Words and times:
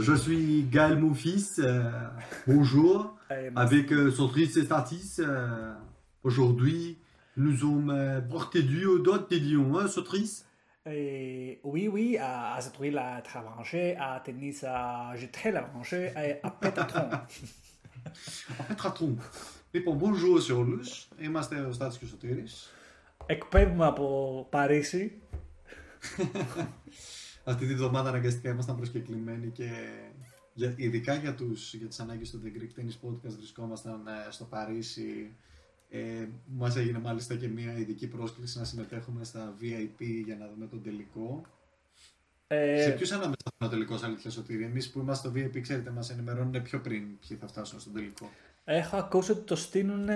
Euh, 0.00 0.02
je 0.02 0.14
suis 0.14 0.62
Gaël 0.64 0.98
Monfils. 0.98 1.58
euh, 1.58 1.90
bonjour. 2.46 3.16
Avec 3.54 3.92
euh, 3.92 4.10
Centris 4.10 4.50
et 4.56 4.64
Statis. 4.64 5.16
euh, 5.18 5.74
Aujourd'hui, 6.22 6.98
nous 7.36 7.56
sommes 7.56 7.90
euh, 7.90 8.20
portés 8.20 8.64
au 8.86 8.98
dos 8.98 9.18
de 9.18 9.36
Lyon, 9.36 9.78
hein, 9.78 9.86
Centris 9.88 10.42
Et 10.86 11.60
oui, 11.62 11.88
oui, 11.88 12.16
à, 12.18 12.54
à 12.54 12.60
cette 12.60 12.78
la 12.80 13.20
tranché, 13.22 13.96
à 13.96 14.20
tennis, 14.24 14.64
à 14.64 15.12
j'ai 15.16 15.30
très 15.30 15.52
la 15.52 15.62
branché, 15.62 16.12
à, 16.16 16.46
à 16.46 16.50
pétatron. 16.50 17.08
Πέτρατρούν. 18.68 19.18
Λοιπόν, 19.72 19.98
bonjour 19.98 20.40
σε 20.40 20.52
όλους. 20.52 21.08
Είμαστε 21.18 21.60
ο 21.60 21.72
Στάτης 21.72 21.98
και 21.98 22.04
ο 22.04 22.08
Σωτήρης. 22.08 22.72
Εκπέμπουμε 23.26 23.86
από 23.86 24.46
Παρίσι. 24.50 25.12
Αυτή 27.43 27.67
τη 27.67 27.75
βδομάδα 27.75 28.09
αναγκαστικά 28.09 28.49
ήμασταν 28.49 28.75
προσκεκλημένοι 28.75 29.47
και 29.49 29.69
για, 30.53 30.73
ειδικά 30.77 31.15
για, 31.15 31.35
τους, 31.35 31.73
για 31.73 31.87
τις 31.87 31.99
ανάγκες 31.99 32.29
του 32.29 32.41
The 32.45 32.47
Greek 32.47 32.79
Tennis 32.79 33.07
Podcast 33.07 33.35
βρισκόμασταν 33.37 34.07
ε, 34.07 34.31
στο 34.31 34.43
Παρίσι. 34.45 35.35
Ε, 35.89 36.27
μας 36.45 36.75
έγινε 36.75 36.99
μάλιστα 36.99 37.35
και 37.35 37.47
μια 37.47 37.77
ειδική 37.77 38.07
πρόσκληση 38.07 38.57
να 38.57 38.63
συμμετέχουμε 38.65 39.23
στα 39.23 39.53
VIP 39.61 40.05
για 40.25 40.35
να 40.35 40.47
δούμε 40.47 40.67
τον 40.67 40.83
τελικό. 40.83 41.41
Ε, 42.47 42.83
Σε 42.83 42.91
ποιους 42.91 43.11
ανάμεσα 43.11 43.35
ο 43.57 43.67
τελικός 43.67 44.03
αλήθεια 44.03 44.31
Σωτήρη; 44.31 44.63
Εμείς 44.63 44.89
που 44.91 44.99
είμαστε 44.99 45.27
στο 45.29 45.39
VIP, 45.39 45.59
ξέρετε, 45.61 45.89
μας 45.89 46.09
ενημερώνουν 46.09 46.61
πιο 46.61 46.79
πριν 46.81 47.19
ποιοι 47.27 47.37
θα 47.37 47.47
φτάσουν 47.47 47.79
στον 47.79 47.93
τελικό. 47.93 48.29
έχω 48.63 48.95
ακούσει 48.97 49.31
ότι 49.31 49.41
το 49.41 49.55
στείλουν 49.55 50.07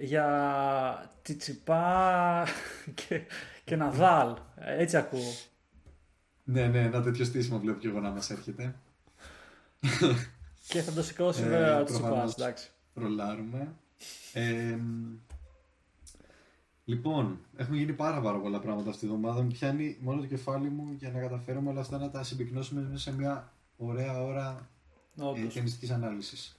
για 0.00 1.16
Τσιτσιπά 1.22 2.46
και, 3.08 3.20
και 3.64 3.76
Ναδάλ. 3.76 4.36
Έτσι 4.56 4.96
ακούω. 4.96 5.32
Ναι, 6.48 6.66
ναι, 6.66 6.80
ένα 6.80 7.02
τέτοιο 7.02 7.24
στήσιμο 7.24 7.58
βλέπω 7.58 7.78
και 7.78 7.88
εγώ 7.88 8.00
να 8.00 8.10
μας 8.10 8.30
έρχεται. 8.30 8.74
Και 10.68 10.80
θα 10.82 10.92
το 10.92 11.02
σηκώσει 11.02 11.42
Ε, 11.42 11.48
βέβαια 11.48 11.80
ο 11.80 11.84
Τσιτσιπάς, 11.84 12.10
προφανώς. 12.10 12.34
εντάξει. 12.34 12.70
Ρολάρουμε. 12.94 13.74
Ε, 14.32 14.78
λοιπόν, 16.84 17.38
έχουν 17.56 17.74
γίνει 17.74 17.92
πάρα, 17.92 18.20
πάρα 18.20 18.38
πολλά 18.38 18.58
πράγματα 18.60 18.88
αυτή 18.90 19.00
τη 19.00 19.06
βδομάδα. 19.06 19.42
Μου 19.42 19.48
πιάνει 19.48 19.96
μόνο 20.00 20.20
το 20.20 20.26
κεφάλι 20.26 20.68
μου 20.68 20.94
για 20.98 21.10
να 21.10 21.20
καταφέρουμε 21.20 21.70
όλα 21.70 21.80
αυτά 21.80 21.98
να 21.98 22.10
τα 22.10 22.22
συμπυκνώσουμε 22.22 22.80
μέσα 22.80 22.98
σε 22.98 23.16
μια 23.16 23.52
ωραία 23.76 24.22
ώρα 24.22 24.68
ε, 25.18 25.22
Όντως. 25.22 25.54
ταινιστικής 25.54 25.90
ανάλυσης. 25.90 26.56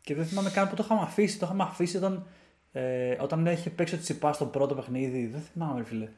Και 0.00 0.14
δεν 0.14 0.26
θυμάμαι 0.26 0.50
καν 0.50 0.68
που 0.68 0.74
το 0.74 0.82
είχαμε 0.84 1.00
αφήσει. 1.00 1.38
Το 1.38 1.46
είχαμε 1.46 1.62
αφήσει 1.62 1.96
όταν, 1.96 2.26
ε, 2.72 3.16
όταν 3.20 3.46
είχε 3.46 3.70
παίξει 3.70 3.94
ο 3.94 3.98
Τσιτσιπάς 3.98 4.36
στο 4.36 4.46
πρώτο 4.46 4.74
παιχνίδι. 4.74 5.26
Δεν 5.26 5.40
θυμάμαι, 5.40 5.78
ρε 5.78 5.84
φίλε. 5.84 6.08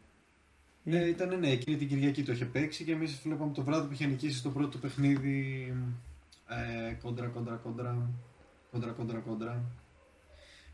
Ε, 0.91 1.09
ήταν 1.09 1.39
ναι, 1.39 1.51
εκείνη 1.51 1.77
την 1.77 1.89
Κυριακή 1.89 2.23
το 2.23 2.33
είχε 2.33 2.45
παίξει 2.45 2.85
και 2.85 2.93
εμείς 2.93 3.21
βλέπαμε 3.23 3.53
το 3.53 3.63
βράδυ 3.63 3.87
που 3.87 3.93
είχε 3.93 4.07
νικήσει 4.07 4.39
στο 4.39 4.51
πρώτο 4.51 4.79
παιχνίδι 4.79 5.73
ε, 6.49 6.93
κόντρα, 6.93 7.27
κόντρα, 7.27 7.55
κόντρα, 7.55 8.11
κόντρα, 8.71 8.91
κόντρα, 8.91 9.19
κόντρα, 9.19 9.65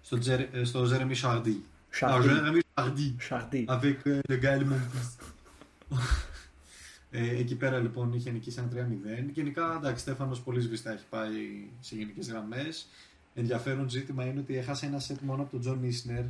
στο, 0.02 0.18
Τζερ, 0.18 0.40
ε, 0.40 0.64
στο 0.64 0.82
Jeremy 0.82 1.14
Chardy. 1.22 1.56
Chardy. 2.00 2.10
Ah, 2.10 2.22
Jeremy 2.22 2.60
Chardy. 2.74 3.14
Σαρντί. 3.18 3.64
Avec 3.68 4.06
euh, 4.06 4.20
le 4.28 4.36
Gaël 4.42 4.64
Monfils. 4.64 5.32
ε, 7.10 7.38
εκεί 7.38 7.56
πέρα 7.56 7.78
λοιπόν 7.78 8.12
είχε 8.12 8.30
νικήσει 8.30 8.58
ένα 8.72 8.88
3-0. 9.28 9.30
Γενικά, 9.32 9.74
εντάξει, 9.76 10.02
Στέφανος 10.02 10.40
πολύ 10.40 10.60
σβηστά 10.60 10.92
έχει 10.92 11.04
πάει 11.10 11.68
σε 11.80 11.96
γενικές 11.96 12.28
γραμμές. 12.28 12.88
Ενδιαφέρον 13.34 13.88
ζήτημα 13.88 14.24
είναι 14.24 14.40
ότι 14.40 14.56
έχασε 14.56 14.86
ένα 14.86 14.98
σετ 14.98 15.20
μόνο 15.20 15.42
από 15.42 15.50
τον 15.50 15.60
Τζον 15.60 15.84
Ισνερ, 15.84 16.24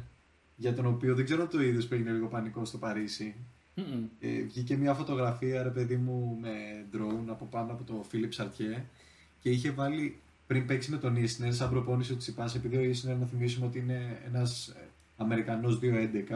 για 0.56 0.74
τον 0.74 0.86
οποίο 0.86 1.14
δεν 1.14 1.24
ξέρω 1.24 1.42
αν 1.42 1.48
το 1.48 1.62
είδες 1.62 1.88
που 1.88 1.94
έγινε 1.94 2.10
λίγο 2.10 2.26
πανικό 2.26 2.64
στο 2.64 2.78
Παρίσι. 2.78 3.34
Μμμ. 3.74 4.04
Ε, 4.20 4.42
βγήκε 4.42 4.76
μια 4.76 4.94
φωτογραφία, 4.94 5.62
ρε 5.62 5.68
παιδί 5.68 5.96
μου, 5.96 6.38
με 6.40 6.50
drone 6.92 7.26
από 7.28 7.44
πάνω 7.44 7.72
από 7.72 7.84
το 7.84 8.04
Φίλιπ 8.08 8.32
Σαρτιέ 8.32 8.84
και 9.40 9.50
είχε 9.50 9.70
βάλει 9.70 10.16
πριν 10.46 10.66
παίξει 10.66 10.90
με 10.90 10.96
τον 10.96 11.16
Ισνερ 11.16 11.54
σαν 11.54 11.70
προπόνηση 11.70 12.12
ο 12.12 12.16
Τσιτσιπάς, 12.16 12.54
επειδή 12.54 12.76
ο 12.76 12.82
Ισνερ 12.82 13.16
να 13.16 13.26
θυμίσουμε 13.26 13.66
ότι 13.66 13.78
είναι 13.78 14.20
ένας 14.26 14.68
ε, 14.68 14.88
Αμερικανός 15.16 15.78
2-11, 15.82 15.86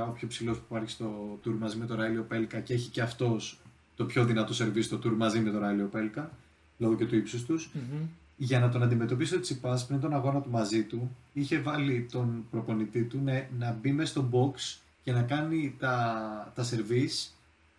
ο 0.08 0.10
πιο 0.10 0.28
ψηλός 0.28 0.58
που 0.58 0.64
υπάρχει 0.69 0.91
στο 0.91 1.38
tour 1.44 1.54
μαζί 1.58 1.76
με 1.76 1.86
τον 1.86 1.97
Ράιλι 1.97 2.22
Οπέλκα 2.22 2.60
και 2.60 2.74
έχει 2.74 2.91
και 2.91 3.00
αυτός 3.00 3.60
το 3.97 4.04
πιο 4.04 4.24
δυνατό 4.24 4.54
σερβίς 4.54 4.84
στο 4.84 4.98
tour 5.04 5.14
μαζί 5.16 5.41
με 5.41 5.50
τον 5.50 5.60
Ράιλι 5.60 5.86
Οπέλκα, 5.86 6.30
λόγω 6.78 6.94
και 6.94 7.06
του 7.06 7.16
ύψους 7.16 7.44
τους. 7.44 7.70
Μμμ. 7.74 8.06
Για 8.36 8.60
να 8.60 8.68
τον 8.68 8.82
αντιμετωπίσει 8.82 9.34
ο 9.34 9.41
Τσιπάς 9.41 9.86
πριν 9.86 10.00
τον 10.00 10.14
αγώνα 10.14 10.41
του 10.41 10.50
μαζί 10.50 10.82
του, 10.82 11.16
είχε 11.32 11.58
βάλει 11.58 12.06
τον 12.12 12.47
προπονητή 12.50 13.03
του 13.03 13.20
να, 13.24 13.48
να 13.58 13.78
μπει 13.80 13.92
μέσα 13.92 14.10
στο 14.10 14.28
box 14.32 14.78
και 15.06 15.12
να 15.12 15.22
κάνει 15.22 15.74
τα, 15.78 16.52
τα 16.54 16.62
σερβίς 16.64 17.34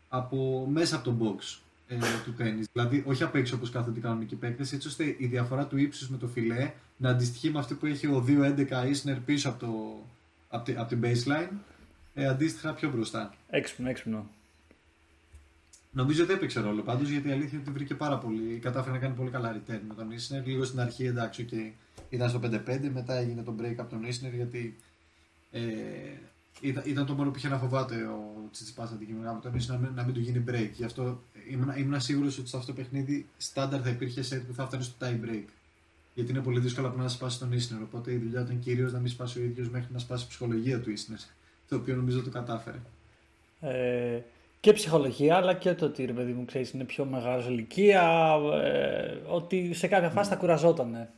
από 0.09 0.67
μέσα 0.71 0.95
από 0.95 1.05
το 1.11 1.17
box 1.21 1.57
ε, 1.87 1.97
του 2.25 2.33
τέννις. 2.33 2.67
Δηλαδή, 2.73 3.03
όχι 3.07 3.23
απ' 3.23 3.35
έξω 3.35 3.55
όπως 3.55 3.69
κάθονται 3.69 3.99
οι 3.99 4.01
κανονικοί 4.01 4.35
παίκτες, 4.35 4.73
έτσι 4.73 4.87
ώστε 4.87 5.15
η 5.17 5.25
διαφορά 5.25 5.65
του 5.65 5.77
ύψους 5.77 6.09
με 6.09 6.17
το 6.17 6.27
φιλέ 6.27 6.71
να 6.97 7.09
αντιστοιχεί 7.09 7.49
με 7.49 7.59
αυτή 7.59 7.73
που 7.73 7.85
έχει 7.85 8.07
ο 8.07 8.25
2-11 8.27 8.67
Isner 8.69 9.17
πίσω 9.25 9.49
από, 9.49 9.59
το, 9.65 9.99
από, 10.49 10.63
τη- 10.65 10.75
από 10.75 10.89
την 10.89 11.01
baseline, 11.03 11.49
ε, 12.13 12.27
αντίστοιχα 12.27 12.73
πιο 12.73 12.89
μπροστά. 12.91 13.33
Έξυπνο, 13.49 13.89
έξυπνο. 13.89 14.27
Νομίζω 15.91 16.25
δεν 16.25 16.35
έπαιξε 16.35 16.59
ρόλο 16.59 16.81
πάντως 16.81 17.09
γιατί 17.09 17.27
η 17.27 17.31
αλήθεια 17.31 17.51
είναι 17.51 17.61
ότι 17.61 17.71
βρήκε 17.71 17.95
πάρα 17.95 18.17
πολύ. 18.17 18.57
Κατάφερε 18.61 18.91
να 18.93 18.99
κάνει 19.01 19.13
πολύ 19.15 19.29
καλά 19.29 19.55
return 19.55 19.79
με 19.87 19.93
τον 19.93 20.11
Ισνερ. 20.11 20.45
Λίγο 20.47 20.63
στην 20.63 20.79
αρχή 20.79 21.05
εντάξει, 21.05 21.47
okay, 21.51 21.71
ήταν 22.09 22.29
στο 22.29 22.39
5-5, 22.43 22.89
μετά 22.93 23.13
έγινε 23.15 23.41
το 23.43 23.55
break 23.61 23.75
από 23.77 23.89
τον 23.89 24.03
Ισνερ 24.03 24.33
γιατί 24.33 24.75
ε, 25.51 25.61
ήταν, 26.61 26.83
ήταν 26.85 27.05
το 27.05 27.13
μόνο 27.13 27.29
που 27.31 27.37
είχε 27.37 27.47
να 27.47 27.57
φοβάται 27.57 27.95
ο 27.95 28.49
Τσιτσιπάς 28.51 28.91
αντικειμενικά 28.91 29.33
με 29.33 29.39
τον 29.41 29.55
Ισνερ 29.55 29.79
να, 29.79 29.85
μην- 29.85 29.95
να 29.95 30.03
μην 30.03 30.13
του 30.13 30.19
γίνει 30.19 30.43
break. 30.49 30.69
Γι' 30.73 30.83
αυτό 30.83 31.21
ήμουν, 31.49 31.73
ήμουν 31.77 31.99
σίγουρος 32.01 32.37
ότι 32.37 32.49
σε 32.49 32.57
αυτό 32.57 32.73
το 32.73 32.81
παιχνίδι 32.81 33.27
στάνταρ 33.37 33.79
θα 33.83 33.89
υπήρχε 33.89 34.21
set 34.29 34.41
που 34.47 34.53
θα 34.53 34.63
έφτανε 34.63 34.83
στο 34.83 34.95
tie 35.01 35.25
break. 35.29 35.43
Γιατί 36.13 36.31
είναι 36.31 36.41
πολύ 36.41 36.59
δύσκολο 36.59 36.87
απλά 36.87 37.01
να 37.03 37.09
σπάσει 37.09 37.39
τον 37.39 37.51
Ισνερ. 37.51 37.81
Οπότε 37.81 38.11
η 38.11 38.17
δουλειά 38.17 38.41
ήταν 38.41 38.59
κυρίως 38.59 38.93
να 38.93 38.99
μην 38.99 39.11
σπάσει 39.11 39.39
ο 39.39 39.43
ίδιος 39.43 39.69
μέχρι 39.69 39.87
να 39.93 39.99
σπάσει 39.99 40.23
η 40.23 40.27
ψυχολογία 40.27 40.79
του 40.81 40.89
Ισνερ. 40.91 41.19
Το 41.69 41.75
οποίο 41.75 41.95
νομίζω 41.95 42.21
το 42.23 42.29
κατάφερε. 42.29 42.77
Ε, 43.61 44.19
και 44.59 44.73
ψυχολογία, 44.73 45.35
αλλά 45.35 45.53
και 45.53 45.73
το 45.73 45.85
ότι 45.85 46.05
ρε 46.05 46.11
παιδί 46.13 46.31
μου 46.31 46.45
ξέρεις, 46.45 46.71
είναι 46.71 46.83
πιο 46.83 47.05
μεγάλο 47.05 47.41
σε 47.41 47.49
ηλικία, 47.51 48.33
ε, 48.63 49.17
ότι 49.27 49.73
σε 49.73 49.87
κάποια 49.87 50.09
φάση 50.09 50.29
θα 50.29 50.35
κουραζόταν. 50.35 50.95
Ε, 50.95 51.09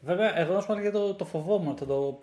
βέβαια, 0.00 0.38
εγώ 0.38 0.54
να 0.54 0.60
σου 0.60 0.66
πω 0.66 0.80
για 0.80 0.92
το, 0.92 1.14
το 1.14 1.24
φοβόμουν, 1.24 1.76
θα 1.76 1.86
το, 1.86 2.22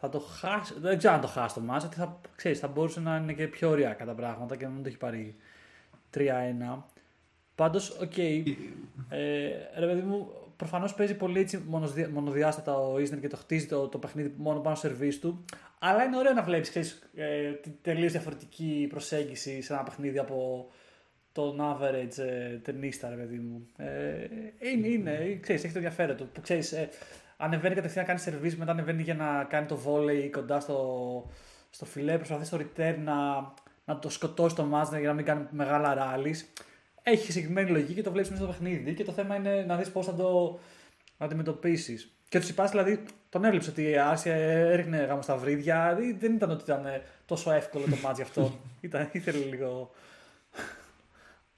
θα 0.00 0.08
το 0.08 0.18
χάσει, 0.18 0.74
δεν 0.78 0.98
ξέρω 0.98 1.14
αν 1.14 1.20
το 1.20 1.26
χάσει 1.26 1.54
το 1.54 1.60
μάτς, 1.60 1.84
ότι 1.84 1.96
θα, 1.96 2.20
ξέρεις, 2.36 2.58
θα 2.58 2.68
μπορούσε 2.68 3.00
να 3.00 3.16
είναι 3.16 3.32
και 3.32 3.46
πιο 3.46 3.70
οριακά 3.70 4.04
τα 4.04 4.14
πράγματα 4.14 4.56
και 4.56 4.64
να 4.64 4.70
μην 4.70 4.82
το 4.82 4.88
έχει 4.88 4.98
πάρει 4.98 5.36
3-1. 6.14 6.82
Πάντως, 7.54 7.90
οκ, 7.90 8.18
ε, 8.18 8.46
ρε 9.78 9.86
παιδί 9.86 10.00
μου, 10.00 10.28
προφανώς 10.56 10.94
παίζει 10.94 11.16
πολύ 11.16 11.40
έτσι 11.40 11.62
μονοδιά- 11.66 12.10
μονοδιάστατα 12.10 12.78
ο 12.78 12.98
Ισνερ 12.98 13.20
και 13.20 13.28
το 13.28 13.36
χτίζει 13.36 13.66
το, 13.66 13.88
το 13.88 13.98
παιχνίδι 13.98 14.34
μόνο 14.36 14.60
πάνω 14.60 14.76
στο 14.76 14.88
σερβίς 14.88 15.18
του. 15.18 15.44
Αλλά 15.78 16.04
είναι 16.04 16.16
ωραίο 16.16 16.32
να 16.32 16.42
βλέπεις 16.42 16.76
ε, 17.14 17.50
τη 17.50 17.70
τελείως 17.70 18.12
διαφορετική 18.12 18.86
προσέγγιση 18.90 19.62
σε 19.62 19.72
ένα 19.72 19.82
παιχνίδι 19.82 20.18
από 20.18 20.68
τον 21.32 21.58
average 21.60 22.18
ε, 22.18 22.56
ταινίστα, 22.56 23.08
ρε 23.08 23.16
παιδί 23.16 23.38
μου. 23.38 23.66
Ε, 23.76 24.26
είναι, 24.58 24.86
είναι, 24.86 25.38
ξέρεις, 25.40 25.64
έχει 25.64 25.72
το 25.72 25.78
ενδιαφέρον 25.78 26.16
του. 26.16 26.28
Που 26.32 26.40
ξέρεις, 26.40 26.72
ε, 26.72 26.88
ανεβαίνει 27.40 27.74
κατευθείαν 27.74 28.04
να 28.04 28.10
κάνει 28.10 28.22
σερβίς, 28.24 28.56
μετά 28.56 28.70
ανεβαίνει 28.70 29.02
για 29.02 29.14
να 29.14 29.44
κάνει 29.48 29.66
το 29.66 29.78
volley 29.86 30.28
κοντά 30.32 30.60
στο, 30.60 31.30
στο 31.70 31.84
φιλέ, 31.84 32.16
προσπαθεί 32.16 32.44
στο 32.44 32.58
return 32.58 32.96
να, 33.04 33.14
να 33.84 33.98
το 33.98 34.08
σκοτώσει 34.10 34.54
το 34.54 34.66
match 34.74 34.98
για 34.98 35.08
να 35.08 35.14
μην 35.14 35.24
κάνει 35.24 35.46
μεγάλα 35.50 35.94
rallies. 35.98 36.62
Έχει 37.02 37.32
συγκεκριμένη 37.32 37.70
λογική 37.70 37.94
και 37.94 38.02
το 38.02 38.10
βλέπεις 38.10 38.30
μέσα 38.30 38.42
στο 38.42 38.52
παιχνίδι 38.52 38.94
και 38.94 39.04
το 39.04 39.12
θέμα 39.12 39.34
είναι 39.36 39.64
να 39.66 39.76
δεις 39.76 39.90
πώς 39.90 40.06
θα 40.06 40.14
το 40.14 40.58
να 41.18 41.26
αντιμετωπίσεις. 41.26 42.14
Και 42.28 42.38
τους 42.40 42.48
υπά 42.48 42.64
δηλαδή 42.64 43.02
τον 43.28 43.44
έβλεψε 43.44 43.70
ότι 43.70 43.82
η 43.90 43.96
Άσια 43.98 44.34
έριχνε 44.34 44.96
γάμο 44.96 45.22
στα 45.22 45.36
βρύδια. 45.36 45.94
Δεν- 45.98 46.16
Δεν 46.18 46.34
ήταν 46.34 46.50
ότι 46.50 46.62
ήταν 46.62 46.86
ε, 46.86 47.02
τόσο 47.26 47.50
εύκολο 47.52 47.84
το 47.84 47.96
μάτς 48.02 48.16
για 48.16 48.24
αυτό. 48.24 48.58
ήταν, 48.80 49.08
ήθελε 49.12 49.38
λίγο 49.44 49.90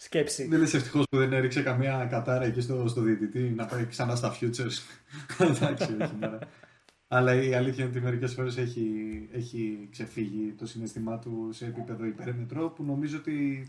σκέψη. 0.05 0.47
Δεν 0.49 0.59
λες 0.61 0.75
ευτυχώς 0.75 1.05
που 1.11 1.17
δεν 1.19 1.33
έριξε 1.33 1.63
καμία 1.63 2.07
κατάρα 2.11 2.45
εκεί 2.45 2.61
στο, 2.61 2.89
στο 2.89 3.01
διαιτητή 3.01 3.39
να 3.57 3.67
πάει 3.67 3.85
ξανά 3.87 4.15
στα 4.17 4.37
futures. 4.41 4.79
Εντάξει, 5.57 5.97
όχι 6.01 6.15
μέρα. 6.21 6.39
Αλλά 7.09 7.35
η 7.35 7.55
αλήθεια 7.55 7.85
είναι 7.85 7.93
ότι 7.93 8.01
μερικές 8.05 8.33
φορές 8.35 8.57
έχει, 8.57 8.89
έχει 9.33 9.89
ξεφύγει 9.91 10.55
το 10.59 10.67
συναισθημά 10.67 11.19
του 11.19 11.49
σε 11.53 11.67
επίπεδο 11.67 12.05
υπέρμετρο 12.05 12.69
που 12.69 12.85
νομίζω 12.85 13.17
ότι 13.17 13.67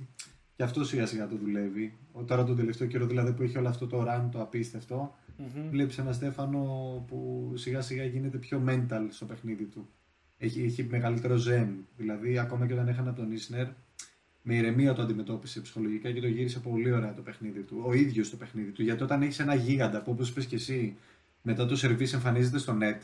και 0.56 0.63
αυτό 0.63 0.83
σιγά 0.85 1.06
σιγά 1.06 1.27
το 1.27 1.35
δουλεύει. 1.35 1.97
Ο- 2.12 2.24
Τώρα 2.24 2.44
τον 2.44 2.56
τελευταίο 2.56 2.88
καιρό 2.88 3.06
δηλαδή 3.06 3.31
που 3.33 3.44
έχει 3.44 3.57
όλο 3.57 3.68
αυτό 3.68 3.88
το 3.88 4.06
run 4.07 4.29
το 4.31 4.41
απίστευτο, 4.41 5.15
Μμμ. 5.38 5.69
βλέπεις 5.69 5.97
ένα 5.97 6.12
Στέφανο 6.13 6.59
που 7.07 7.51
σιγά 7.56 7.81
σιγά 7.81 8.03
γίνεται 8.03 8.38
πιο 8.38 8.63
mental 8.68 9.06
στο 9.09 9.25
παιχνίδι 9.25 9.63
του. 9.63 9.89
Έχει, 10.38 10.63
έχει 10.63 10.83
μεγαλύτερο 10.83 11.36
zen. 11.47 11.68
Δηλαδή, 11.97 12.38
ακόμα 12.39 12.68
και 12.68 12.74
όταν 12.74 12.88
έχανε 12.88 13.09
από 13.09 13.19
τον 13.19 13.31
Ισνερ, 13.31 13.68
με 14.45 14.56
ηρεμία 14.56 14.94
το 14.94 15.01
αντιμετώπισε 15.01 15.62
ψυχολογικά 15.62 16.12
και 16.12 16.22
το 16.22 16.28
γύρισε 16.28 16.60
πολύ 16.60 16.92
ωραία 16.92 17.13
το 17.13 17.22
παιχνίδι 17.22 17.62
του. 17.62 17.84
Ο 17.86 17.94
ίδιος 17.94 18.30
το 18.30 18.36
παιχνίδι 18.36 18.72
του. 18.72 18.84
Γιατί 18.84 19.04
όταν 19.04 19.22
έχεις 19.22 19.40
ένα 19.40 19.56
γίγαντα 19.56 20.01
που, 20.01 20.12
όπως 20.12 20.30
είπες 20.30 20.45
και 20.45 20.56
εσύ, 20.56 20.98
μετά 21.42 21.66
το 21.66 21.75
σερβίς 21.75 22.13
εμφανίζεται 22.13 22.57
στο 22.57 22.78
net, 22.81 23.00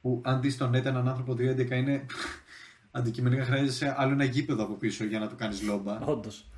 που 0.00 0.20
αν 0.24 0.40
δει 0.40 0.50
στο 0.50 0.68
net 0.68 0.84
έναν 0.84 1.08
άνθρωπο 1.08 1.32
2.11 1.32 1.70
είναι. 1.70 2.06
Αντικειμενικά 2.92 3.44
χρειάζεσαι 3.44 3.94
άλλο 3.98 4.12
ένα 4.12 4.24
γήπεδο 4.24 4.62
από 4.62 4.74
πίσω 4.74 5.04
για 5.04 5.18
να 5.18 5.28
του 5.28 5.36
κάνεις 5.36 5.62
λόμπα. 5.62 6.00
Όντως. 6.00 6.50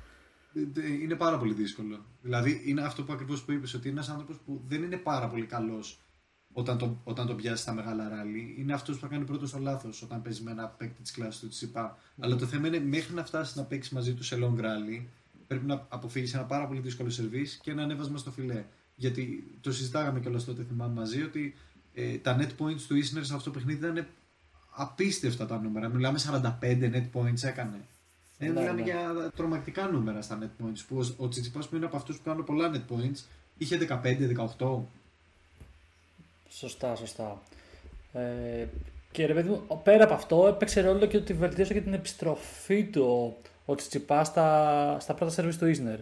είναι 1.01 1.15
πάρα 1.15 1.37
πολύ 1.37 1.53
δύσκολο. 1.53 2.05
Δηλαδή 2.21 2.61
είναι 2.65 2.81
αυτό 2.81 3.03
που 3.03 3.13
ακριβώς 3.13 3.43
που 3.43 3.51
είπες, 3.51 3.73
ότι 3.73 3.87
είναι 3.87 3.97
ένας 3.97 4.09
άνθρωπος 4.09 4.37
που 4.45 4.61
δεν 4.67 4.83
είναι 4.83 4.97
πάρα 4.97 5.27
πολύ 5.27 5.45
καλός 5.45 5.99
όταν 6.53 6.77
το, 6.77 6.97
όταν 7.03 7.27
το 7.27 7.33
πιάσεις 7.35 7.59
στα 7.59 7.73
μεγάλα 7.73 8.09
ράλι. 8.09 8.55
Είναι 8.57 8.73
αυτός 8.73 8.95
που 8.95 9.01
θα 9.01 9.07
κάνει 9.07 9.25
πρώτος 9.25 9.51
το 9.51 9.59
λάθος 9.59 10.01
όταν 10.01 10.21
παίζεις 10.21 10.41
με 10.41 10.51
ένα 10.51 10.67
παίκτη 10.67 11.01
της 11.01 11.11
κλάσης 11.11 11.39
του 11.39 11.47
Τσιπά. 11.47 11.97
Mm. 11.97 12.19
Αλλά 12.19 12.35
το 12.35 12.45
θέμα 12.45 12.67
είναι 12.67 12.79
μέχρι 12.79 13.13
να 13.13 13.25
φτάσεις 13.25 13.55
να 13.55 13.63
παίξεις 13.63 13.91
μαζί 13.91 14.13
του 14.13 14.23
σε 14.23 14.37
long 14.41 14.59
rally, 14.59 15.03
πρέπει 15.47 15.65
να 15.65 15.85
αποφύγεις 15.89 16.33
ένα 16.33 16.43
πάρα 16.43 16.67
πολύ 16.67 16.79
δύσκολο 16.79 17.09
σερβίς 17.09 17.59
και 17.61 17.71
ένα 17.71 17.83
ανέβασμα 17.83 18.17
στο 18.17 18.31
φιλέ. 18.31 18.63
Γιατί 18.95 19.43
το 19.61 19.71
συζητάγαμε 19.71 20.19
κιόλας 20.19 20.45
τότε, 20.45 20.63
θυμάμαι 20.63 20.93
μαζί, 20.93 21.21
ότι 21.21 21.55
ε, 21.93 22.17
τα 22.17 22.37
net 22.39 22.63
points 22.63 22.81
του 22.87 22.95
Isner 22.95 23.21
σε 23.21 23.33
αυτό 23.33 23.43
το 23.43 23.49
παιχνίδι 23.51 23.85
ήταν 23.85 24.07
απίστευτα 24.69 25.45
τα 25.45 25.59
νούμερα. 25.59 25.87
Μιλάμε 25.87 26.19
45 26.31 26.51
net 26.61 27.09
points 27.13 27.43
έκανε. 27.43 27.85
Ε, 28.37 28.45
ναι, 28.45 28.59
μιλάμε 28.59 28.81
ναι. 28.81 28.81
για 28.81 29.31
τρομακτικά 29.35 29.87
νούμερα 29.87 30.21
στα 30.21 30.39
net 30.41 30.63
points. 30.63 30.79
Που 30.87 30.97
ο, 30.97 31.23
ο 31.23 31.27
Τσιτσιπάς 31.27 31.69
που 31.69 31.75
είναι 31.75 31.85
από 31.85 31.95
αυτούς 31.95 32.17
που 32.17 32.23
κάνουν 32.23 32.43
πολλά 32.43 32.71
net 32.73 32.93
points 32.93 33.23
είχε 33.57 33.87
15-18. 34.59 34.83
Σωστά, 36.57 36.95
σωστά. 36.95 37.41
Ε, 38.13 38.65
και 39.11 39.25
ρε 39.25 39.33
παιδί 39.33 39.49
μου, 39.49 39.81
πέρα 39.83 40.03
από 40.03 40.13
αυτό 40.13 40.47
έπαιξε 40.47 40.81
ρόλο 40.81 41.05
και 41.05 41.17
ότι 41.17 41.33
βελτίωσε 41.33 41.73
και 41.73 41.81
την 41.81 41.93
επιστροφή 41.93 42.83
του 42.83 43.35
ο 43.65 43.75
Τσιτσιπά 43.75 44.23
στα, 44.23 44.97
στα 44.99 45.13
πρώτα 45.13 45.31
σερβίς 45.31 45.57
του 45.57 45.67
Ισνερ. 45.67 45.99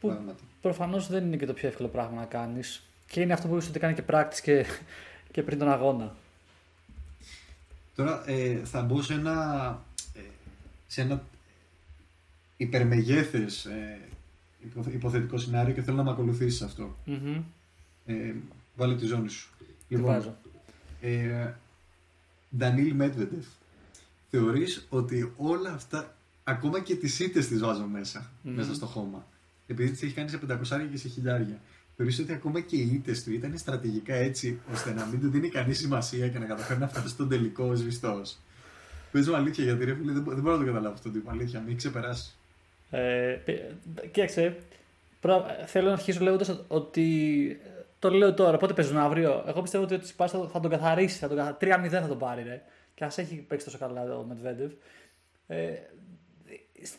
Που 0.00 0.34
προφανώς 0.60 1.08
δεν 1.08 1.24
είναι 1.24 1.36
και 1.36 1.46
το 1.46 1.52
πιο 1.52 1.68
εύκολο 1.68 1.88
πράγμα 1.88 2.20
να 2.20 2.24
κάνεις. 2.24 2.82
Και 3.06 3.20
είναι 3.20 3.32
αυτό 3.32 3.48
που 3.48 3.54
ότι 3.54 3.78
κάνει 3.78 3.94
και 3.94 4.02
πράκτης 4.02 4.40
και, 4.40 4.66
και 5.32 5.42
πριν 5.42 5.58
τον 5.58 5.68
αγώνα. 5.68 6.14
Τώρα 7.94 8.22
ε, 8.26 8.60
θα 8.64 8.82
μπω 8.82 9.02
σε 9.02 9.12
ένα, 9.12 9.78
ε, 10.14 10.20
σε 10.86 11.00
ένα 11.00 11.22
υπερμεγέθες 12.56 13.64
ε, 13.64 13.98
υποθετικό 14.92 15.38
σενάριο 15.38 15.74
και 15.74 15.82
θέλω 15.82 15.96
να 15.96 16.02
με 16.02 16.10
ακολουθήσεις 16.10 16.62
αυτό. 16.62 16.96
Mm-hmm. 17.06 17.42
Ε, 18.06 18.34
βάλε 18.80 18.96
τη 18.96 19.06
ζώνη 19.06 19.28
σου. 19.28 19.50
Λοιπόν, 19.88 20.36
ε, 21.00 21.52
Ντανίλ 22.56 22.94
Μέτβεντεφ, 22.94 23.46
θεωρείς 24.30 24.86
ότι 24.88 25.32
όλα 25.36 25.72
αυτά, 25.72 26.16
ακόμα 26.44 26.80
και 26.80 26.96
τις 26.96 27.18
ήττες 27.18 27.48
τις 27.48 27.60
βάζω 27.60 27.86
μέσα, 27.86 28.30
μέσα 28.42 28.74
στο 28.74 28.86
χώμα, 28.86 29.26
επειδή 29.66 29.90
τις 29.90 30.02
έχει 30.02 30.12
κάνει 30.12 30.28
σε 30.28 30.38
500 30.38 30.88
και 30.90 30.96
σε 30.96 31.08
χιλιάρια. 31.08 31.60
Θεωρείς 31.96 32.18
ότι 32.18 32.32
ακόμα 32.32 32.60
και 32.60 32.76
οι 32.76 32.90
ήττες 32.92 33.24
του 33.24 33.32
ήταν 33.32 33.58
στρατηγικά 33.58 34.14
έτσι, 34.14 34.60
ώστε 34.72 34.92
να 34.92 35.04
μην 35.04 35.20
του 35.20 35.30
δίνει 35.30 35.48
κανείς 35.48 35.78
σημασία 35.78 36.28
και 36.28 36.38
να 36.38 36.44
καταφέρει 36.44 36.80
να 36.80 36.88
φτάσει 36.88 37.08
στον 37.08 37.28
τελικό 37.28 37.64
ως 37.64 37.82
βιστό. 37.82 38.22
Πες 39.12 39.28
μου 39.28 39.36
αλήθεια, 39.36 39.64
γιατί 39.64 39.84
ρε 39.84 39.94
φίλε, 39.94 40.12
δεν, 40.12 40.24
δεν 40.24 40.40
μπορώ 40.40 40.56
να 40.56 40.60
το 40.60 40.66
καταλάβω 40.66 40.94
αυτό 40.94 41.08
το 41.08 41.14
τύπο. 41.14 41.30
Αλήθεια, 41.30 41.58
μην 41.58 41.68
έχει 41.68 41.76
ξεπεράσεις. 41.76 42.36
Ε, 42.90 43.36
κοίταξε, 44.12 44.56
θέλω 45.66 45.86
να 45.86 45.92
αρχίσω 45.92 46.20
λέγοντας 46.20 46.64
ότι 46.68 47.06
το 48.00 48.10
λέω 48.10 48.34
τώρα, 48.34 48.56
πότε 48.56 48.72
παίζουν 48.72 48.96
αύριο; 48.96 49.44
Εγώ 49.46 49.62
πιστεύω 49.62 49.84
ότι 49.84 49.94
ο 49.94 49.98
Τσιπάς 49.98 50.30
θα, 50.30 50.60
τον 50.60 50.70
καθαρίσει. 50.70 51.18
Θα 51.18 51.28
τον 51.28 51.56
3-0 51.60 51.88
θα 51.90 52.08
τον 52.08 52.18
πάρει. 52.18 52.42
Ρε. 52.42 52.62
Και 52.94 53.04
ας 53.04 53.18
έχει 53.18 53.36
παίξει 53.36 53.64
τόσο 53.64 53.78
καλά 53.78 54.18
ο 54.18 54.24
Μετβέντεφ. 54.24 54.72
Ε, 55.46 55.72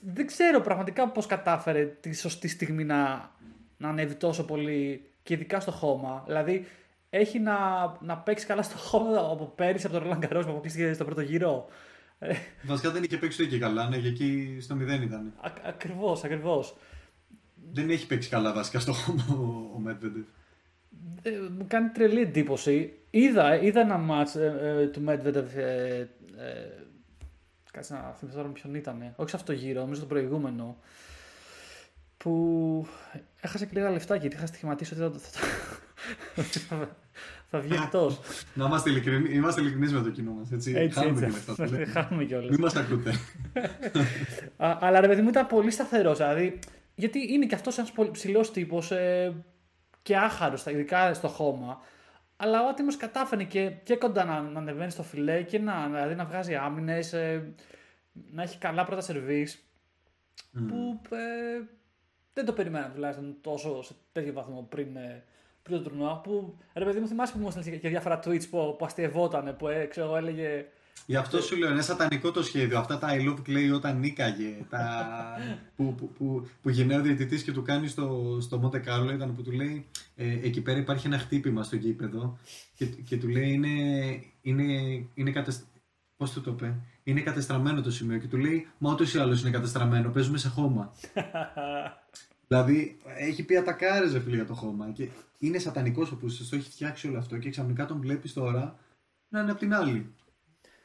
δεν 0.02 0.28
ξέρω 0.28 0.62
πραγματικά 0.62 1.10
πώς 1.10 1.26
κατάφερε 1.26 1.86
τη 1.86 2.16
σωστή 2.16 2.48
στιγμή 2.48 2.84
να, 2.84 3.32
να 3.78 3.90
ανέβει 3.90 4.16
τόσο 4.16 4.46
πολύ 4.46 5.10
και 5.24 5.34
ειδικά 5.34 5.60
στο 5.60 5.72
χώμα. 5.72 6.24
Δηλαδή 6.26 6.66
έχει 7.10 7.40
να, 7.40 7.58
να 8.02 8.18
παίξει 8.18 8.46
καλά 8.46 8.62
στο 8.62 8.78
χώμα 8.78 9.18
από 9.18 9.46
πέρυσι 9.46 9.86
από 9.86 9.96
τον 9.96 10.04
Ρολάν 10.04 10.20
Καρός 10.20 10.46
που 10.46 10.52
αποκλείστηκε 10.52 10.94
στο 10.94 11.06
πρώτο 11.06 11.22
γύρο. 11.22 11.68
Ε, 12.20 12.36
Βασικά 12.64 12.92
δεν 12.92 13.04
είχε 13.04 13.18
παίξει 13.18 13.48
και 13.48 13.60
καλά, 13.60 13.90
ναι, 13.90 13.98
και 13.98 14.08
εκεί 14.08 14.58
στο 14.62 14.76
0 14.76 14.80
ήταν. 14.80 15.34
Ακριβώς, 15.64 16.24
ακριβώς. 16.24 16.76
Δεν 17.72 17.90
έχει 17.90 18.08
παίξει 18.08 18.30
καλά 18.30 18.54
βασικά 18.54 18.80
στο 18.80 18.94
χώμα 18.94 19.26
ο, 19.30 19.72
ο 19.76 19.80
Μετβέντεφ. 19.80 20.26
Ε, 21.22 21.30
μου 21.58 21.66
κάνει 21.68 21.90
τρελή 21.90 22.22
εντύπωση. 22.22 22.94
Είδα, 23.10 23.62
είδα 23.62 23.82
ένα 23.82 23.98
μάτς 23.98 24.36
ε, 24.36 24.78
ε, 24.82 24.88
του 24.88 25.04
Medvedev 25.08 25.56
ε, 25.56 26.06
κάτσε 27.72 27.94
να 27.94 28.14
θυμηθώ 28.20 28.38
τώρα 28.38 28.50
ποιον 28.50 28.76
ήταν. 28.76 29.14
Όχι 29.16 29.30
σε 29.30 29.36
αυτό 29.36 29.54
το 29.54 29.60
γύρο, 29.60 29.82
νομίζω 29.82 30.02
το 30.02 30.08
προηγούμενο. 30.08 30.78
Που 32.18 32.88
έχασε 33.42 33.66
και 33.66 33.72
λίγα 33.76 33.90
λεφτά 33.90 34.16
γιατί 34.16 34.36
είχα 34.36 34.46
στοιχηματίσει 34.46 35.02
ότι 35.04 35.20
θα, 35.20 35.40
θα, 36.44 36.90
θα 37.50 37.60
βγει 37.60 37.74
εκτός. 37.74 38.20
Να 38.54 38.66
είμαστε 38.66 38.90
ειλικρινεί 38.90 39.34
είμαστε 39.34 39.62
με 39.62 40.02
το 40.02 40.10
κοινό 40.10 40.32
μας. 40.32 40.52
Έτσι, 40.52 40.74
έτσι, 40.76 41.00
χάνουμε 41.00 41.26
έτσι. 41.26 41.54
και 41.56 41.66
λεφτά. 41.66 42.02
χάνουμε 42.02 42.26
κιόλα. 42.26 42.50
Μην 42.50 42.60
μας 42.60 42.76
ακούτε. 42.76 43.14
Αλλά 44.86 45.00
ρε 45.00 45.08
παιδί 45.08 45.22
μου 45.22 45.30
ήταν 45.30 45.48
πολύ 45.48 45.72
σταθερός. 45.72 46.18
Δηλαδή, 46.18 46.60
γιατί 46.96 47.34
είναι 47.34 47.46
και 47.46 47.56
αυτός 47.56 47.78
ένας 47.78 47.92
πολύ 47.92 48.12
ψηλός 48.12 48.52
τύπος. 48.52 48.92
Ε, 48.92 49.34
και 50.02 50.18
άχαρος, 50.18 50.66
ειδικά 50.66 51.14
στο 51.14 51.28
χώμα. 51.28 51.82
Αλλά 52.38 52.64
ο 52.64 52.68
Άτιμος 52.68 52.98
κατάφερε 52.98 53.44
και, 53.44 53.70
και 53.70 53.96
κοντά 53.96 54.26
να, 54.26 54.42
να 54.42 54.60
ανεβαίνει 54.60 54.92
στο 54.92 55.04
φιλέ 55.04 55.44
και 55.44 55.60
να, 55.60 55.86
δηλαδή 55.86 56.16
να 56.16 56.26
βγάζει 56.26 56.56
άμυνες, 56.56 57.14
ε, 57.14 57.54
να 58.32 58.44
έχει 58.44 58.58
καλά 58.58 58.86
πρώτα 58.86 59.02
σερβίς. 59.02 59.66
Που 60.52 61.02
ε, 61.16 61.64
δεν 62.34 62.46
το 62.46 62.54
περιμέναμε 62.54 62.94
τουλάχιστον 62.94 63.38
τόσο 63.42 63.82
σε 63.82 63.96
τέτοιο 64.12 64.34
βαθμό 64.34 64.68
πριν, 64.70 64.96
ε, 64.96 65.24
πριν 65.64 65.78
το 65.78 65.84
τουρνουά. 65.84 66.18
Που 66.18 66.58
ρε 66.74 66.86
παιδί 66.86 67.00
μου, 67.00 67.08
θυμάσαι 67.08 67.34
που 67.34 67.40
μου 67.40 67.48
έστειλε 67.48 67.76
και 67.76 67.90
διάφορα 67.90 68.20
tweets 68.26 68.50
που, 68.50 68.76
που 68.78 68.86
αστειευόταν, 68.86 69.56
που 69.56 69.68
ε, 69.68 69.86
ξέρω, 69.86 70.16
έλεγε 70.16 70.66
Γι' 71.06 71.16
αυτό 71.16 71.42
σου 71.42 71.58
λέω, 71.58 71.72
είναι 71.72 71.82
σατανικό 71.82 72.32
το 72.32 72.44
σχέδιο. 72.44 72.80
Αυτά 72.80 72.98
τα 72.98 73.08
I 73.12 73.28
love 73.28 73.50
Clay 73.50 73.74
όταν 73.74 74.00
νίκαγε. 74.00 74.66
τα... 74.70 75.08
που, 75.76 75.96
που, 75.96 76.10
που, 76.18 76.48
που 76.62 76.70
γεννάει 76.70 76.98
ο 76.98 77.02
διαιτητής 77.02 77.44
και 77.44 77.52
του 77.52 77.62
κάνει 77.62 77.88
στο, 77.88 78.38
στο 78.42 78.62
Monte 78.64 78.78
Carlo 78.78 79.14
ήταν 79.14 79.36
που 79.36 79.42
του 79.42 79.52
λέει 79.52 79.86
ε, 80.16 80.40
εκεί 80.42 80.62
πέρα 80.62 80.80
υπάρχει 80.80 81.08
ένα 81.08 81.18
χτύπημα 81.18 81.64
στο 81.64 81.76
γήπεδο 81.76 82.38
και, 82.76 82.86
και 82.86 83.18
του 83.18 83.28
λέει 83.28 83.52
είναι, 83.52 83.70
είναι, 84.42 84.64
είναι 85.14 85.32
κατεσ... 85.32 85.64
Πώς 86.18 86.34
το 86.34 86.42
το 86.42 86.52
είπε, 86.52 86.76
είναι 87.04 87.22
κατεστραμμένο 87.22 87.82
το 87.82 87.92
σημείο 87.92 88.18
και 88.18 88.28
του 88.28 88.38
λέει 88.38 88.68
Μα 88.78 88.92
ούτως 88.92 89.14
ή 89.14 89.20
άλλως 89.20 89.42
είναι 89.42 89.50
κατεστραμμένο, 89.50 90.10
παίζουμε 90.10 90.38
σε 90.38 90.50
χώμα. 90.50 90.94
δηλαδή 92.48 92.98
έχει 93.18 93.44
πει 93.44 93.58
ατακάρεζε 93.58 94.20
φίλε 94.20 94.36
για 94.36 94.46
το 94.46 94.54
χώμα 94.54 94.92
και 94.92 95.08
είναι 95.40 95.58
σατανικός 95.58 96.12
ο 96.12 96.16
που 96.16 96.28
το 96.50 96.56
έχει 96.56 96.70
φτιάξει 96.70 97.08
όλο 97.08 97.18
αυτό 97.18 97.38
και 97.38 97.50
ξαφνικά 97.50 97.86
τον 97.86 98.00
βλέπεις 98.00 98.34
τώρα 98.34 98.76
να 99.28 99.40
είναι 99.40 99.52
απ' 99.52 99.60
την 99.60 99.74
άλλη. 99.74 100.14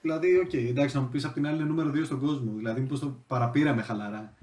Δηλαδή, 0.07 0.39
okay, 0.39 0.69
εντάξει, 0.69 0.97
να 0.97 1.03
μου 1.03 1.09
πεις 1.09 1.25
απ' 1.25 1.33
την 1.33 1.47
άλλη 1.47 1.57
είναι 1.57 1.65
νούμερο 1.65 1.91
2 1.91 2.05
στον 2.05 2.21
κόσμο. 2.21 2.53
Δηλαδή, 2.57 2.81
μήπως 2.81 3.01
το 3.01 3.25
παραπήραμε 3.27 3.83
χαλαρά. 3.83 4.35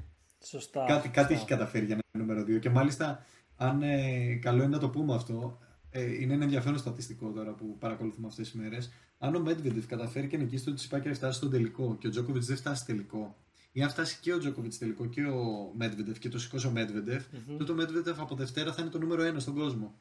Σωστά. 0.44 0.86
Κάτι, 0.86 1.10
κάτι 1.10 1.34
έχει 1.34 1.46
καταφέρει 1.46 1.86
για 1.86 1.96
να 1.96 2.02
είναι 2.14 2.26
νούμερο 2.26 2.46
2. 2.48 2.60
Και 2.60 2.70
μάλιστα, 2.70 3.26
αν 3.56 3.82
ε, 3.82 4.36
καλό 4.42 4.58
είναι 4.64 4.72
να 4.72 4.80
το 4.80 4.90
πούμε 4.90 5.16
αυτό, 5.16 5.60
ε, 5.90 6.22
είναι 6.22 6.34
ένα 6.34 6.44
ενδιαφέρον 6.44 6.78
στατιστικό 6.78 7.32
τώρα 7.32 7.52
που 7.52 7.78
παρακολουθούμε 7.78 8.28
αυτές 8.28 8.52
τις 8.52 8.62
μέρες. 8.62 8.92
Αν 9.18 9.36
ο 9.36 9.40
Μέτβεντεφ 9.40 9.86
καταφέρει 9.86 10.28
και 10.28 10.38
νικήσει 10.38 10.66
το 10.66 10.74
Τσιπά 10.74 11.00
και 11.00 11.14
φτάσει 11.14 11.38
στον 11.38 11.50
τελικό 11.50 11.98
και 12.00 12.08
ο 12.08 12.10
Τζόκοβιτ 12.10 12.44
δεν 12.44 12.58
φτάσει 12.58 12.86
τελικό, 12.86 13.36
ή 13.72 13.82
αν 13.82 13.90
φτάσει 13.90 14.18
και 14.22 14.34
ο 14.34 14.38
Τζόκοβιτ 14.38 14.74
τελικό 14.80 15.06
και 15.06 15.24
ο 15.24 15.72
Μέτβεντεφ 15.76 16.20
και 16.20 16.30
το 16.30 16.40
σηκώσει 16.40 16.68
ο 16.68 16.72
Μέτβεντεφ, 16.72 17.24
mm-hmm. 17.24 17.56
τότε 17.58 17.72
ο 17.72 17.76
Μέτβεντεφ 17.76 18.20
από 18.20 18.36
Δευτέρα 18.36 18.74
θα 18.74 18.82
είναι 18.82 18.92
το 18.92 19.00
νούμερο 19.00 19.34
1 19.34 19.36
στον 19.38 19.56
κόσμο. 19.56 19.96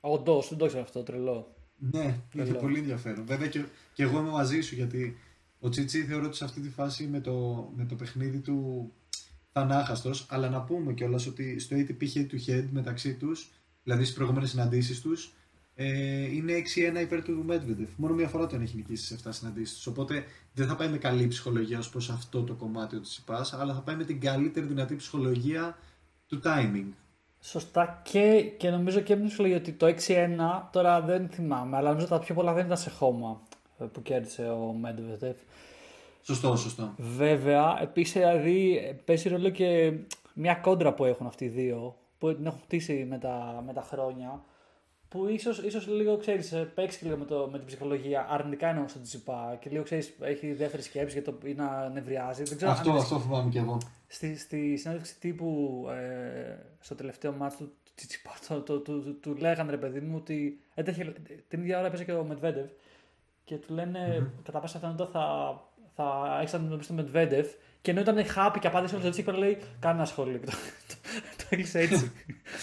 Όντως, 0.00 0.48
δεν 0.48 0.58
το 0.58 0.64
ήξερα 0.64 0.82
αυτό, 0.82 1.02
τρελό. 1.02 1.55
Ναι, 1.78 2.20
είχε 2.32 2.52
πολύ 2.52 2.78
ενδιαφέρον. 2.78 3.26
Βέβαια 3.26 3.48
και, 3.48 3.64
και 3.92 4.02
εγώ 4.02 4.18
είμαι 4.18 4.30
μαζί 4.30 4.60
σου 4.60 4.74
γιατί 4.74 5.16
ο 5.58 5.68
Τσίτσι 5.68 6.04
θεωρώ 6.04 6.26
ότι 6.26 6.36
σε 6.36 6.44
αυτή 6.44 6.60
τη 6.60 6.70
φάση 6.70 7.06
με 7.06 7.20
το, 7.20 7.68
με 7.76 7.84
το 7.84 7.94
παιχνίδι 7.94 8.38
του 8.38 8.90
θα 9.52 9.60
είναι 9.60 9.74
άχαστο. 9.74 10.10
Αλλά 10.28 10.48
να 10.48 10.60
πούμε 10.60 10.92
κιόλας 10.92 11.26
ότι 11.26 11.58
στο 11.58 11.76
ATP 11.76 12.02
head 12.14 12.26
to 12.30 12.50
head 12.50 12.64
μεταξύ 12.70 13.14
τους, 13.14 13.50
δηλαδή 13.82 14.02
στις 14.02 14.14
προηγούμενες 14.14 14.50
συναντήσεις 14.50 15.00
τους, 15.00 15.32
ε, 15.74 16.34
είναι 16.34 16.52
6-1 16.96 17.00
υπέρ 17.00 17.22
του 17.22 17.44
Medvedev. 17.48 17.88
Μόνο 17.96 18.14
μία 18.14 18.28
φορά 18.28 18.46
τον 18.46 18.62
έχει 18.62 18.76
νικήσει 18.76 19.04
σε 19.04 19.14
7 19.24 19.28
συναντήσεις 19.32 19.74
τους. 19.74 19.86
Οπότε 19.86 20.24
δεν 20.52 20.66
θα 20.66 20.76
πάει 20.76 20.88
με 20.88 20.98
καλή 20.98 21.26
ψυχολογία 21.26 21.78
ως 21.78 21.88
προς 21.88 22.10
αυτό 22.10 22.42
το 22.42 22.54
κομμάτι 22.54 22.96
του 22.96 23.02
Τσιπά, 23.02 23.46
αλλά 23.52 23.74
θα 23.74 23.80
πάει 23.80 23.96
με 23.96 24.04
την 24.04 24.20
καλύτερη 24.20 24.66
δυνατή 24.66 24.96
ψυχολογία 24.96 25.78
του 26.26 26.40
timing. 26.44 26.86
Σωστά 27.48 28.00
και, 28.02 28.42
και 28.56 28.70
νομίζω 28.70 29.00
και 29.00 29.16
με 29.16 29.28
την 29.28 29.54
ότι 29.54 29.72
το 29.72 29.86
6-1 29.86 29.92
τώρα 30.70 31.00
δεν 31.00 31.28
θυμάμαι, 31.28 31.76
αλλά 31.76 31.88
νομίζω 31.88 32.06
τα 32.06 32.18
πιο 32.18 32.34
πολλά 32.34 32.52
δεν 32.52 32.64
ήταν 32.64 32.76
σε 32.76 32.90
χώμα 32.90 33.40
ε, 33.78 33.84
που 33.84 34.02
κέρδισε 34.02 34.42
ο 34.42 34.72
Μέντεβετεφ. 34.80 35.36
Σωστό, 36.22 36.56
σωστό. 36.56 36.94
Βέβαια, 36.96 37.78
επίσης 37.82 38.12
δηλαδή 38.12 38.80
παίζει 39.04 39.28
ρόλο 39.28 39.48
και 39.48 39.92
μια 40.34 40.54
κόντρα 40.54 40.94
που 40.94 41.04
έχουν 41.04 41.26
αυτοί 41.26 41.44
οι 41.44 41.48
δύο, 41.48 41.96
που 42.18 42.34
την 42.34 42.46
έχουν 42.46 42.60
χτίσει 42.60 43.06
με 43.08 43.18
τα, 43.18 43.62
με 43.66 43.72
τα 43.72 43.82
χρόνια, 43.82 44.44
που 45.08 45.28
ίσως 45.28 45.58
ίσως 45.58 45.86
λίγο, 45.86 46.16
ξέρεις, 46.16 46.52
ε, 46.52 46.72
παίξεις 46.74 47.02
λίγο 47.02 47.16
με, 47.16 47.24
το, 47.24 47.48
με 47.52 47.58
την 47.58 47.66
ψυχολογία, 47.66 48.26
αρνητικά 48.28 48.68
εννοώ 48.68 48.88
στον 48.88 49.02
Τσιπά 49.02 49.56
και 49.60 49.70
λίγο, 49.70 49.82
ξέρεις, 49.82 50.14
έχει 50.20 50.52
δεύτερη 50.52 50.82
σκέψη 50.82 51.20
για 51.20 51.32
το, 51.32 51.38
ή 51.44 51.54
να 51.54 51.88
νευριάζει. 51.88 52.42
Δεν 52.42 52.56
ξέρω, 52.56 52.72
αυτό, 52.72 52.92
αυτό 52.92 53.18
φοβάμαι 53.18 53.50
και 53.50 53.58
εγώ. 53.58 53.80
Στη, 54.06 54.38
στη 54.38 54.76
συνέντευξη 54.76 55.18
τύπου 55.18 55.84
ε, 55.90 56.56
στο 56.80 56.94
τελευταίο 56.94 57.32
μάτι 57.32 57.56
του 57.56 57.72
Τσιτσιπά 57.94 58.30
του, 58.48 58.62
το, 58.62 58.80
το, 58.80 59.00
το, 59.00 59.12
του 59.12 59.34
λέγανε 59.34 59.70
ρε 59.70 59.76
παιδί 59.76 60.00
μου 60.00 60.16
ότι 60.16 60.60
έτρεχε, 60.74 61.12
την 61.48 61.60
ίδια 61.60 61.78
ώρα 61.78 61.86
έπαιζε 61.86 62.04
και 62.04 62.12
ο 62.12 62.24
Μετβέντεβ 62.24 62.70
και 63.44 63.56
του 63.56 63.74
λένε 63.74 64.18
mm-hmm. 64.18 64.42
κατά 64.42 64.60
πάσα 64.60 64.78
πιθανότητα 64.78 65.08
θα, 65.10 65.24
θα 65.94 66.38
έχεις 66.40 66.54
αντιμετωπίσεις 66.54 66.94
τον 66.94 67.04
Μετβέντεφ. 67.04 67.52
Και 67.86 67.92
ενώ 67.92 68.00
ήταν 68.00 68.26
χάπη 68.26 68.58
και 68.58 68.66
απάντησε 68.66 68.96
ο 68.96 68.98
Τζέτσι, 68.98 69.24
λέει: 69.38 69.58
Κάνε 69.78 69.94
ένα 69.94 70.04
σχόλιο. 70.04 70.40
το, 70.40 70.52
το 71.36 71.44
έκλεισε 71.48 71.78
έτσι. 71.78 72.10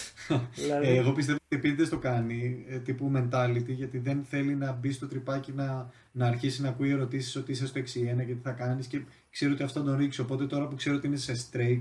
δηλαδή... 0.54 0.86
ε, 0.86 0.96
εγώ 0.96 1.12
πιστεύω 1.12 1.38
ότι 1.44 1.56
επειδή 1.56 1.88
το 1.88 1.98
κάνει 1.98 2.64
ε, 2.68 2.78
τύπου 2.78 3.12
mentality, 3.16 3.66
γιατί 3.66 3.98
δεν 3.98 4.24
θέλει 4.24 4.54
να 4.54 4.72
μπει 4.72 4.92
στο 4.92 5.08
τρυπάκι 5.08 5.52
να, 5.52 5.90
να 6.12 6.26
αρχίσει 6.26 6.62
να 6.62 6.68
ακούει 6.68 6.90
ερωτήσεις 6.90 7.36
ότι 7.36 7.52
είσαι 7.52 7.66
στο 7.66 7.80
6-1 7.80 7.84
και 7.84 8.34
τι 8.34 8.40
θα 8.42 8.50
κάνεις. 8.50 8.86
Και 8.86 9.00
ξέρω 9.30 9.52
ότι 9.52 9.62
αυτό 9.62 9.82
τον 9.82 9.96
ρίξει. 9.96 10.20
Οπότε 10.20 10.46
τώρα 10.46 10.68
που 10.68 10.74
ξέρω 10.74 10.96
ότι 10.96 11.06
είναι 11.06 11.16
σε 11.16 11.32
streak, 11.50 11.80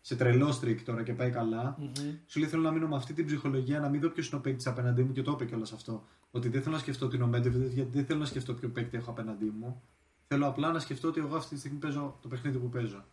σε 0.00 0.16
τρελό 0.16 0.58
streak 0.60 0.78
τώρα 0.84 1.02
και 1.02 1.12
πάει 1.12 1.30
καλά, 1.30 1.76
mm-hmm. 1.80 2.14
σου 2.26 2.38
λέει 2.38 2.48
θέλω 2.48 2.62
να 2.62 2.70
μείνω 2.70 2.88
με 2.88 2.96
αυτή 2.96 3.12
την 3.12 3.26
ψυχολογία, 3.26 3.80
να 3.80 3.88
μην 3.88 4.00
δω 4.00 4.08
ποιος 4.08 4.28
είναι 4.28 4.36
ο 4.36 4.40
παίκτης 4.40 4.66
απέναντί 4.66 5.02
μου 5.02 5.12
και 5.12 5.22
το 5.22 5.30
είπε 5.30 5.44
κιόλας 5.44 5.72
αυτό. 5.72 6.04
Ότι 6.30 6.48
δεν 6.48 6.62
θέλω 6.62 6.74
να 6.74 6.80
σκεφτώ 6.80 7.08
την 7.08 7.22
Ομέντεβιτ, 7.22 7.72
γιατί 7.72 7.90
δεν 7.92 8.04
θέλω 8.04 8.18
να 8.18 8.26
σκεφτώ 8.26 8.54
ποιο 8.54 8.68
παίκτη 8.68 8.96
έχω 8.96 9.10
απέναντί 9.10 9.52
μου. 9.58 9.82
Θέλω 10.34 10.46
απλά 10.46 10.72
να 10.72 10.78
σκεφτώ 10.78 11.08
ότι 11.08 11.20
εγώ 11.20 11.36
αυτή 11.36 11.54
τη 11.54 11.60
στιγμή 11.60 11.78
παίζω 11.78 12.18
το 12.22 12.28
παιχνίδι 12.28 12.58
που 12.58 12.68
παίζω. 12.68 13.04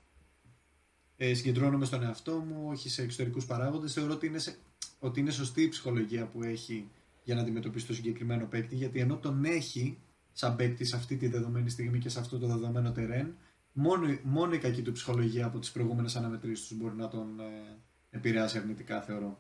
Ε, 1.17 1.33
συγκεντρώνομαι 1.33 1.85
στον 1.85 2.03
εαυτό 2.03 2.31
μου, 2.31 2.67
όχι 2.69 2.89
σε 2.89 3.01
εξωτερικούς 3.01 3.45
παράγοντες. 3.45 3.93
Θεωρώ 3.93 4.13
ότι 4.13 4.25
είναι, 4.27 4.39
σε, 4.39 4.55
ότι 4.99 5.19
είναι 5.19 5.31
σωστή 5.31 5.61
η 5.61 5.67
ψυχολογία 5.67 6.25
που 6.25 6.43
έχει 6.43 6.89
για 7.23 7.35
να 7.35 7.41
αντιμετωπίσει 7.41 7.87
το 7.87 7.93
συγκεκριμένο 7.93 8.45
παίκτη, 8.45 8.75
γιατί 8.75 8.99
ενώ 8.99 9.17
τον 9.17 9.45
έχει 9.45 9.97
σαν 10.33 10.55
παίκτη 10.55 10.85
σε 10.85 10.95
αυτή 10.95 11.15
τη 11.15 11.27
δεδομένη 11.27 11.69
στιγμή 11.69 11.99
και 11.99 12.09
σε 12.09 12.19
αυτό 12.19 12.37
το 12.37 12.47
δεδομένο 12.47 12.91
τερέν, 12.91 13.35
μόνο, 13.73 14.17
μόνο 14.23 14.53
η 14.53 14.57
κακή 14.57 14.81
του 14.81 14.91
ψυχολογία 14.91 15.45
από 15.45 15.59
τις 15.59 15.71
προηγούμενες 15.71 16.15
αναμετρήσεις 16.15 16.67
τους 16.67 16.77
μπορεί 16.77 16.95
να 16.95 17.07
τον 17.07 17.39
ε, 17.39 17.77
επηρεάσει 18.09 18.57
αρνητικά, 18.57 19.01
θεωρώ. 19.01 19.39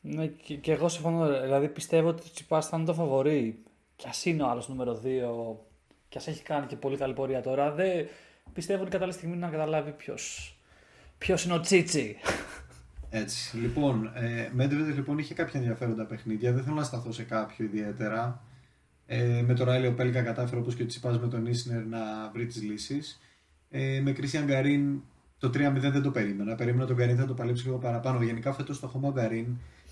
Ναι, 0.00 0.26
και, 0.26 0.56
και 0.56 0.72
εγώ 0.72 0.88
συμφωνώ. 0.88 1.40
Δηλαδή 1.40 1.68
πιστεύω 1.68 2.08
ότι 2.08 2.22
ο 2.26 2.30
Τσιπάς 2.34 2.68
θα 2.68 2.76
είναι 2.76 2.86
το 2.86 2.94
φαβορή. 2.94 3.62
Κι 3.96 4.08
ας 4.08 4.24
είναι 4.24 4.42
ο 4.42 4.48
άλλος 4.48 4.68
νούμερο 4.68 5.02
2 5.04 5.69
και 6.10 6.18
ας 6.18 6.26
έχει 6.26 6.42
κάνει 6.42 6.66
και 6.66 6.76
πολύ 6.76 6.96
καλή 6.96 7.12
πορεία 7.14 7.42
τώρα, 7.42 7.72
δεν 7.72 8.08
πιστεύω 8.52 8.82
ότι 8.82 8.90
κατάλληλη 8.90 9.16
στιγμή 9.16 9.36
να 9.36 9.48
καταλάβει 9.48 9.90
ποιος 9.90 10.54
ποιος 11.18 11.44
είναι 11.44 11.54
ο 11.54 11.60
Τσίτσι. 11.60 12.16
Έτσι. 13.10 13.56
Λοιπόν, 13.56 14.10
ε, 14.14 14.50
Medvedev 14.58 14.94
λοιπόν 14.94 15.18
είχε 15.18 15.34
κάποια 15.34 15.60
ενδιαφέροντα 15.60 16.04
παιχνίδια. 16.04 16.52
Δεν 16.52 16.62
θέλω 16.62 16.74
να 16.74 16.82
σταθώ 16.82 17.12
σε 17.12 17.22
κάποιο 17.22 17.64
ιδιαίτερα. 17.64 18.42
Ε, 19.06 19.42
με 19.46 19.54
το 19.54 19.64
Ράιλιο 19.64 19.92
Πέλκα 19.92 20.22
κατάφερε 20.22 20.60
όπως 20.60 20.74
και 20.74 20.82
ο 20.82 20.86
Τσιπάς 20.86 21.18
με 21.20 21.28
τον 21.28 21.46
Ίσνερ 21.46 21.86
να 21.86 22.30
βρει 22.32 22.46
τις 22.46 22.62
λύσεις. 22.62 23.20
Ε, 23.70 24.00
με 24.02 24.12
Κρίσιαν 24.12 24.44
Γκαρίν 24.44 25.02
το 25.38 25.48
3-0 25.48 25.90
δεν 25.90 26.02
το 26.02 26.10
περίμενα. 26.10 26.54
Περίμενα 26.54 26.86
τον 26.86 26.96
Γκαρίν 26.96 27.16
θα 27.16 27.26
το 27.26 27.34
παλέψει 27.34 27.64
λίγο 27.64 27.78
παραπάνω. 27.78 28.22
Γενικά 28.22 28.52
φέτος 28.52 28.80
το 28.80 28.86
χώμα 28.86 29.10
Γκαρίν 29.10 29.46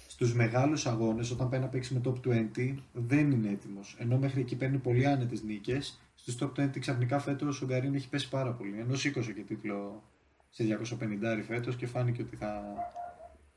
στους 0.06 0.34
μεγάλους 0.34 0.86
αγώνες, 0.86 1.30
όταν 1.30 1.48
πάει 1.48 1.60
να 1.60 1.66
παίξει 1.66 1.94
με 1.94 2.00
top 2.04 2.14
20, 2.26 2.74
δεν 2.92 3.30
είναι 3.30 3.48
έτοιμος. 3.48 3.96
Ενώ 3.98 4.18
μέχρι 4.18 4.40
εκεί 4.40 4.56
παίρνει 4.56 4.78
πολύ 4.78 5.06
άνετες 5.06 5.42
νίκες 5.42 6.00
Στου 6.28 6.52
top 6.56 6.60
20 6.60 6.78
ξαφνικά 6.78 7.18
φέτος 7.18 7.62
ο 7.62 7.66
Γκαρίν 7.66 7.94
έχει 7.94 8.08
πέσει 8.08 8.28
πάρα 8.28 8.52
πολύ. 8.52 8.78
Ενώ 8.78 8.94
σήκωσε 8.94 9.32
και 9.32 9.42
τίτλο 9.42 10.02
σε 10.50 10.78
250 11.00 11.42
φέτος 11.46 11.76
και 11.76 11.86
φάνηκε 11.86 12.22
ότι 12.22 12.36
θα, 12.36 12.62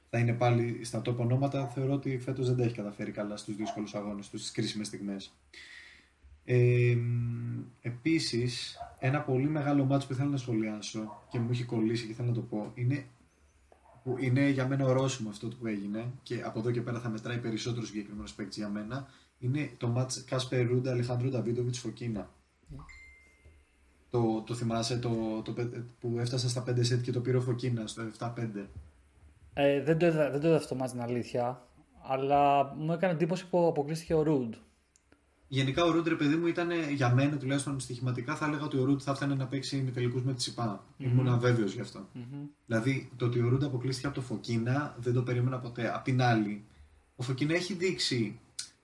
θα 0.09 0.19
είναι 0.19 0.33
πάλι 0.33 0.83
στα 0.83 1.01
top 1.05 1.15
ονόματα. 1.15 1.67
Θεωρώ 1.67 1.93
ότι 1.93 2.17
φέτος 2.17 2.47
δεν 2.47 2.57
τα 2.57 2.63
έχει 2.63 2.75
καταφέρει 2.75 3.11
καλά 3.11 3.37
στους 3.37 3.55
δύσκολους 3.55 3.95
αγώνες, 3.95 4.25
στις 4.25 4.51
κρίσιμες 4.51 4.87
στιγμές. 4.87 5.33
Ε, 6.45 6.97
επίσης, 7.81 8.77
ένα 8.99 9.21
πολύ 9.21 9.47
μεγάλο 9.47 9.85
μάτσο 9.85 10.07
που 10.07 10.13
ήθελα 10.13 10.29
να 10.29 10.37
σχολιάσω 10.37 11.23
και 11.29 11.39
μου 11.39 11.49
έχει 11.51 11.63
κολλήσει 11.63 12.07
και 12.07 12.13
θέλω 12.13 12.27
να 12.27 12.33
το 12.33 12.41
πω 12.41 12.71
είναι, 12.75 13.05
που 14.03 14.15
είναι 14.19 14.49
για 14.49 14.67
μένα 14.67 14.85
ορόσημο 14.85 15.29
αυτό 15.29 15.47
που 15.47 15.67
έγινε 15.67 16.11
και 16.23 16.41
από 16.43 16.59
εδώ 16.59 16.71
και 16.71 16.81
πέρα 16.81 16.99
θα 16.99 17.09
μετράει 17.09 17.37
περισσότερο 17.37 17.85
συγκεκριμένος 17.85 18.33
παίκτης 18.33 18.57
για 18.57 18.69
μένα 18.69 19.07
είναι 19.39 19.71
το 19.77 19.87
μάτς 19.87 20.23
Κάσπερ 20.23 20.67
Ρούντα 20.67 20.91
Αλεχάνδρου 20.91 21.29
Νταβίδοβιτ 21.29 21.75
Φωκίνα. 21.75 22.29
Το, 24.09 24.43
το 24.45 24.53
θυμάσαι 24.53 24.97
το, 24.97 25.41
το, 25.43 25.53
που 25.99 26.15
έφτασε 26.19 26.49
στα 26.49 26.63
5 26.69 26.73
σετ 26.79 27.01
και 27.01 27.11
το 27.11 27.19
πήρε 27.19 27.37
ο 27.37 27.41
Φωκίνας 27.41 27.91
στο 27.91 28.03
7-5. 28.19 28.31
Ε, 29.53 29.81
δεν 29.81 29.97
το 29.97 30.05
είδα, 30.05 30.31
δεν 30.31 30.39
το 30.41 30.47
είδα 30.47 30.57
αυτό 30.57 30.75
την 30.75 31.01
αλήθεια. 31.01 31.67
Αλλά 32.01 32.73
μου 32.75 32.93
έκανε 32.93 33.13
εντύπωση 33.13 33.47
που 33.47 33.67
αποκλείστηκε 33.67 34.13
ο 34.13 34.23
Ρουντ. 34.23 34.53
Γενικά 35.47 35.83
ο 35.83 35.91
Ρουντ, 35.91 36.07
ρε 36.07 36.15
παιδί 36.15 36.35
μου, 36.35 36.47
ήταν 36.47 36.69
για 36.95 37.13
μένα 37.13 37.37
τουλάχιστον 37.37 37.79
στοιχηματικά 37.79 38.35
θα 38.35 38.45
έλεγα 38.45 38.63
ότι 38.63 38.77
ο 38.77 38.83
Ρουντ 38.83 38.99
θα 39.03 39.11
έφτανε 39.11 39.35
να 39.35 39.45
παίξει 39.47 39.81
με 39.85 39.91
τελικούς 39.91 40.23
με 40.23 40.33
τη 40.33 40.41
ΣΥΠΑ. 40.41 40.83
Mm-hmm. 40.83 41.03
Ήμουν 41.03 41.27
αβέβαιος 41.27 41.73
γι' 41.73 41.81
αυτό. 41.81 41.99
Mm-hmm. 41.99 42.47
Δηλαδή 42.65 43.09
το 43.17 43.25
ότι 43.25 43.41
ο 43.41 43.49
Ρουντ 43.49 43.63
αποκλείστηκε 43.63 44.07
από 44.07 44.15
το 44.15 44.21
Φωκίνα 44.21 44.95
δεν 44.99 45.13
το 45.13 45.21
περίμενα 45.21 45.59
ποτέ. 45.59 45.93
Απ' 45.95 46.03
την 46.03 46.21
άλλη, 46.21 46.63
ο 47.15 47.23
Φωκίνα 47.23 47.53
έχει 47.53 47.73
δείξει 47.73 48.39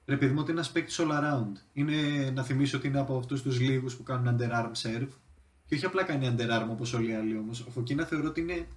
Ρε 0.08 0.18
παιδί 0.18 0.34
μου 0.34 0.40
ότι 0.40 0.52
είναι 0.52 0.60
ένας 0.60 0.72
παίκτης 0.72 1.00
all 1.00 1.12
around. 1.12 1.52
Είναι 1.74 2.30
να 2.34 2.44
θυμίσω 2.44 2.78
ότι 2.78 2.88
είναι 2.88 3.00
από 3.00 3.18
αυτούς 3.18 3.42
τους 3.42 3.60
λίγους 3.60 3.96
που 3.96 4.04
κάνουν 4.04 4.38
underarm 4.38 4.72
serve. 4.82 5.08
Και 5.66 5.76
όχι 5.76 5.86
απλά 5.86 6.04
κάνει 6.04 6.36
underarm 6.36 6.68
όπως 6.70 6.94
όλοι 6.94 7.12
οι 7.12 7.14
άλλοι 7.14 7.38
όμως. 7.38 7.60
Ο 7.62 7.72
Φωκίνα 7.72 8.06
θεωρώ 8.06 8.28
ότι 8.28 8.42
είναι 8.42 8.68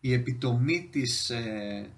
η 0.00 0.12
επιτομή 0.12 0.88
της 0.92 1.30
ε, 1.30 1.90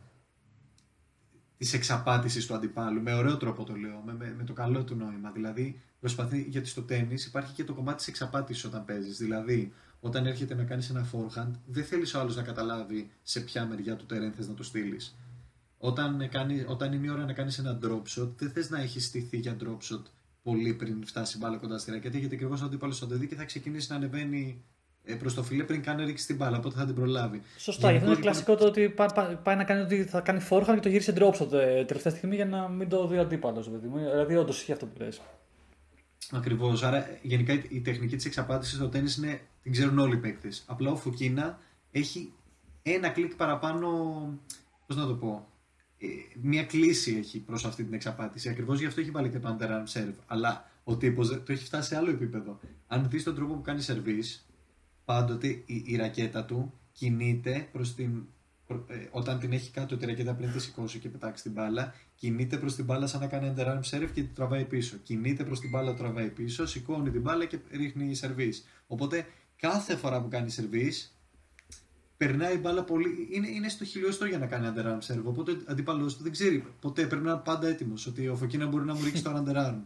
της 1.58 1.72
εξαπάτησης 1.72 2.46
του 2.46 2.54
αντιπάλου. 2.54 3.02
Με 3.02 3.14
ωραίο 3.14 3.36
τρόπο 3.36 3.64
το 3.64 3.74
λέω, 3.74 4.02
με, 4.04 4.14
με, 4.14 4.34
με 4.36 4.44
το 4.44 4.52
καλό 4.52 4.84
του 4.84 4.94
νόημα. 4.94 5.30
Δηλαδή, 5.30 5.80
προσπαθεί, 6.00 6.46
γιατί 6.48 6.68
στο 6.68 6.82
τέννη 6.82 7.14
υπάρχει 7.26 7.52
και 7.52 7.64
το 7.64 7.74
κομμάτι 7.74 7.96
της 7.96 8.08
εξαπάτησης 8.08 8.64
όταν 8.64 8.84
παίζεις. 8.84 9.16
Δηλαδή, 9.16 9.72
όταν 10.00 10.26
έρχεται 10.26 10.54
να 10.54 10.64
κάνεις 10.64 10.90
ένα 10.90 11.10
forehand, 11.12 11.50
δεν 11.66 11.84
θέλεις 11.84 12.14
ο 12.14 12.20
άλλος 12.20 12.36
να 12.36 12.42
καταλάβει 12.42 13.10
σε 13.22 13.40
ποια 13.40 13.66
μεριά 13.66 13.96
του 13.96 14.06
τερέν 14.06 14.32
θες 14.32 14.48
να 14.48 14.54
το 14.54 14.62
στείλεις 14.62 15.16
όταν, 15.78 16.28
κάνει, 16.30 16.64
όταν 16.66 16.92
είναι 16.92 17.06
η 17.06 17.10
ώρα 17.10 17.24
να 17.24 17.32
κάνεις 17.32 17.58
ένα 17.58 17.78
drop 17.82 18.20
shot, 18.20 18.28
δεν 18.36 18.50
θες 18.50 18.70
να 18.70 18.80
έχεις 18.80 19.04
στηθεί 19.04 19.36
για 19.36 19.56
drop 19.60 19.94
shot 19.94 20.02
πολύ 20.42 20.74
πριν 20.74 21.06
φτάσει 21.06 21.36
η 21.36 21.40
μπάλα 21.42 21.56
κοντά 21.56 21.78
στη 21.78 21.90
ρακέτα, 21.90 22.18
γιατί 22.18 22.34
ακριβώς 22.34 22.62
ο 22.62 22.64
αντίπαλος 22.64 22.98
θα 22.98 23.06
το 23.06 23.16
δει 23.16 23.26
και 23.26 23.34
θα 23.34 23.44
ξεκινήσει 23.44 23.86
να 23.90 23.96
ανεβαίνει 23.96 24.64
ε, 25.04 25.14
προς 25.14 25.34
το 25.34 25.42
φιλέ 25.42 25.64
πριν 25.64 25.82
καν 25.82 26.04
ρίξει 26.04 26.26
την 26.26 26.36
μπάλα. 26.36 26.58
Οπότε 26.58 26.74
θα 26.78 26.84
την 26.84 26.94
προλάβει. 26.94 27.42
Σωστά, 27.56 27.90
γιατί 27.90 28.06
είναι 28.06 28.14
λοιπόν- 28.14 28.32
κλασικό 28.32 28.56
το 28.56 28.66
ότι 28.66 28.94
πάει, 29.42 29.56
να 29.56 29.64
κάνει 29.64 29.80
ότι 29.80 30.04
θα 30.04 30.20
κάνει 30.20 30.46
forehand 30.50 30.74
και 30.74 30.80
το 30.80 30.88
γύρισε 30.88 31.14
drop 31.16 31.32
shot 31.32 31.52
ε, 31.52 31.84
τελευταία 31.84 32.12
στιγμή 32.12 32.34
για 32.34 32.46
να 32.46 32.68
μην 32.68 32.88
το 32.88 33.06
δει 33.06 33.16
ο 33.16 33.20
αντίπαλος. 33.20 33.70
Δηλαδή, 33.70 34.36
όντως 34.36 34.56
ισχύει 34.56 34.72
αυτό 34.72 34.86
που 34.86 35.02
λες. 35.02 35.20
Ακριβώς. 36.32 36.82
Άρα, 36.82 37.06
γενικά 37.22 37.52
η 37.68 37.80
τεχνική 37.80 38.16
της 38.16 38.24
εξαπάτησης 38.24 38.74
στο 38.74 38.88
τέννη 38.88 39.14
είναι 39.18 39.40
την 39.62 39.72
ξέρουν 39.72 39.98
όλοι 39.98 40.14
οι 40.14 40.18
παίκτες. 40.18 40.64
Απλά 40.66 40.90
ο 40.90 40.96
Φουκίνα 40.96 41.58
έχει 41.90 42.32
ένα 42.82 43.08
κλικ 43.08 43.34
παραπάνω. 43.34 43.88
Πώς 44.86 44.96
να 44.96 45.06
το 45.06 45.14
πω 45.14 45.47
ε, 45.47 45.47
μια 46.40 46.64
κλίση 46.64 47.16
έχει 47.16 47.38
προς 47.38 47.64
αυτή 47.64 47.84
την 47.84 47.94
εξαπάτηση. 47.94 48.48
Ακριβώς 48.48 48.80
γι' 48.80 48.86
αυτό 48.86 49.00
έχει 49.00 49.10
βάλει 49.10 49.28
και 49.28 49.38
το 49.38 49.56
underarm 49.58 49.92
serve. 49.92 50.14
Αλλά 50.26 50.70
ο 50.84 50.96
τύπος 50.96 51.28
το 51.28 51.52
έχει 51.52 51.64
φτάσει 51.64 51.88
σε 51.88 51.96
άλλο 51.96 52.10
επίπεδο. 52.10 52.60
Αν 52.86 53.08
δεις 53.10 53.22
τον 53.22 53.34
τρόπο 53.34 53.54
που 53.54 53.62
κάνει 53.62 53.82
service, 53.86 54.40
πάντοτε 55.04 55.46
η, 55.48 55.82
η 55.86 55.96
ρακέτα 55.96 56.44
του 56.44 56.72
κινείται 56.92 57.68
προς 57.72 57.94
την. 57.94 58.26
Ε, 58.88 59.06
όταν 59.10 59.38
την 59.38 59.52
έχει 59.52 59.70
κάτω 59.70 59.96
τη 59.96 60.06
ρακέτα 60.06 60.34
πριν 60.34 60.52
τη 60.52 60.60
σηκώσει 60.60 60.98
και 60.98 61.08
πετάξει 61.08 61.42
την 61.42 61.52
μπάλα, 61.52 61.94
κινείται 62.14 62.56
προς 62.56 62.74
την 62.74 62.84
μπάλα 62.84 63.06
σαν 63.06 63.20
να 63.20 63.26
κάνει 63.26 63.54
underarm 63.56 63.80
serve 63.90 64.10
και 64.12 64.22
την 64.22 64.34
τραβάει 64.34 64.64
πίσω. 64.64 64.96
Κινείται 64.96 65.44
προς 65.44 65.60
την 65.60 65.70
μπάλα, 65.70 65.94
τραβάει 65.94 66.30
πίσω, 66.30 66.66
σηκώνει 66.66 67.10
την 67.10 67.20
μπάλα 67.20 67.44
και 67.44 67.58
ρίχνει 67.70 68.16
service. 68.20 68.62
Οπότε 68.86 69.26
κάθε 69.56 69.96
φορά 69.96 70.22
που 70.22 70.28
κάνει 70.28 70.52
service, 70.56 71.10
περνάει 72.18 72.54
η 72.54 72.58
μπάλα 72.58 72.84
πολύ. 72.84 73.28
Είναι, 73.30 73.48
είναι 73.48 73.68
στο 73.68 73.84
χιλιοστό 73.84 74.24
για 74.24 74.38
να 74.38 74.46
κάνει 74.46 74.72
underarm 74.74 74.98
serve. 75.06 75.22
Οπότε 75.24 75.52
ο 75.52 75.56
αντίπαλο 75.66 76.06
του 76.06 76.22
δεν 76.22 76.32
ξέρει 76.32 76.64
ποτέ. 76.80 77.06
Πρέπει 77.06 77.24
να 77.24 77.30
είναι 77.30 77.40
πάντα 77.44 77.68
έτοιμος 77.68 78.06
ότι 78.06 78.28
ο 78.28 78.36
Φωκίνα 78.36 78.66
μπορεί 78.66 78.84
να 78.84 78.94
μου 78.94 79.04
ρίξει 79.04 79.22
το 79.22 79.44
underarm. 79.44 79.76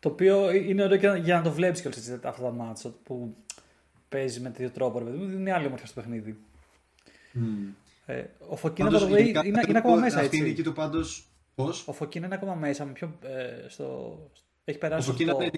Το 0.00 0.08
οποίο 0.08 0.52
είναι 0.52 0.82
ωραίο 0.82 1.14
για 1.16 1.36
να 1.36 1.42
το 1.42 1.52
βλέπεις 1.52 1.80
και 1.80 1.88
αυτά 1.88 2.20
τα 2.20 2.52
μάτσα 2.52 2.94
που 3.02 3.36
παίζει 4.08 4.40
με 4.40 4.50
τέτοιο 4.50 4.70
τρόπο. 4.70 4.98
Ρε, 4.98 5.10
είναι 5.10 5.52
άλλη 5.52 5.66
ομορφιά 5.66 5.86
στο 5.86 6.00
παιχνίδι. 6.00 6.36
Mm. 7.34 7.38
Ε, 8.06 8.24
ο 8.48 8.56
Φωκίνα 8.56 8.90
πάντως, 8.90 9.08
είναι, 9.08 9.20
είναι, 9.20 9.62
είναι, 9.68 9.78
ακόμα 9.78 9.96
μέσα. 9.96 10.20
Αυτή 10.20 10.36
η 10.36 10.40
νίκη 10.40 10.62
του 10.62 10.72
πάντως. 10.72 11.26
Πώς; 11.54 11.88
Ο 11.88 11.92
Φωκίνα 11.92 12.26
είναι 12.26 12.34
ακόμα 12.34 12.54
μέσα. 12.54 12.84
Με 12.84 12.92
πιο, 12.92 13.18
ε, 13.22 13.68
στο... 13.68 14.18
Έχει 14.64 14.78
περάσει. 14.78 15.08
Ο 15.08 15.12
Φωκίνα 15.12 15.32
στο 15.32 15.50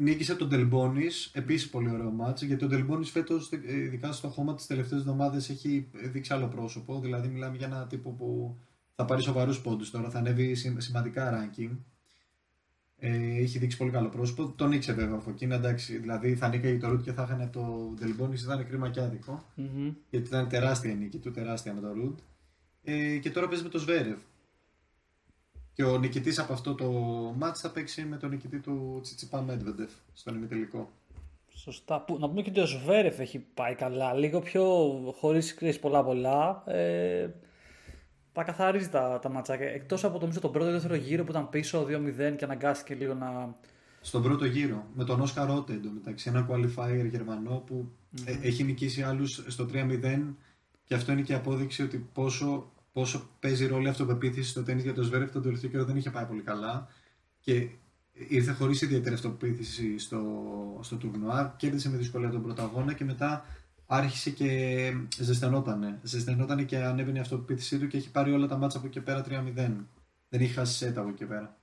νίκησε 0.00 0.34
τον 0.34 0.48
Τελμπόνης. 0.48 1.30
Επίσης 1.34 1.70
πολύ 1.70 1.90
ωραίο 1.90 2.10
μάτσο. 2.10 2.46
Γιατί 2.46 2.64
ο 2.64 2.68
Τελμπόνης 2.68 3.10
φέτος, 3.10 3.50
ειδικά 3.66 4.12
στο 4.12 4.28
χώμα 4.28 4.54
τις 4.54 4.66
τελευταίες 4.66 5.00
εβδομάδες, 5.00 5.48
έχει 5.50 5.88
δείξει 5.92 6.32
άλλο 6.32 6.46
πρόσωπο. 6.46 7.00
Δηλαδή, 7.00 7.28
μιλάμε 7.28 7.56
για 7.56 7.66
ένα 7.66 7.86
τύπο 7.86 8.10
που 8.10 8.58
θα 8.94 9.04
πάρει 9.04 9.22
σοβαρούς 9.22 9.60
πόντους 9.60 9.90
τώρα. 9.90 10.10
Θα 10.10 10.18
ανέβει 10.18 10.54
σημαντικά 10.76 11.50
ranking. 11.54 11.70
Ε, 13.02 13.40
έχει 13.40 13.58
δείξει 13.58 13.76
πολύ 13.76 13.90
καλό 13.90 14.08
πρόσωπο. 14.08 14.52
Τον 14.56 14.72
ήξερε 14.72 14.96
βέβαια 14.96 15.16
από 15.16 15.30
εκείνη. 15.30 15.54
Εντάξει, 15.54 15.98
δηλαδή 15.98 16.34
θα 16.34 16.48
νίκαγε 16.48 16.78
το 16.78 16.88
Ρουτ 16.88 17.02
και 17.02 17.12
θα 17.12 17.22
είχαν 17.22 17.50
το 17.50 17.94
Τελμπόνης. 18.00 18.42
Ήταν 18.42 18.66
κρίμα 18.66 18.90
και 18.90 19.00
άδικο. 19.00 19.44
Mm-hmm. 19.56 19.94
Γιατί 20.10 20.26
ήταν 20.26 20.48
τεράστια 20.48 20.94
νίκη 20.94 21.18
του, 21.18 21.30
τεράστια 21.30 21.74
με 21.74 21.80
το 21.80 21.92
Ρουτ. 21.92 22.18
Ε, 22.82 23.16
και 23.16 23.30
τώρα 23.30 23.48
παίζει 23.48 23.62
με 23.62 23.68
το 23.68 23.78
Σβέρευ. 23.78 24.18
Και 25.80 25.86
ο 25.86 25.98
νικητής 25.98 26.38
από 26.38 26.52
αυτό 26.52 26.74
το 26.74 26.90
match 27.40 27.54
θα 27.54 27.70
παίξει 27.70 28.04
με 28.04 28.16
τον 28.16 28.30
νικητή 28.30 28.58
του 28.58 28.98
Τσιτσιπά 29.02 29.40
Μέντβεντεφ 29.40 29.90
στον 30.12 30.36
ημιτελικό. 30.36 30.90
Σωστά. 31.54 32.00
Που, 32.00 32.18
να 32.18 32.28
πούμε 32.28 32.42
και 32.42 32.50
ότι 32.50 32.60
ο 32.60 32.66
Σβέρεφ 32.66 33.18
έχει 33.18 33.38
πάει 33.38 33.74
καλά. 33.74 34.14
Λίγο 34.14 34.40
πιο 34.40 34.64
χωρίς 35.18 35.54
κρίση 35.54 35.80
πολλά 35.80 36.04
πολλά. 36.04 36.62
Ε, 36.66 37.28
τα 38.32 38.42
καθαρίζει 38.42 38.88
τα, 38.88 39.18
τα 39.22 39.28
ματσάκια. 39.28 39.68
Εκτός 39.68 40.04
από 40.04 40.18
το, 40.18 40.40
τον 40.40 40.52
πρώτο 40.52 40.68
ή 40.68 40.72
δεύτερο 40.72 40.94
γύρο 40.94 41.24
που 41.24 41.30
ήταν 41.30 41.48
πίσω 41.48 41.86
2-0 41.88 42.34
και 42.36 42.44
αναγκάστηκε 42.44 42.94
λίγο 42.94 43.14
να, 43.14 43.54
στον 44.00 44.22
πρώτο 44.22 44.44
γύρο 44.44 44.86
με 44.94 45.04
τον 45.04 45.20
Όσκαρ 45.20 45.46
Ρότε 45.46 45.72
εντωμεταξύ, 45.72 46.28
ένα 46.28 46.48
qualifier 46.50 47.06
Γερμανό 47.10 47.62
που 47.66 47.90
ε, 48.24 48.38
έχει 48.42 48.64
νικήσει 48.64 49.02
άλλους 49.02 49.44
στο 49.46 49.66
3-0 49.72 50.20
και 50.84 50.94
αυτό 50.94 51.12
είναι 51.12 51.22
και 51.22 51.34
απόδειξη 51.34 51.82
ότι 51.82 52.08
πόσο, 52.12 52.70
πόσο 52.92 53.28
παίζει 53.40 53.66
ρόλο 53.66 53.86
η 53.86 53.88
αυτοπεποίθηση 53.88 54.50
στο 54.50 54.62
τέννη 54.62 54.82
για 54.82 54.94
το 54.94 55.02
Σβέρεφ 55.02 55.32
τον 55.32 55.42
τελευταίο 55.42 55.70
καιρό 55.70 55.84
δεν 55.84 55.96
είχε 55.96 56.10
πάει 56.10 56.24
πολύ 56.24 56.42
καλά 56.42 56.88
και 57.40 57.68
ήρθε 58.28 58.52
χωρίς 58.52 58.82
ιδιαίτερη 58.82 59.14
αυτοπεποίθηση 59.14 59.98
στο, 59.98 60.22
στο 60.82 60.96
τουρνουά, 60.96 61.54
κέρδισε 61.56 61.90
με 61.90 61.96
δυσκολία 61.96 62.30
τον 62.30 62.42
πρώτο 62.42 62.62
αγώνα 62.62 62.92
και 62.92 63.04
μετά 63.04 63.44
άρχισε 63.86 64.30
και 64.30 64.92
ζεσθενότανε. 65.18 65.98
Ζεσθενότανε 66.02 66.62
και 66.62 66.76
ανέβαινε 66.76 67.18
η 67.18 67.20
αυτοπεποίθησή 67.20 67.78
του 67.78 67.86
και 67.86 67.96
έχει 67.96 68.10
πάρει 68.10 68.32
όλα 68.32 68.46
τα 68.46 68.56
μάτσα 68.56 68.78
από 68.78 68.86
εκεί 68.86 69.00
πέρα 69.00 69.24
3-0. 69.28 69.28
Δεν 70.28 70.40
είχε 70.40 70.52
χάσει 70.52 70.74
σέτα 70.74 71.00
από 71.00 71.08
εκεί 71.08 71.24
πέρα. 71.24 71.56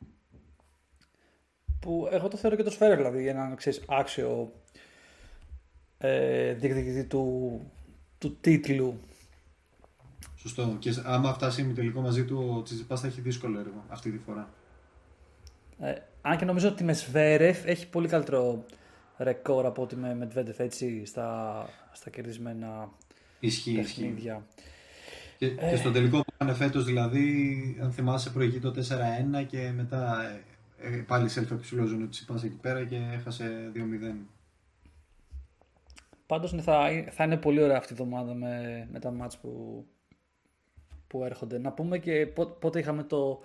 Που 1.79 2.07
εγώ 2.11 2.27
το 2.27 2.37
θεωρώ 2.37 2.55
και 2.55 2.63
το 2.63 2.69
σφαίρο 2.69 2.95
δηλαδή 2.95 3.21
για 3.21 3.31
έναν 3.31 3.55
ξέρεις, 3.55 3.83
άξιο 3.87 4.51
ε, 5.97 6.53
διεκδικητή 6.53 7.03
του, 7.03 7.61
του 8.17 8.37
τίτλου. 8.41 8.99
Σωστό. 10.37 10.75
Και 10.79 10.93
άμα 11.03 11.33
φτάσει 11.33 11.63
με 11.63 11.73
τελικό 11.73 12.01
μαζί 12.01 12.25
του, 12.25 12.53
ο 12.57 12.61
Τσιζιπάς 12.61 13.01
θα 13.01 13.07
έχει 13.07 13.21
δύσκολο 13.21 13.59
έργο 13.59 13.83
αυτή 13.89 14.11
τη 14.11 14.17
φορά. 14.17 14.49
Ε, 15.79 15.93
αν 16.21 16.37
και 16.37 16.45
νομίζω 16.45 16.67
ότι 16.67 16.83
με 16.83 16.93
Σβέρεφ 16.93 17.65
έχει 17.65 17.87
πολύ 17.89 18.07
καλύτερο 18.07 18.65
ρεκόρ 19.17 19.65
από 19.65 19.81
ότι 19.81 19.95
με 19.95 20.15
Μετβέντεφ 20.15 20.59
έτσι 20.59 21.05
στα, 21.05 21.69
στα 21.91 22.09
κερδισμένα 22.09 22.89
Ισχύει, 23.39 23.75
παιχνίδια. 23.75 24.45
Και, 25.37 25.45
ε... 25.45 25.69
και 25.69 25.75
στον 25.75 25.93
τελικό 25.93 26.17
που 26.17 26.33
έκανε 26.33 26.53
φέτος, 26.53 26.85
δηλαδή, 26.85 27.77
αν 27.81 27.91
θυμάσαι, 27.91 28.29
προηγεί 28.29 28.59
το 28.59 28.73
4-1 29.41 29.45
και 29.47 29.71
μετά 29.75 30.21
ε, 30.79 30.95
ε, 30.95 30.97
πάλι 30.97 31.29
σε 31.29 31.41
ψηλός 31.41 31.91
ο 31.91 32.09
Τσιπάς 32.09 32.43
εκεί 32.43 32.57
πέρα 32.61 32.85
και 32.85 32.99
έχασε 33.13 33.71
2-0. 33.75 33.79
Πάντως 36.25 36.53
ναι, 36.53 36.61
θα, 36.61 36.89
θα 37.11 37.23
είναι 37.23 37.37
πολύ 37.37 37.63
ωραία 37.63 37.77
αυτή 37.77 37.93
η 37.93 37.95
εβδομάδα 37.99 38.33
με, 38.33 38.87
με 38.91 38.99
τα 38.99 39.11
μάτς 39.11 39.37
που, 39.37 39.85
που 41.07 41.23
έρχονται. 41.23 41.57
Να 41.57 41.71
πούμε 41.71 41.97
και 41.97 42.25
πότε 42.59 42.79
είχαμε 42.79 43.03
το, 43.03 43.43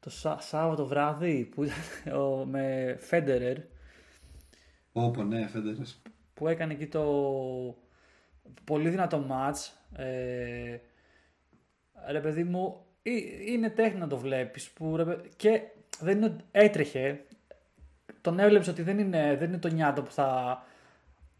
το 0.00 0.10
Σάββατο 0.38 0.86
βράδυ 0.86 1.44
που 1.44 1.64
ήταν 1.64 2.18
ο, 2.20 2.44
με 2.44 2.96
Φέντερερ. 3.00 3.56
Όπω 4.92 5.22
ναι, 5.22 5.46
Φέντερερ. 5.46 5.76
Που 6.34 6.48
έκανε 6.48 6.72
εκεί 6.72 6.86
το 6.86 7.04
πολύ 8.64 8.88
δυνατό 8.88 9.18
μάτς. 9.18 9.78
Ε, 9.96 10.78
ρε 12.08 12.20
παιδί 12.20 12.44
μου, 12.44 12.84
είναι 13.46 13.70
τέχνη 13.70 13.98
να 13.98 14.06
το 14.06 14.16
βλέπεις. 14.16 14.70
Που, 14.70 14.96
ρε, 14.96 15.16
και 15.36 15.62
δεν 16.00 16.16
είναι, 16.16 16.36
έτρεχε. 16.50 17.20
Τον 18.20 18.38
έβλεψε 18.38 18.70
ότι 18.70 18.82
δεν 18.82 18.98
είναι, 18.98 19.36
δεν 19.38 19.48
είναι 19.48 19.58
το 19.58 19.68
νιάτο 19.68 20.02
που 20.02 20.10
θα, 20.10 20.62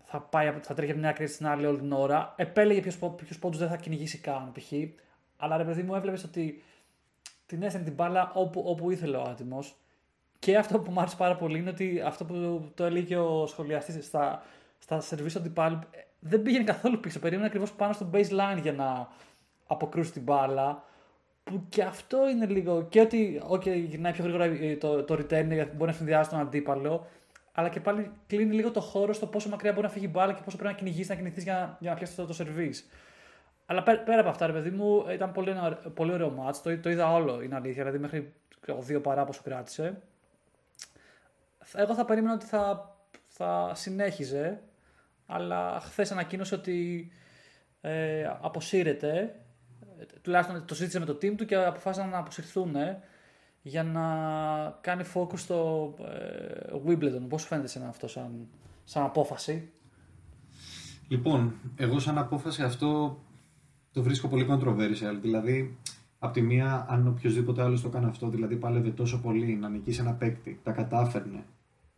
θα, 0.04 0.20
πάει, 0.20 0.54
θα 0.62 0.74
τρέχει 0.74 0.90
από 0.90 1.00
μια 1.00 1.08
άκρη 1.08 1.26
στην 1.26 1.46
άλλη 1.46 1.66
όλη 1.66 1.78
την 1.78 1.92
ώρα. 1.92 2.34
Επέλεγε 2.36 2.80
ποιου 2.80 3.38
πόντους 3.40 3.58
δεν 3.58 3.68
θα 3.68 3.76
κυνηγήσει 3.76 4.18
καν 4.18 4.52
π.χ. 4.52 4.72
Αλλά 5.36 5.56
ρε 5.56 5.64
παιδί 5.64 5.82
μου, 5.82 5.94
έβλεπες 5.94 6.24
ότι 6.24 6.62
την 7.46 7.62
έστειλε 7.62 7.84
την 7.84 7.92
μπάλα 7.92 8.32
όπου, 8.34 8.62
όπου 8.66 8.90
ήθελε 8.90 9.16
ο 9.16 9.22
άτιμος. 9.22 9.76
Και 10.38 10.56
αυτό 10.56 10.78
που 10.78 10.90
μου 10.90 11.00
άρεσε 11.00 11.16
πάρα 11.16 11.36
πολύ 11.36 11.58
είναι 11.58 11.70
ότι 11.70 12.02
αυτό 12.04 12.24
που 12.24 12.64
το 12.74 12.84
έλεγε 12.84 13.06
και 13.06 13.16
ο 13.16 13.46
σχολιαστής 13.46 14.06
στα, 14.06 14.42
στα 14.78 15.00
σερβίς 15.00 15.32
του 15.32 15.38
αντιπάλου 15.38 15.78
δεν 16.18 16.42
πήγαινε 16.42 16.64
καθόλου 16.64 17.00
πίσω. 17.00 17.18
Περίμενε 17.18 17.46
ακριβώς 17.46 17.72
πάνω 17.72 17.92
στο 17.92 18.10
baseline 18.12 18.58
για 18.62 18.72
να 18.72 19.08
αποκρούσει 19.66 20.12
την 20.12 20.22
μπάλα. 20.22 20.84
Που 21.44 21.62
και 21.68 21.82
αυτό 21.82 22.28
είναι 22.28 22.46
λίγο. 22.46 22.82
Και 22.82 23.00
ότι 23.00 23.42
okay, 23.50 23.84
γυρνάει 23.88 24.12
πιο 24.12 24.24
γρήγορα 24.24 24.76
το, 24.78 25.02
το 25.02 25.14
return 25.14 25.46
γιατί 25.46 25.76
μπορεί 25.76 25.90
να 25.90 25.96
συνδυάσει 25.96 26.30
τον 26.30 26.38
αντίπαλο 26.38 27.06
αλλά 27.58 27.68
και 27.68 27.80
πάλι 27.80 28.10
κλείνει 28.26 28.54
λίγο 28.54 28.70
το 28.70 28.80
χώρο 28.80 29.12
στο 29.12 29.26
πόσο 29.26 29.48
μακριά 29.48 29.72
μπορεί 29.72 29.86
να 29.86 29.92
φύγει 29.92 30.04
η 30.04 30.10
μπάλα 30.12 30.32
και 30.32 30.42
πόσο 30.44 30.56
πρέπει 30.56 30.72
να 30.72 30.78
κυνηγήσει, 30.78 31.08
να 31.08 31.14
κινηθείς 31.14 31.42
για, 31.42 31.76
για 31.80 31.90
να 31.90 31.96
πιάσει 31.96 32.16
το, 32.16 32.26
το 32.26 32.32
σερβίς. 32.32 32.88
Αλλά 33.66 33.82
πέρα, 33.82 33.98
πέρα 33.98 34.20
από 34.20 34.28
αυτά, 34.28 34.46
ρε 34.46 34.52
παιδί 34.52 34.70
μου, 34.70 35.04
ήταν 35.12 35.32
πολύ, 35.32 35.54
πολύ 35.94 36.12
ωραίο 36.12 36.30
μάτς. 36.30 36.62
Το, 36.62 36.78
το 36.78 36.90
είδα 36.90 37.12
όλο, 37.12 37.42
είναι 37.42 37.54
αλήθεια. 37.54 37.82
Δηλαδή, 37.82 37.98
μέχρι 37.98 38.32
δύο 38.78 39.00
παρά 39.00 39.24
πόσο 39.24 39.40
κράτησε. 39.44 40.02
Εγώ 41.74 41.94
θα 41.94 42.04
περίμενα 42.04 42.34
ότι 42.34 42.46
θα, 42.46 42.94
θα 43.26 43.72
συνέχιζε, 43.74 44.60
αλλά 45.26 45.80
χθες 45.80 46.12
ανακοίνωσε 46.12 46.54
ότι 46.54 47.10
ε, 47.80 48.24
αποσύρεται. 48.40 49.40
Τουλάχιστον 50.22 50.64
το 50.64 50.74
ζήτησε 50.74 50.98
με 50.98 51.04
το 51.04 51.12
team 51.12 51.34
του 51.36 51.44
και 51.44 51.56
αποφάσισαν 51.56 52.08
να 52.08 52.18
αποσυρθούν 52.18 52.74
για 53.62 53.82
να 53.82 54.04
κάνει 54.80 55.04
focus 55.14 55.38
στο 55.38 55.94
ε, 56.00 56.76
Wimbledon. 56.86 57.22
Πώς 57.28 57.40
σου 57.40 57.46
φαίνεται 57.46 57.68
σε 57.68 57.84
αυτό 57.88 58.08
σαν, 58.08 58.48
σαν 58.84 59.04
απόφαση; 59.04 59.70
Λοιπόν, 61.08 61.54
εγώ 61.76 61.98
σαν 61.98 62.18
απόφαση 62.18 62.62
αυτό 62.62 63.18
το 63.96 64.02
βρίσκω 64.02 64.28
πολύ 64.28 64.46
controversial. 64.48 65.18
Δηλαδή, 65.20 65.76
από 66.18 66.32
τη 66.32 66.42
μία, 66.42 66.86
αν 66.88 67.06
οποιοδήποτε 67.06 67.62
άλλος 67.62 67.82
το 67.82 67.88
κάνει 67.88 68.06
αυτό, 68.06 68.28
δηλαδή 68.28 68.56
πάλευε 68.56 68.90
τόσο 68.90 69.20
πολύ 69.20 69.54
να 69.54 69.68
νικήσει 69.68 70.00
ένα 70.00 70.12
παίκτη, 70.12 70.60
τα 70.62 70.72
κατάφερνε 70.72 71.44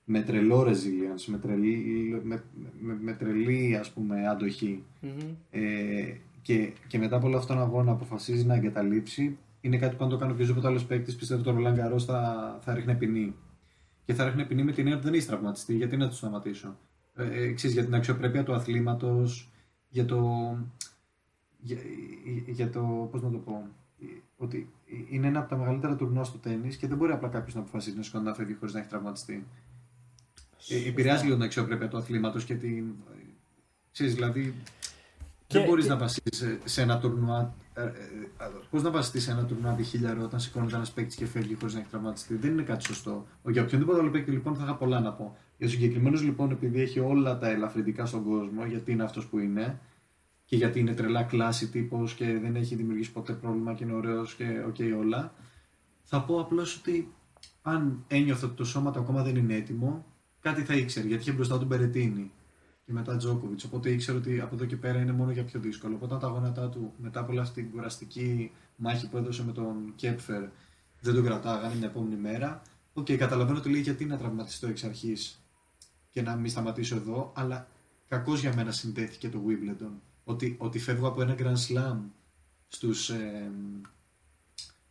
με 0.04 0.20
τρελό 0.20 0.60
resilience, 0.60 1.24
με 1.26 1.38
τρελή, 1.38 2.20
με, 2.24 2.42
με, 2.80 2.98
με 3.00 3.12
τρελή 3.12 3.76
ας 3.76 3.90
πούμε 3.90 4.28
αντοχή 4.28 4.82
mm-hmm. 5.02 5.34
ε, 5.50 5.60
και, 6.42 6.72
και 6.86 6.98
μετά 6.98 7.16
από 7.16 7.26
όλο 7.26 7.36
αυτόν 7.36 7.56
τον 7.56 7.64
αγώνα 7.64 7.92
αποφασίζει 7.92 8.46
να 8.46 8.54
εγκαταλείψει 8.54 9.36
είναι 9.60 9.76
κάτι 9.78 9.96
που 9.96 10.04
αν 10.04 10.10
το 10.10 10.16
κάνει 10.16 10.32
οποιοδήποτε 10.32 10.66
άλλος 10.66 10.84
παίκτης, 10.84 11.16
πιστεύω 11.16 11.40
ότι 11.40 11.48
ο 11.48 11.52
Ρολάν 11.52 11.74
Γκαρό 11.74 11.98
θα, 11.98 12.58
θα 12.62 12.74
ρίχνει 12.74 12.94
ποινή. 12.94 13.34
Και 14.04 14.14
θα 14.14 14.24
ρίχνει 14.24 14.44
ποινή 14.44 14.62
με 14.62 14.72
την 14.72 14.80
έννοια 14.80 14.96
ότι 14.96 15.04
δεν 15.04 15.14
έχει 15.14 15.26
τραυματιστεί. 15.26 15.74
Γιατί 15.74 15.96
να 15.96 16.08
το 16.08 16.14
σταματήσω. 16.14 16.76
Ε, 17.14 17.24
ε, 17.24 17.54
για 17.54 17.84
την 17.84 17.94
αξιοπρέπεια 17.94 18.44
του 18.44 18.54
αθλήματος, 18.54 19.50
για 19.88 20.04
το. 20.04 20.18
Για, 21.58 21.78
για 22.46 22.70
το. 22.70 23.08
Πώς 23.10 23.22
να 23.22 23.30
το 23.30 23.38
πω. 23.38 23.68
Ότι 24.36 24.68
είναι 25.10 25.26
ένα 25.26 25.38
από 25.38 25.48
τα 25.48 25.56
μεγαλύτερα 25.56 25.96
τουρνουά 25.96 26.24
στο 26.24 26.38
τέννη 26.38 26.74
και 26.74 26.86
δεν 26.86 26.96
μπορεί 26.96 27.12
απλά 27.12 27.28
κάποιος 27.28 27.54
να 27.54 27.60
αποφασίσει 27.60 27.96
να 27.96 28.02
σηκώνει 28.02 28.24
να 28.24 28.34
φεύγει 28.34 28.54
χωρίς 28.54 28.74
να 28.74 28.80
έχει 28.80 28.88
τραυματιστεί. 28.88 29.46
Ε, 30.68 30.88
επηρεάζει 30.88 31.22
λίγο 31.22 31.34
την 31.34 31.44
αξιοπρέπεια 31.44 31.88
του 31.88 31.96
αθλήματος 31.96 32.44
και 32.44 32.54
την. 32.54 32.84
Ξέρεις, 33.92 34.14
δηλαδή 34.14 34.54
δεν 35.48 35.64
μπορείς 35.64 35.86
να 35.86 35.96
βασίσεις 35.96 36.58
σε 36.64 36.82
ένα 36.82 36.98
τουρνουά. 36.98 37.54
Ε, 37.74 37.82
ε, 37.82 37.86
ε 37.86 37.90
Πώς 38.70 38.82
να 38.82 38.90
βασιστείς 38.90 39.22
σε 39.22 39.30
ένα 39.30 39.44
τουρνουά 39.44 39.72
τη 39.72 39.82
χίλιαρο 39.82 40.22
όταν 40.22 40.40
σηκώνεται 40.40 40.76
ένας 40.76 40.92
παίκτης 40.92 41.14
και 41.14 41.26
φεύγει 41.26 41.54
χωρίς 41.54 41.74
να 41.74 41.80
έχει 41.80 41.88
τραυματιστεί. 41.88 42.34
Δεν 42.34 42.50
είναι 42.50 42.62
κάτι 42.62 42.84
σωστό. 42.84 43.26
Για 43.48 43.62
οποιονδήποτε 43.62 44.00
άλλο 44.00 44.10
παίκτη 44.10 44.30
λοιπόν 44.30 44.54
θα 44.54 44.64
είχα 44.64 44.74
πολλά 44.74 45.00
να 45.00 45.12
πω. 45.12 45.36
Για 45.58 45.66
το 45.66 45.72
συγκεκριμένο 45.72 46.20
λοιπόν, 46.20 46.50
επειδή 46.50 46.80
έχει 46.80 47.00
όλα 47.00 47.38
τα 47.38 47.48
ελαφρυντικά 47.48 48.06
στον 48.06 48.24
κόσμο, 48.24 48.64
γιατί 48.64 48.92
είναι 48.92 49.02
αυτός 49.02 49.26
που 49.26 49.38
είναι 49.38 49.78
και 50.48 50.56
γιατί 50.56 50.80
είναι 50.80 50.94
τρελά 50.94 51.22
κλάση 51.22 51.68
τύπος 51.68 52.14
και 52.14 52.38
δεν 52.38 52.56
έχει 52.56 52.74
δημιουργήσει 52.74 53.12
ποτέ 53.12 53.32
πρόβλημα 53.32 53.74
και 53.74 53.84
είναι 53.84 53.92
ωραίος 53.92 54.34
και 54.34 54.62
okay, 54.66 54.98
όλα. 54.98 55.34
Θα 56.02 56.22
πω 56.22 56.40
απλώς 56.40 56.76
ότι 56.76 57.12
αν 57.62 58.04
ένιωθε 58.08 58.46
ότι 58.46 58.54
το 58.54 58.64
σώμα 58.64 58.90
του 58.90 58.98
ακόμα 58.98 59.22
δεν 59.22 59.36
είναι 59.36 59.54
έτοιμο, 59.54 60.06
κάτι 60.40 60.62
θα 60.62 60.74
ήξερε 60.74 61.06
γιατί 61.06 61.22
είχε 61.22 61.32
μπροστά 61.32 61.58
του 61.58 61.64
Μπερετίνη 61.64 62.30
και 62.84 62.92
μετά 62.92 63.16
Τζόκοβιτς. 63.16 63.64
Οπότε 63.64 63.90
ήξερε 63.90 64.18
ότι 64.18 64.40
από 64.40 64.54
εδώ 64.54 64.64
και 64.64 64.76
πέρα 64.76 65.00
είναι 65.00 65.12
μόνο 65.12 65.30
για 65.30 65.44
πιο 65.44 65.60
δύσκολο. 65.60 65.94
Οπότε 65.94 66.16
τα 66.16 66.26
γόνατά 66.26 66.68
του 66.68 66.92
μετά 66.96 67.20
από 67.20 67.40
αυτή 67.40 67.62
την 67.62 67.70
κουραστική 67.70 68.52
μάχη 68.76 69.08
που 69.08 69.16
έδωσε 69.16 69.44
με 69.44 69.52
τον 69.52 69.92
Κέπφερ 69.96 70.42
δεν 71.00 71.14
τον 71.14 71.24
κρατάγανε 71.24 71.74
την 71.74 71.82
επόμενη 71.82 72.16
μέρα. 72.16 72.62
Οκ, 72.92 73.06
okay, 73.06 73.16
καταλαβαίνω 73.16 73.58
ότι 73.58 73.70
λέει 73.70 73.80
γιατί 73.80 74.04
να 74.04 74.16
τραυματιστώ 74.16 74.66
εξ 74.66 74.84
αρχής 74.84 75.42
και 76.10 76.22
να 76.22 76.36
μην 76.36 76.50
σταματήσω 76.50 76.96
εδώ, 76.96 77.32
αλλά 77.36 77.68
κακώς 78.08 78.40
για 78.40 78.54
μένα 78.54 78.72
συνδέθηκε 78.72 79.28
το 79.28 79.42
Wimbledon. 79.46 80.07
Ότι, 80.28 80.56
ότι 80.58 80.78
φεύγω 80.78 81.08
από 81.08 81.22
ένα 81.22 81.34
Grand 81.38 81.66
Slam 81.68 81.96
στους, 82.68 83.10
ε, 83.10 83.50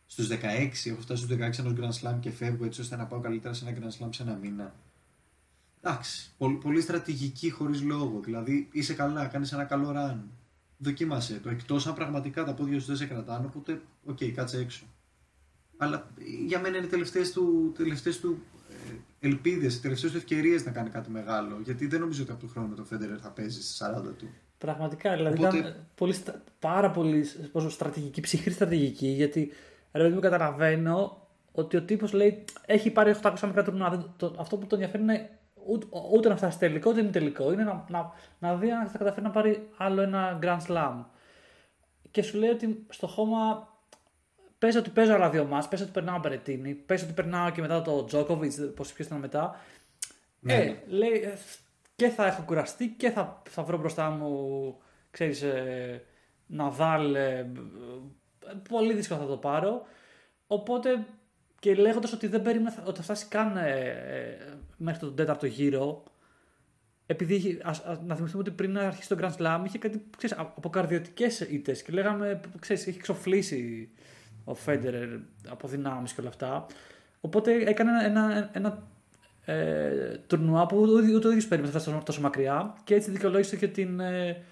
στους 0.06 0.28
16, 0.28 0.90
έχω 0.90 1.00
φτάσει 1.00 1.22
στους 1.22 1.36
16 1.36 1.58
ενός 1.58 1.74
Grand 1.76 2.06
Slam 2.06 2.16
και 2.20 2.30
φεύγω 2.30 2.64
έτσι 2.64 2.80
ώστε 2.80 2.96
να 2.96 3.06
πάω 3.06 3.20
καλύτερα 3.20 3.54
σε 3.54 3.68
ένα 3.68 3.78
Grand 3.78 4.04
Slam 4.04 4.08
σε 4.10 4.22
ένα 4.22 4.34
μήνα. 4.34 4.74
Εντάξει, 5.80 6.30
πολύ, 6.38 6.56
πολύ 6.56 6.80
στρατηγική 6.80 7.50
χωρίς 7.50 7.82
λόγο. 7.82 8.20
Δηλαδή 8.20 8.68
είσαι 8.72 8.94
καλά, 8.94 9.26
κάνεις 9.26 9.52
ένα 9.52 9.64
καλό 9.64 9.92
run. 9.96 10.18
Δοκίμασε 10.78 11.40
το. 11.40 11.50
Εκτός 11.50 11.86
αν 11.86 11.94
πραγματικά 11.94 12.44
τα 12.44 12.54
πόδια 12.54 12.80
σου 12.80 12.86
δεν 12.86 12.96
σε 12.96 13.06
κρατάνε, 13.06 13.46
οπότε 13.46 13.82
οκ, 14.04 14.16
okay, 14.20 14.30
κάτσε 14.30 14.58
έξω. 14.58 14.84
Αλλά 15.76 16.10
για 16.46 16.60
μένα 16.60 16.76
είναι 16.76 16.86
τελευταίες 16.86 17.32
του, 17.32 17.72
τελευταίες 17.76 18.20
του 18.20 18.42
ε, 18.70 18.94
ελπίδες, 19.26 19.80
τελευταίες 19.80 20.12
του 20.12 20.18
ευκαιρίες 20.18 20.64
να 20.64 20.70
κάνει 20.70 20.90
κάτι 20.90 21.10
μεγάλο. 21.10 21.60
Γιατί 21.64 21.86
δεν 21.86 22.00
νομίζω 22.00 22.22
ότι 22.22 22.30
από 22.30 22.40
τον 22.40 22.50
χρόνο 22.50 22.74
το 22.74 22.84
Φέντερερ 22.84 23.18
θα 23.22 23.30
παίζει 23.30 23.62
στι 23.62 23.84
40 24.08 24.14
του. 24.18 24.28
Πραγματικά, 24.58 25.16
δηλαδή 25.16 25.44
Οπότε... 25.44 25.56
ήταν 25.56 25.86
πολύ, 25.94 26.14
πάρα 26.58 26.90
πολύ 26.90 27.26
πόσο 27.52 27.70
στρατηγική, 27.70 28.20
ψυχρή 28.20 28.50
στρατηγική, 28.50 29.06
γιατί 29.06 29.52
ρε, 29.92 30.08
μου 30.08 30.20
καταλαβαίνω 30.20 31.26
ότι 31.52 31.76
ο 31.76 31.82
τύπος 31.82 32.12
λέει 32.12 32.44
έχει 32.66 32.90
πάρει 32.90 33.14
800 33.22 33.32
μέτρα 33.42 33.62
τουρνουά. 33.62 34.14
Αυτό 34.38 34.56
που 34.56 34.66
τον 34.66 34.78
ενδιαφέρει 34.82 35.02
είναι 35.02 35.30
ούτε, 35.66 35.86
ούτε 36.12 36.28
να 36.28 36.36
φτάσει 36.36 36.58
τελικό, 36.58 36.90
ούτε 36.90 37.00
είναι 37.00 37.10
τελικό. 37.10 37.52
Είναι 37.52 37.64
να, 37.64 37.84
να, 37.88 38.12
να 38.38 38.56
δει 38.56 38.70
αν 38.70 38.86
θα 38.86 38.98
καταφέρει 38.98 39.26
να 39.26 39.30
πάρει 39.30 39.68
άλλο 39.76 40.00
ένα 40.00 40.38
Grand 40.42 40.60
Slam. 40.68 41.04
Και 42.10 42.22
σου 42.22 42.38
λέει 42.38 42.50
ότι 42.50 42.86
στο 42.88 43.06
χώμα 43.06 43.68
πες 44.58 44.76
ότι 44.76 44.90
παίζω 44.90 45.14
άλλα 45.14 45.30
δύο 45.30 45.44
μας, 45.44 45.68
πες 45.68 45.80
ότι 45.80 45.90
περνάω 45.90 46.18
Μπερετίνη, 46.18 46.74
πες 46.74 47.02
ότι 47.02 47.12
περνάω 47.12 47.50
και 47.50 47.60
μετά 47.60 47.82
το 47.82 48.04
Τζόκοβιτ, 48.04 48.60
πώ 48.60 48.84
ποιος 48.94 49.06
ήταν 49.06 49.18
μετά. 49.18 49.60
Ναι, 50.40 50.54
Ε, 50.54 50.64
ναι. 50.64 50.82
λέει, 50.86 51.10
ε, 51.10 51.34
και 51.98 52.08
θα 52.08 52.26
έχω 52.26 52.42
κουραστεί 52.42 52.88
και 52.88 53.10
θα, 53.10 53.42
θα 53.48 53.62
βρω 53.62 53.78
μπροστά 53.78 54.10
μου, 54.10 54.76
ξέρεις, 55.10 55.42
ε, 55.42 56.02
Ναδάλ, 56.46 57.14
ε, 57.14 57.38
ε, 57.38 57.46
πολύ 58.68 58.94
δύσκολα 58.94 59.20
θα 59.20 59.26
το 59.26 59.36
πάρω. 59.36 59.82
Οπότε 60.46 61.04
και 61.58 61.74
λέγοντας 61.74 62.12
ότι 62.12 62.26
δεν 62.26 62.42
περίμενα 62.42 62.70
θα- 62.70 62.82
ότι 62.86 62.96
θα 62.96 63.02
φτάσει 63.02 63.26
καν 63.28 63.56
ε, 63.56 63.70
ε, 63.90 64.36
μέχρι 64.76 65.00
τον 65.00 65.14
τέταρτο 65.16 65.46
γύρο, 65.46 66.02
επειδή 67.06 67.34
είχε- 67.34 67.60
ας- 67.64 67.80
ας- 67.84 68.00
να 68.06 68.14
θυμηθούμε 68.14 68.42
ότι 68.42 68.50
πριν 68.50 68.72
να 68.72 68.80
αρχίσει 68.80 69.08
το 69.08 69.16
Grand 69.20 69.36
Slam 69.36 69.62
είχε 69.66 69.78
κάτι 69.78 70.02
ξέρεις, 70.16 70.36
α- 70.36 70.52
από 70.56 70.68
καρδιωτικές 70.68 71.40
ήττες 71.40 71.82
και 71.82 71.92
λέγαμε, 71.92 72.40
ξέρεις, 72.58 72.86
έχει 72.86 72.98
ξοφλήσει 73.00 73.90
ο 74.44 74.54
Φέντερερ 74.54 75.08
από 75.48 75.68
δυνάμεις 75.68 76.12
και 76.12 76.20
όλα 76.20 76.28
αυτά. 76.30 76.66
Οπότε 77.20 77.52
έκανε 77.54 77.90
ένα, 77.90 78.04
ένα, 78.04 78.50
ένα 78.52 78.88
ε, 79.50 80.20
τουρνουά 80.26 80.66
που 80.66 80.76
ούτε 80.76 81.14
ούτε 81.14 81.26
ο 81.26 81.30
ίδιος 81.30 81.46
περίμενε 81.46 81.72
να 81.72 81.78
φτάσει 81.78 81.94
τόσο, 81.94 82.04
τόσο 82.04 82.20
μακριά 82.20 82.74
και 82.84 82.94
έτσι 82.94 83.10
δικαιολόγησε 83.10 83.56
και 83.56 83.68
την, 83.68 84.00
ε, 84.00 84.42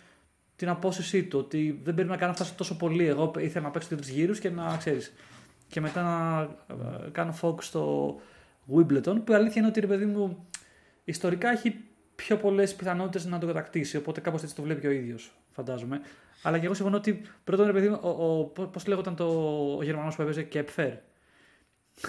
την 0.56 0.68
απόσυσή 0.68 1.24
του. 1.24 1.38
Ότι 1.38 1.80
δεν 1.82 1.94
περίμενα 1.94 2.18
καν 2.18 2.28
να 2.28 2.34
φτάσει 2.34 2.54
τόσο 2.54 2.76
πολύ. 2.76 3.06
Εγώ 3.06 3.32
ήθελα 3.38 3.64
να 3.64 3.70
παίξω 3.70 3.88
δύο-τρει 3.88 4.12
γύρους 4.12 4.38
και 4.38 4.50
να 4.50 4.76
ξέρεις. 4.76 5.12
Και 5.68 5.80
μετά 5.80 6.02
να 6.02 6.40
ε, 6.74 7.10
κάνω 7.12 7.34
focus 7.42 7.62
στο 7.62 8.14
Wimbledon 8.74 9.22
που 9.24 9.32
η 9.32 9.34
αλήθεια 9.34 9.54
είναι 9.56 9.66
ότι 9.66 9.80
ρε 9.80 9.86
παιδί 9.86 10.04
μου 10.06 10.46
ιστορικά 11.04 11.50
έχει 11.50 11.84
πιο 12.14 12.36
πολλές 12.36 12.74
πιθανότητες 12.74 13.24
να 13.24 13.38
το 13.38 13.46
κατακτήσει. 13.46 13.96
Οπότε 13.96 14.20
κάπως 14.20 14.42
έτσι 14.42 14.54
το 14.54 14.62
βλέπει 14.62 14.80
και 14.80 14.86
ο 14.86 14.90
ίδιος, 14.90 15.32
φαντάζομαι. 15.50 16.00
Αλλά 16.42 16.58
και 16.58 16.64
εγώ 16.64 16.74
συμφωνώ 16.74 16.96
ότι 16.96 17.20
πρώτον 17.44 17.66
ρε 17.66 17.72
παιδί 17.72 17.88
μου, 17.88 17.98
ο, 18.02 18.38
ο, 18.38 18.44
πώς 18.66 18.86
λέγονταν 18.86 19.16
το, 19.16 19.24
ο 19.78 19.82
Γερμανός 19.82 20.16
που 20.16 20.22
έπαιζε 20.22 20.42
Κέπφερ. 20.42 20.92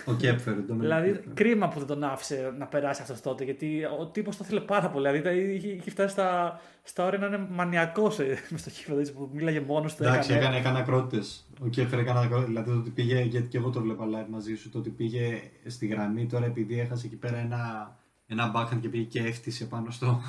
Ο 0.05 0.13
Κέπφερ, 0.13 0.65
το 0.65 0.75
Δηλαδή, 0.75 1.23
κρίμα 1.33 1.67
που 1.67 1.77
δεν 1.77 1.87
τον 1.87 2.03
άφησε 2.03 2.53
να 2.57 2.65
περάσει 2.65 3.01
αυτός 3.01 3.21
τότε, 3.21 3.43
γιατί 3.43 3.83
ο 3.99 4.05
τύπος 4.05 4.37
το 4.37 4.43
ήθελε 4.45 4.59
πάρα 4.59 4.89
πολύ. 4.89 5.19
Δηλαδή, 5.19 5.53
είχε, 5.53 5.67
είχε 5.67 5.89
φτάσει 5.89 6.11
στα, 6.13 6.59
στα 6.83 7.05
όρια 7.05 7.19
να 7.19 7.25
είναι 7.25 7.47
μανιακός 7.49 8.17
μες 8.49 8.61
στο 8.61 8.69
κύβο, 8.69 8.99
έτσι, 8.99 9.13
που 9.13 9.29
μίλαγε 9.33 9.59
μόνος 9.59 9.95
του. 9.95 10.03
Εντάξει, 10.03 10.33
έκανε, 10.33 10.57
έκανε 10.57 10.79
ακρότητες. 10.79 11.45
Ο 11.63 11.67
Κέφερ 11.67 11.99
έκανε 11.99 12.19
ακρότητες. 12.19 12.47
Δηλαδή 12.47 12.71
το 12.71 12.77
ότι 12.77 12.89
πήγε, 12.89 13.21
γιατί 13.21 13.47
και 13.47 13.57
εγώ 13.57 13.69
το 13.69 13.81
βλέπα 13.81 14.05
live 14.05 14.29
μαζί 14.29 14.55
σου, 14.55 14.69
το 14.69 14.77
ότι 14.77 14.89
πήγε 14.89 15.41
στη 15.65 15.87
γραμμή 15.87 16.25
τώρα 16.25 16.45
επειδή 16.45 16.79
έχασε 16.79 17.05
εκεί 17.05 17.15
πέρα 17.15 17.37
ένα, 17.37 17.95
ένα 18.27 18.51
backhand 18.55 18.79
και 18.81 18.89
πήγε 18.89 19.03
και 19.03 19.19
έφτιασε 19.19 19.65
πάνω 19.65 19.91
στο. 19.91 20.21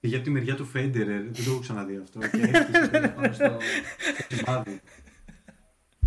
Πήγε 0.00 0.16
από 0.16 0.24
τη 0.24 0.30
μεριά 0.30 0.54
του 0.54 0.64
Φέντερερ, 0.64 1.22
δεν 1.22 1.44
το 1.44 1.50
έχω 1.50 1.60
ξαναδεί 1.60 2.00
αυτό. 2.02 2.18
Και 2.18 2.50
έφτιασε 2.52 2.88
πέρα 2.90 3.10
πάνω 3.16 3.32
στο, 3.32 3.56
στο 4.24 4.36
σημάδι. 4.36 4.80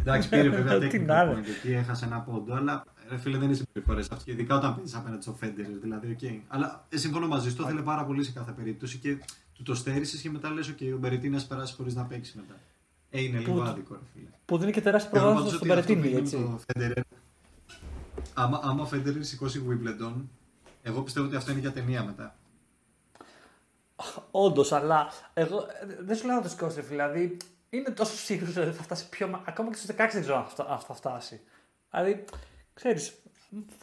Εντάξει, 0.07 0.29
πήρε 0.29 0.49
βέβαια 0.49 0.79
Τι 0.79 0.87
technical 0.87 1.05
να 1.05 1.21
είναι. 1.23 1.33
point 1.33 1.47
εκεί, 1.57 1.71
έχασε 1.73 2.05
ένα 2.05 2.19
πόντο, 2.19 2.53
αλλά 2.53 2.83
ρε 3.09 3.17
φίλε 3.17 3.37
δεν 3.37 3.49
είσαι 3.49 3.63
συμπεριφορέ 3.65 3.99
αυτό. 4.01 4.15
Και 4.25 4.31
ειδικά 4.31 4.55
όταν 4.55 4.75
παίζεις 4.75 4.95
απέναντι 4.95 5.21
στο 5.21 5.33
Φέντερερ, 5.33 5.71
δηλαδή, 5.81 6.11
οκ. 6.11 6.29
Αλλά 6.47 6.85
ε, 6.89 6.97
συμφωνώ 6.97 7.27
μαζί 7.27 7.49
σου, 7.49 7.55
το 7.55 7.63
ήθελε 7.63 7.81
πάρα 7.81 8.05
πολύ 8.05 8.23
σε 8.23 8.31
κάθε 8.31 8.51
περίπτωση 8.51 8.97
και 8.97 9.17
του 9.53 9.63
το 9.63 9.75
στέρισες 9.75 10.21
και 10.21 10.29
μετά 10.29 10.49
λες: 10.49 10.69
OK, 10.79 10.91
ο 10.93 10.97
Μπερετίνη 10.97 11.35
να 11.35 11.41
περάσει 11.47 11.73
χωρίς 11.75 11.95
να 11.95 12.03
παίξει 12.03 12.33
μετά. 12.37 12.59
Ε, 13.09 13.21
είναι 13.21 13.37
λίγο 13.39 13.53
Που- 13.53 13.61
άδικο, 13.61 13.93
ρε 13.93 13.99
φίλε. 14.13 14.27
Που 14.45 14.57
δίνει 14.57 14.71
και 14.71 14.81
τεράστιο 14.81 15.11
Και 15.11 15.17
εγώ 15.17 15.25
πρόγραμμα 15.25 15.49
πάντως 15.49 15.59
στον 15.59 15.71
ότι 15.71 15.79
αυτό 15.79 15.93
που 15.93 15.99
Περετίνη, 16.01 16.25
έγινε 16.25 16.39
με 16.43 16.57
έτσι. 16.57 16.93
το 16.95 17.01
Federer, 17.01 17.03
άμα, 18.33 18.59
άμα 18.63 18.81
ο 18.81 18.85
Φέντερερ 18.85 19.23
σηκώσει 19.23 19.61
Wimbledon, 19.69 20.13
εγώ 20.83 21.01
πιστεύω 21.01 21.25
ότι 21.25 21.35
αυτό 21.35 21.51
είναι 21.51 21.59
για 21.59 21.71
ταινία 21.71 22.03
μετά. 22.03 22.35
Όντως, 24.31 24.71
αλλά 24.71 25.07
εγώ 25.33 25.57
ε, 25.57 26.03
δεν 26.03 26.15
σου 26.15 26.25
λέω 26.25 26.35
να 26.35 26.41
το 26.41 26.49
σηκώσει, 26.49 26.75
ρε 26.75 26.81
φίλε. 26.81 26.95
Δηλαδή, 27.09 27.37
είναι 27.69 27.89
τόσο 27.89 28.15
σίγουρο 28.17 28.51
ότι 28.67 28.71
θα 28.77 28.83
φτάσει 28.83 29.09
πιο. 29.09 29.27
μα- 29.27 29.41
Ακόμα 29.45 29.69
και 29.69 29.75
στους 29.75 29.87
16 29.95 29.95
δεν 30.13 30.21
ξέρω 30.21 30.37
αν 30.37 30.45
θα, 30.45 30.63
αν 30.69 30.79
θα 30.79 30.93
φτάσει. 30.93 31.39
Δηλαδή, 31.91 32.25
ξέρεις, 32.73 33.13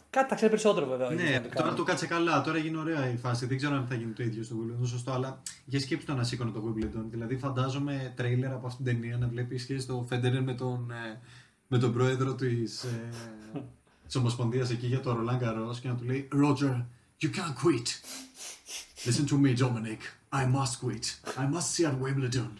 κάτι 0.09 0.29
θα 0.29 0.35
ξέρει 0.35 0.49
περισσότερο 0.51 0.85
βέβαια. 0.85 1.07
ο 1.07 1.11
ίδιος 1.11 1.29
Ναι, 1.29 1.35
να 1.35 1.41
το 1.41 1.49
τώρα 1.49 1.63
κάνει. 1.65 1.75
το 1.77 1.83
κάτσε 1.83 2.07
καλά, 2.07 2.41
τώρα 2.41 2.57
έγινε 2.57 2.77
ωραία 2.77 3.09
η 3.09 3.17
φάση. 3.17 3.45
Δεν 3.45 3.57
ξέρω 3.57 3.75
αν 3.75 3.85
θα 3.87 3.95
γίνει 3.95 4.11
το 4.11 4.23
ίδιο 4.23 4.43
στο 4.43 4.55
Wimbledon, 4.59 4.87
σωστό, 4.87 5.11
αλλά 5.11 5.41
για 5.65 5.79
σκέψη 5.79 6.05
το 6.05 6.13
να 6.13 6.23
σήκωνε 6.23 6.51
το 6.51 6.63
Wimbledon. 6.67 7.03
Δηλαδή, 7.09 7.37
φαντάζομαι 7.37 8.13
τρέιλερ 8.15 8.51
από 8.51 8.67
αυτήν 8.67 8.85
την 8.85 8.93
ταινία 9.01 9.17
να 9.17 9.27
βλέπεις 9.27 9.65
και 9.65 9.75
το 9.75 10.07
Federer 10.11 10.41
με 10.43 10.53
τον, 10.53 10.91
ε, 10.91 11.19
με 11.67 11.77
τον 11.77 11.93
πρόεδρο 11.93 12.35
της 12.35 12.83
ε, 12.83 13.09
της 14.05 14.15
Ομοσπονδίας 14.15 14.69
εκεί 14.69 14.87
για 14.87 14.99
το 14.99 15.17
Roland 15.19 15.43
Garros 15.43 15.75
και 15.81 15.87
να 15.87 15.95
του 15.95 16.03
λέει 16.03 16.27
Roger, 16.33 16.85
you 17.21 17.25
can't 17.29 17.55
quit. 17.63 17.87
Listen 19.05 19.25
to 19.29 19.37
me, 19.43 19.57
Dominic. 19.63 20.01
I 20.33 20.45
must 20.57 20.73
quit. 20.81 21.05
I 21.37 21.45
must 21.53 21.69
see 21.75 21.85
at 21.85 21.95
Wimbledon. 22.05 22.51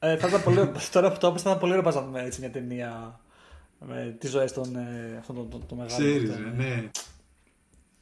Ε, 0.00 0.16
θα 0.16 0.28
ήταν 0.28 0.42
πολύ, 0.42 0.70
τώρα 0.92 1.12
που 1.12 1.18
το 1.18 1.26
έπαιζε, 1.26 1.42
θα 1.44 1.48
ήταν 1.50 1.60
πολύ 1.60 1.72
ωραίο 1.76 1.90
να 1.92 2.02
δούμε 2.02 2.22
έτσι 2.22 2.40
μια 2.40 2.50
ταινία 2.50 3.20
με 3.78 4.16
τις 4.18 4.30
ζωές 4.30 4.52
των, 4.52 4.76
ε, 4.76 5.16
αυτών 5.18 5.34
των, 5.36 5.50
των, 5.50 5.66
των 5.66 5.78
μεγάλων. 5.78 5.98
Ξέρεις, 6.08 6.30
αυτών, 6.30 6.44
ρε, 6.56 6.64
ε. 6.64 6.76
ναι. 6.76 6.90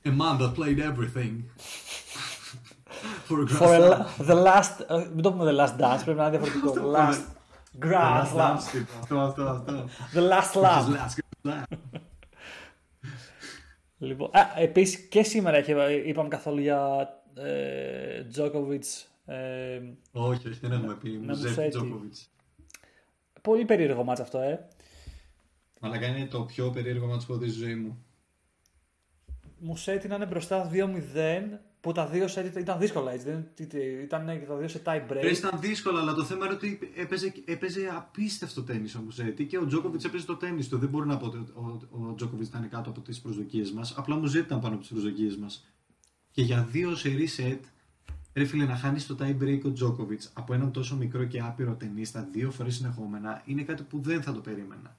A 0.05 0.09
man 0.21 0.41
that 0.43 0.53
played 0.55 0.79
everything. 0.79 1.35
For 3.29 3.41
a 3.41 3.45
grand 3.45 3.59
For 3.59 3.75
a, 3.75 3.79
slam. 3.79 3.91
la- 3.91 4.27
the 4.31 4.45
last. 4.47 4.81
ε, 5.01 5.09
μην 5.15 5.23
το 5.23 5.33
πούμε 5.33 5.53
the 5.53 5.57
last 5.61 5.77
dance, 5.81 6.01
πρέπει 6.05 6.19
να 6.19 6.27
είναι 6.27 6.39
διαφορετικό. 6.39 6.73
The 6.93 6.97
last. 6.97 7.21
The 7.81 7.87
Grand 7.87 8.23
last 8.23 8.33
slam. 8.35 8.57
dance, 8.57 8.71
τύπου. 8.73 8.93
Αυτό, 9.01 9.19
αυτό, 9.19 9.43
αυτό. 9.43 9.89
The 10.15 10.31
last 10.31 10.53
His 10.53 10.63
lap. 10.63 10.83
last 10.83 10.89
grand 10.89 11.11
slam. 11.47 11.63
Λοιπόν, 13.99 14.31
α, 14.33 14.41
επίσης 14.63 15.09
και 15.09 15.23
σήμερα 15.23 15.59
είχε, 15.59 15.73
είπαμε 16.07 16.29
καθόλου 16.29 16.61
για 16.61 17.09
ε, 17.35 18.23
Djokovic. 18.37 19.05
Ε, 19.27 19.81
Όχι, 20.13 20.49
όχι, 20.49 20.59
δεν 20.61 20.73
έχουμε 20.73 20.95
πει. 20.95 21.11
Ναι, 21.11 21.27
Μουζέφι 21.27 21.49
Μουζέτη. 21.49 21.69
Τζόκοβιτς. 21.69 22.31
πολύ 23.43 23.65
περίεργο 23.65 24.05
μάτς 24.05 24.21
αυτό, 24.21 24.39
ε. 24.39 24.69
Αλλά 25.81 26.07
είναι 26.07 26.27
το 26.27 26.43
πιο 26.43 26.71
περίεργο 26.71 27.07
μάτσο 27.07 27.27
που 27.27 27.33
έχω 27.33 27.43
δει 27.43 27.51
στη 27.51 27.59
ζωή 27.59 27.75
μου. 27.75 28.05
Μουσέτη 29.59 30.09
να 30.09 30.15
είναι 30.15 30.27
μπροστά 30.27 30.71
2-0, 30.73 31.59
που 31.81 31.93
τα 31.93 32.07
δύο 32.07 32.29
σετ 32.29 32.57
ήταν 32.57 32.79
δύσκολα 32.79 33.13
έτσι. 33.13 33.27
Δεν, 33.27 33.47
ήταν 34.03 34.27
και 34.41 34.47
τα 34.47 34.57
δύο 34.57 34.69
σε 34.69 34.83
tie 34.85 34.97
break. 34.97 35.21
Ρε, 35.21 35.31
Ήταν 35.31 35.61
δύσκολο, 35.61 35.99
αλλά 35.99 36.15
το 36.15 36.25
θέμα 36.25 36.45
είναι 36.45 36.55
ότι 36.55 36.79
έπαιζε, 36.97 37.33
έπαιζε 37.45 37.93
απίστευτο 37.97 38.63
τέννη 38.63 38.91
ο 38.97 39.01
Μουζέτη 39.01 39.45
και 39.45 39.59
ο 39.59 39.67
Τζόκοβιτς 39.67 40.05
έπαιζε 40.05 40.27
το 40.27 40.37
τέννη 40.37 40.65
του. 40.65 40.79
Δεν 40.79 40.89
μπορώ 40.89 41.05
να 41.05 41.17
πω 41.17 41.27
ότι 41.27 41.37
ο, 41.37 41.81
ο, 41.91 42.07
ο 42.09 42.15
Τζόκοβιτς 42.15 42.49
ήταν 42.49 42.69
κάτω 42.69 42.91
από 42.91 43.01
τις 43.01 43.21
προσδοκίες 43.21 43.73
μας. 43.73 43.95
Απλά 43.97 44.15
ο 44.15 44.19
Μουζέτη 44.19 44.45
ήταν 44.45 44.61
πάνω 44.61 44.75
από 44.75 44.83
τις 44.83 44.93
προσδοκίες 44.93 45.37
μας. 45.37 45.67
Και 46.31 46.43
για 46.43 46.63
δύο 46.71 46.95
σερή 46.95 47.27
σετ, 47.27 47.65
ρε 48.37 48.45
φίλε, 48.45 48.65
να 48.65 48.77
χάνεις 48.77 49.07
το 49.07 49.17
tie 49.21 49.43
break 49.43 49.61
ο 49.65 49.73
Τζόκοβιτ 49.73 50.23
από 50.33 50.55
έναν 50.55 50.73
τόσο 50.73 50.97
μικρό 50.97 51.25
και 51.25 51.41
άπειρο 51.41 51.75
ταινίστα 51.75 52.29
δύο 52.33 52.51
φορές 52.51 52.75
συνεχόμενα 52.75 53.43
είναι 53.45 53.63
κάτι 53.63 53.83
που 53.83 54.01
δεν 54.03 54.23
θα 54.23 54.33
το 54.33 54.41
περίμενα. 54.41 54.97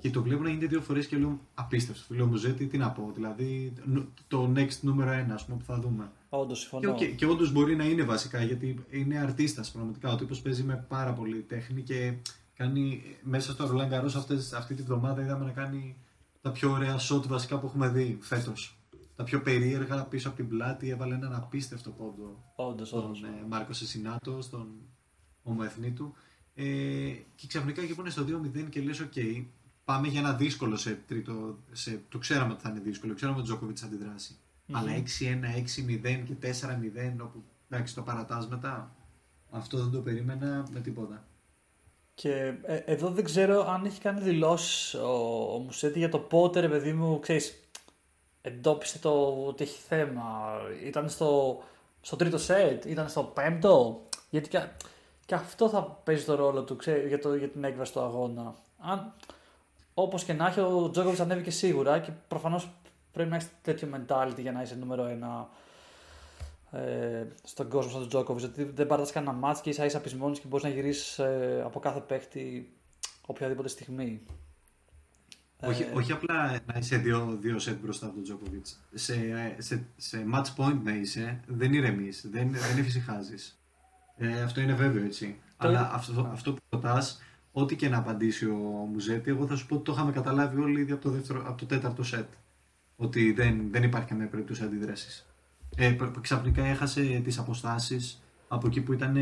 Και 0.00 0.10
το 0.10 0.22
βλέπω 0.22 0.42
να 0.42 0.48
γίνεται 0.48 0.66
δύο 0.66 0.80
φορές 0.80 1.06
και 1.06 1.16
λέω 1.16 1.40
απίστευτο. 1.54 2.02
Φίλε, 2.02 2.22
ο 2.22 2.26
Μουζέτη, 2.26 2.66
τι 2.66 2.78
να 2.78 2.90
πω. 2.90 3.12
Δηλαδή, 3.14 3.72
το 4.28 4.52
next 4.56 4.78
νούμερο 4.80 5.10
ένα, 5.10 5.34
ας 5.34 5.44
πούμε, 5.44 5.58
που 5.58 5.64
θα 5.64 5.80
δούμε. 5.80 6.10
Όντως, 6.28 6.58
Και, 6.60 6.68
συμφωνώ. 6.68 6.96
okay, 6.96 7.14
και 7.16 7.26
όντως 7.26 7.52
μπορεί 7.52 7.76
να 7.76 7.84
είναι 7.84 8.02
βασικά 8.02 8.42
γιατί 8.42 8.84
είναι 8.90 9.18
αρτίστας 9.18 9.70
πραγματικά. 9.70 10.12
Ο 10.12 10.16
τύπος 10.16 10.40
παίζει 10.40 10.62
με 10.62 10.84
πάρα 10.88 11.12
πολύ 11.12 11.40
τέχνη 11.40 11.82
και 11.82 12.14
κάνει 12.56 13.02
μέσα 13.22 13.52
στο 13.52 13.70
Roland 13.72 13.92
Garros 13.92 14.24
αυτή 14.56 14.74
τη 14.74 14.82
βδομάδα 14.82 15.22
είδαμε 15.22 15.44
να 15.44 15.50
κάνει 15.50 15.96
τα 16.40 16.50
πιο 16.50 16.70
ωραία 16.70 16.96
shot 16.98 17.26
βασικά 17.26 17.58
που 17.58 17.66
έχουμε 17.66 17.88
δει 17.88 18.18
φέτος. 18.20 18.79
Τα 19.20 19.26
πιο 19.26 19.42
περίεργα 19.42 20.04
πίσω 20.04 20.28
από 20.28 20.36
την 20.36 20.48
πλάτη 20.48 20.88
έβαλε 20.88 21.14
έναν 21.14 21.34
απίστευτο 21.34 21.90
πόντο 21.90 22.52
Όντως, 22.54 22.90
τον 22.90 23.04
όντως. 23.04 23.22
ε, 23.22 23.44
Μάρκο 23.48 23.72
Σεσινάτο, 23.72 24.42
στον 24.42 24.68
ομοεθνή 25.42 25.92
του. 25.92 26.14
Ε, 26.54 26.64
και 27.34 27.46
ξαφνικά 27.46 27.86
και 27.86 27.94
που 27.94 28.00
είναι 28.00 28.10
στο 28.10 28.24
2-0 28.24 28.68
και 28.68 28.80
λες 28.80 29.02
ok, 29.02 29.44
πάμε 29.84 30.08
για 30.08 30.20
ένα 30.20 30.32
δύσκολο 30.32 30.76
σε 30.76 31.02
τρίτο. 31.06 31.58
Σε, 31.72 32.02
το 32.08 32.18
ξέραμε 32.18 32.52
ότι 32.52 32.62
θα 32.62 32.70
είναι 32.70 32.80
δύσκολο, 32.80 33.14
ξέραμε 33.14 33.38
ότι 33.38 33.46
ο 33.46 33.52
Τζόκοβιτς 33.52 33.80
θα 33.80 33.86
αντιδράσει. 33.86 34.36
Αλλά 34.72 34.90
6-1, 34.92 35.02
6-0 35.02 36.22
και 36.24 36.34
4-0, 36.42 37.22
όπου 37.22 37.42
εντάξει 37.68 37.94
το 37.94 38.02
παρατάς 38.02 38.48
μετά, 38.48 38.94
αυτό 39.50 39.78
δεν 39.78 39.90
το 39.90 40.00
περίμενα 40.00 40.66
με 40.72 40.80
τίποτα. 40.80 41.24
Και 42.14 42.54
ε, 42.62 42.76
εδώ 42.76 43.10
δεν 43.10 43.24
ξέρω 43.24 43.68
αν 43.68 43.84
έχει 43.84 44.00
κάνει 44.00 44.20
δηλώσεις 44.20 44.94
ο, 44.94 45.54
ο 45.54 45.58
Μουσέτη 45.58 45.98
για 45.98 46.08
το 46.08 46.18
πότε, 46.18 46.60
ρε 46.60 46.68
παιδί 46.68 46.92
μου, 46.92 47.18
ξέρεις, 47.18 47.69
εντόπισε 48.42 48.98
το 48.98 49.44
ότι 49.46 49.62
έχει 49.62 49.78
θέμα. 49.88 50.52
Ήταν 50.84 51.08
στο, 51.08 51.62
στο 52.00 52.16
τρίτο 52.16 52.38
σετ, 52.38 52.84
ήταν 52.84 53.08
στο 53.08 53.22
πέμπτο. 53.22 54.02
Γιατί 54.30 54.48
και, 54.48 54.66
και 55.26 55.34
αυτό 55.34 55.68
θα 55.68 55.82
παίζει 55.82 56.24
το 56.24 56.34
ρόλο 56.34 56.62
του 56.62 56.76
ξέρει, 56.76 57.08
για, 57.08 57.18
το, 57.18 57.34
για 57.34 57.48
την 57.48 57.64
έκβαση 57.64 57.92
του 57.92 58.00
αγώνα. 58.00 58.54
Αν, 58.78 59.12
όπως 59.94 60.24
και 60.24 60.32
να 60.32 60.46
έχει, 60.46 60.60
ο 60.60 60.90
Τζόκοβιτς 60.90 61.20
ανέβηκε 61.20 61.50
σίγουρα 61.50 61.98
και 61.98 62.10
προφανώς 62.28 62.70
πρέπει 63.12 63.30
να 63.30 63.36
έχεις 63.36 63.48
τέτοιο 63.62 63.88
mentality 63.94 64.38
για 64.38 64.52
να 64.52 64.62
είσαι 64.62 64.74
νούμερο 64.74 65.04
ένα 65.04 65.48
ε, 66.70 67.26
στον 67.42 67.68
κόσμο 67.68 67.90
σαν 67.90 68.00
τον 68.00 68.08
Τζόκοβιτς. 68.08 68.44
Γιατί 68.44 68.72
δεν 68.74 68.86
παρατάς 68.86 69.12
κανένα 69.12 69.32
μάτς 69.32 69.60
και 69.60 69.70
ίσα 69.70 69.84
ίσα 69.84 70.00
πεισμόνεις 70.00 70.40
και 70.40 70.46
μπορείς 70.48 70.64
να 70.64 70.70
γυρίσεις 70.70 71.18
ε, 71.18 71.62
από 71.64 71.80
κάθε 71.80 72.00
παίχτη 72.00 72.72
οποιαδήποτε 73.26 73.68
στιγμή. 73.68 74.22
Όχι, 75.60 75.82
Ε, 75.82 75.90
όχι 75.92 76.12
απλά 76.12 76.58
να 76.66 76.78
είσαι 76.78 76.96
δύο, 76.96 77.36
δύο 77.40 77.58
σετ 77.58 77.80
μπροστά 77.82 78.06
από 78.06 78.14
τον 78.14 78.22
Τζόκοβιτ. 78.24 78.66
Σε, 78.94 79.14
σε, 79.58 79.84
σε 79.96 80.24
match 80.34 80.54
point 80.56 80.78
να 80.84 80.92
είσαι, 80.94 81.40
δεν 81.46 81.72
ηρεμείς, 81.72 82.26
δεν, 82.30 82.50
δεν 82.50 82.78
εφησυχάζεις. 82.78 83.58
Ε, 84.16 84.42
αυτό 84.42 84.60
είναι 84.60 84.74
βέβαιο 84.74 85.04
έτσι. 85.04 85.36
Το- 85.58 85.68
Αλλά 85.68 85.90
αυτό, 85.94 86.28
αυτό 86.32 86.52
που 86.52 86.58
ρωτάς, 86.68 87.22
ό,τι 87.52 87.76
και 87.76 87.88
να 87.88 87.98
απαντήσει 87.98 88.46
ο 88.46 88.56
Μουζέτη, 88.92 89.30
εγώ 89.30 89.46
θα 89.46 89.56
σου 89.56 89.66
πω 89.66 89.74
ότι 89.74 89.84
το 89.84 89.92
είχαμε 89.92 90.12
καταλάβει 90.12 90.60
όλοι 90.60 90.80
ήδη 90.80 90.92
από 90.92 91.02
το, 91.02 91.10
δεύτερο, 91.10 91.42
από 91.46 91.58
το 91.58 91.66
τέταρτο 91.66 92.02
σετ. 92.02 92.28
ότι 92.96 93.32
δεν, 93.32 93.70
δεν 93.70 93.82
υπάρχει 93.82 94.08
καμία 94.08 94.26
περίπτωση 94.28 94.62
αντίδρασης. 94.62 95.26
Ε, 95.76 95.96
ξαφνικά 96.20 96.64
έχασε 96.64 97.20
τις 97.24 97.38
αποστάσεις 97.38 98.22
από 98.48 98.66
εκεί 98.66 98.80
που 98.80 98.92
ήταν 98.92 99.16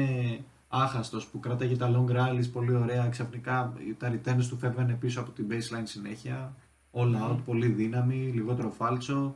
άχαστος, 0.69 1.27
που 1.27 1.41
κράταγε 1.41 1.77
τα 1.77 1.91
long 1.95 2.11
rallies 2.11 2.51
πολύ 2.53 2.75
ωραία, 2.75 3.09
ξαφνικά 3.09 3.73
τα 3.99 4.13
returns 4.13 4.45
του 4.49 4.59
φεύγανε 4.59 4.93
πίσω 4.93 5.21
από 5.21 5.31
την 5.31 5.47
baseline 5.51 5.83
συνέχεια, 5.85 6.55
all 6.93 7.31
out, 7.31 7.37
πολύ 7.45 7.67
δύναμη, 7.67 8.31
λιγότερο 8.35 8.71
φάλτσο. 8.71 9.35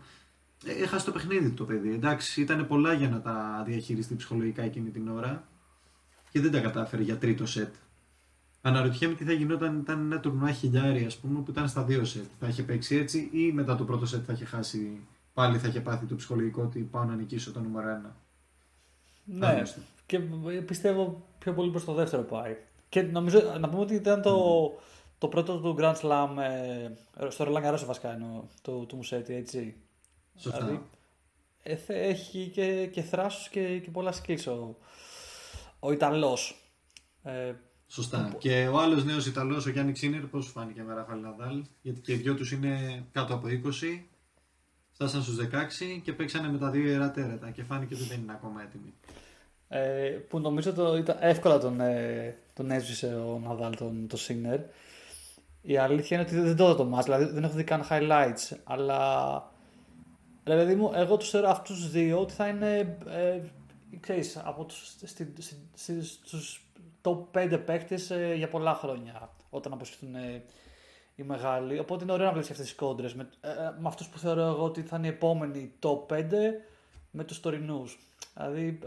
Ε, 0.64 0.82
έχασε 0.82 1.04
το 1.04 1.12
παιχνίδι 1.12 1.50
το 1.50 1.64
παιδί. 1.64 1.92
Εντάξει, 1.92 2.40
ήταν 2.40 2.66
πολλά 2.66 2.92
για 2.92 3.08
να 3.08 3.20
τα 3.20 3.62
διαχειριστεί 3.66 4.16
ψυχολογικά 4.16 4.62
εκείνη 4.62 4.90
την 4.90 5.08
ώρα 5.08 5.44
και 6.30 6.40
δεν 6.40 6.50
τα 6.50 6.60
κατάφερε 6.60 7.02
για 7.02 7.18
τρίτο 7.18 7.46
σετ. 7.46 7.74
Αναρωτιέμαι 8.60 9.14
τι 9.14 9.24
θα 9.24 9.32
γινόταν 9.32 9.78
ήταν 9.78 10.00
ένα 10.00 10.20
τουρνουά 10.20 10.52
χιλιάρι, 10.52 11.04
ας 11.04 11.16
πούμε, 11.16 11.40
που 11.40 11.50
ήταν 11.50 11.68
στα 11.68 11.82
δύο 11.82 12.04
σετ. 12.04 12.26
Θα 12.40 12.48
είχε 12.48 12.62
παίξει 12.62 12.96
έτσι 12.96 13.28
ή 13.32 13.52
μετά 13.52 13.76
το 13.76 13.84
πρώτο 13.84 14.06
σετ 14.06 14.22
θα 14.26 14.32
είχε 14.32 14.44
χάσει, 14.44 15.00
πάλι 15.34 15.58
θα 15.58 15.68
είχε 15.68 15.80
πάθει 15.80 16.06
το 16.06 16.14
ψυχολογικό 16.14 16.62
ότι 16.62 16.78
πάω 16.78 17.04
να 17.04 17.14
νικήσω 17.14 17.52
το 17.52 17.60
νούμερο 17.60 17.88
ένα. 17.88 18.16
Ναι, 19.24 19.62
και 20.12 20.18
πιστεύω 20.60 21.26
πιο 21.38 21.52
πολύ 21.52 21.70
προς 21.70 21.84
το 21.84 21.92
δεύτερο 21.92 22.22
πάει. 22.22 22.56
Και 22.88 23.02
νομίζω 23.02 23.40
να 23.60 23.68
πούμε 23.68 23.82
ότι 23.82 23.94
ήταν 23.94 24.22
το, 24.22 24.36
το 25.18 25.28
πρώτο 25.28 25.58
του 25.58 25.76
Grand 25.78 25.94
Slam 25.94 26.28
ε, 26.38 26.90
στο 27.30 27.44
Roland 27.48 27.64
Garros 27.64 27.84
βασικά 27.86 28.12
εννοώ, 28.12 28.44
το, 28.62 28.84
του 28.84 28.96
Μουσέτη, 28.96 29.34
έτσι. 29.34 29.76
Σωστά. 30.36 30.58
Δηλαδή, 30.58 30.82
ε, 31.62 31.76
έχει 31.86 32.50
και, 32.54 32.86
και 32.86 33.02
θράσος 33.02 33.48
και, 33.48 33.78
και 33.78 33.90
πολλά 33.90 34.14
skills 34.22 34.44
ο, 34.46 34.76
ο 35.78 35.92
Ιταλός. 35.92 36.70
Ε, 37.22 37.52
Σωστά. 37.86 38.28
Που... 38.30 38.38
Και 38.38 38.68
ο 38.72 38.78
άλλος 38.78 39.04
νέος 39.04 39.26
Ιταλός, 39.26 39.66
ο 39.66 39.70
Γιάννη 39.70 39.92
Ξίνερ, 39.92 40.26
πώς 40.26 40.44
σου 40.44 40.50
φάνηκε 40.50 40.82
με 40.82 40.94
Ραφαλ 40.94 41.20
Ναδάλ, 41.20 41.64
γιατί 41.82 42.00
και 42.00 42.12
οι 42.12 42.16
δυο 42.16 42.34
τους 42.34 42.52
είναι 42.52 43.04
κάτω 43.12 43.34
από 43.34 43.46
20, 43.48 44.00
φτάσαν 44.92 45.22
στους 45.22 45.36
16 45.36 46.00
και 46.02 46.12
παίξανε 46.12 46.48
με 46.48 46.58
τα 46.58 46.70
δύο 46.70 46.84
ιερά 46.86 47.10
τέρατα 47.10 47.50
και 47.50 47.62
φάνηκε 47.62 47.94
ότι 47.94 48.04
δεν 48.04 48.20
είναι 48.20 48.32
ακόμα 48.32 48.62
έτοιμοι. 48.62 48.94
Ε, 49.74 50.18
που 50.28 50.40
νομίζω 50.40 50.72
το 50.72 50.96
ήταν 50.96 51.16
εύκολα 51.20 51.58
τον, 51.58 51.80
ε, 51.80 52.36
τον 52.54 52.70
έσβησε 52.70 53.06
ο 53.06 53.40
Ναδάλ 53.44 53.76
τον, 53.76 54.06
τον 54.08 54.18
Σίνερ. 54.18 54.60
Η 55.62 55.76
αλήθεια 55.76 56.16
είναι 56.16 56.26
ότι 56.26 56.40
δεν 56.40 56.56
το 56.56 56.64
είδα 56.64 56.74
το 56.74 56.84
μάτς, 56.84 57.04
δηλαδή 57.04 57.24
δεν 57.24 57.44
έχω 57.44 57.54
δει 57.54 57.64
καν 57.64 57.86
highlights, 57.90 58.56
αλλά 58.64 59.32
ρε 60.44 60.56
παιδί 60.56 60.74
μου, 60.74 60.90
εγώ 60.94 61.16
τους 61.16 61.30
θεωρώ 61.30 61.48
αυτούς 61.48 61.76
τους 61.76 61.90
δύο 61.90 62.20
ότι 62.20 62.32
θα 62.32 62.48
είναι, 62.48 62.98
ε, 63.08 63.40
ξέρεις, 64.00 64.36
από 64.36 64.64
τους, 64.64 64.86
στη, 64.86 65.06
στη, 65.06 65.34
στη, 65.74 66.04
στους 66.04 66.66
top 67.02 67.18
5 67.32 67.62
παίκτες 67.66 68.10
ε, 68.10 68.34
για 68.36 68.48
πολλά 68.48 68.74
χρόνια, 68.74 69.30
όταν 69.50 69.72
αποσχεθούν 69.72 70.14
ε, 70.14 70.42
οι 71.14 71.22
μεγάλοι. 71.22 71.78
Οπότε 71.78 72.02
είναι 72.02 72.12
ωραίο 72.12 72.26
να 72.26 72.32
βλέπεις 72.32 72.50
αυτές 72.50 72.66
τις 72.66 72.74
κόντρες 72.74 73.14
με, 73.14 73.28
ε, 73.40 73.48
με 73.78 73.88
αυτούς 73.88 74.08
που 74.08 74.18
θεωρώ 74.18 74.42
εγώ 74.42 74.64
ότι 74.64 74.82
θα 74.82 74.96
είναι 74.96 75.06
οι 75.06 75.10
επόμενοι 75.10 75.72
top 75.80 76.06
5 76.06 76.24
με 77.10 77.24
τους 77.24 77.40
τωρινούς. 77.40 77.98
Δηλαδή, 78.34 78.78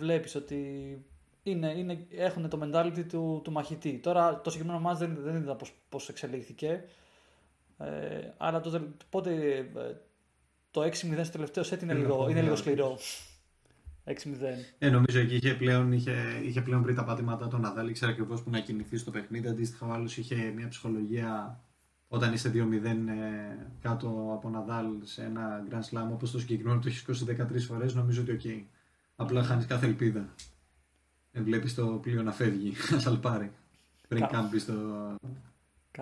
βλέπεις 0.00 0.34
ότι 0.34 0.58
είναι, 1.42 1.72
είναι, 1.76 2.06
έχουν 2.10 2.48
το 2.48 2.58
mentality 2.62 3.04
του, 3.08 3.40
του 3.44 3.52
μαχητή. 3.52 3.98
Τώρα 4.02 4.40
το 4.40 4.50
συγκεκριμένο 4.50 4.82
ματς 4.82 4.98
δεν, 4.98 5.18
δεν 5.20 5.36
είδα 5.36 5.56
πώς, 5.56 5.72
πώς 5.88 6.08
εξελίχθηκε. 6.08 6.84
Ε, 7.78 8.30
αλλά 8.36 8.60
το, 8.60 8.88
πότε, 9.10 9.56
ε, 9.56 9.96
το 10.70 10.82
6-0 10.82 10.90
στο 10.92 11.32
τελευταίο 11.32 11.64
set 11.64 11.82
είναι, 11.82 11.94
λίγο, 11.94 12.28
είναι 12.30 12.42
λίγο 12.42 12.56
σκληρό. 12.56 12.98
6-0. 14.04 14.12
Ε, 14.78 14.90
νομίζω 14.90 15.18
εκεί 15.18 15.34
είχε 15.34 15.54
πλέον, 15.54 15.92
είχε, 15.92 16.40
είχε 16.44 16.60
πλέον 16.60 16.82
πριν 16.82 16.94
τα 16.94 17.04
πατήματα 17.04 17.48
τον 17.48 17.60
Ναδάλ, 17.60 17.88
ήξερε 17.88 18.12
ακριβώς 18.12 18.34
πού 18.34 18.50
να 18.50 18.60
κινηθεί 18.60 18.96
στο 18.96 19.10
παιχνίδι. 19.10 19.48
Αντίστοιχα, 19.48 19.86
ο 19.86 19.92
άλλος 19.92 20.16
είχε 20.16 20.52
μια 20.56 20.68
ψυχολογία 20.68 21.60
όταν 22.08 22.32
είσαι 22.32 22.50
2-0 22.54 22.84
ε, 22.84 22.96
κάτω 23.80 24.30
από 24.32 24.48
Ναδάλ 24.48 24.86
σε 25.02 25.22
ένα 25.22 25.66
Grand 25.70 25.94
Slam 25.94 26.08
όπως 26.12 26.30
το 26.30 26.38
συγκεκριμένο 26.38 26.80
το 26.80 26.88
έχει 26.88 27.04
13 27.08 27.60
φορές. 27.66 27.94
Νομίζω 27.94 28.22
ότι 28.22 28.32
OK. 28.32 28.40
Okay. 28.44 28.62
Απλά 29.20 29.42
χάνεις 29.44 29.66
κάθε 29.66 29.86
ελπίδα. 29.86 30.28
Ε, 31.32 31.42
Βλέπεις 31.42 31.74
το 31.74 31.86
πλοίο 31.86 32.22
να 32.22 32.32
φεύγει, 32.32 32.72
να 32.92 32.98
σαλπάρει. 32.98 33.52
Πριν 34.08 34.26
καν 34.26 34.50
στο. 34.58 34.74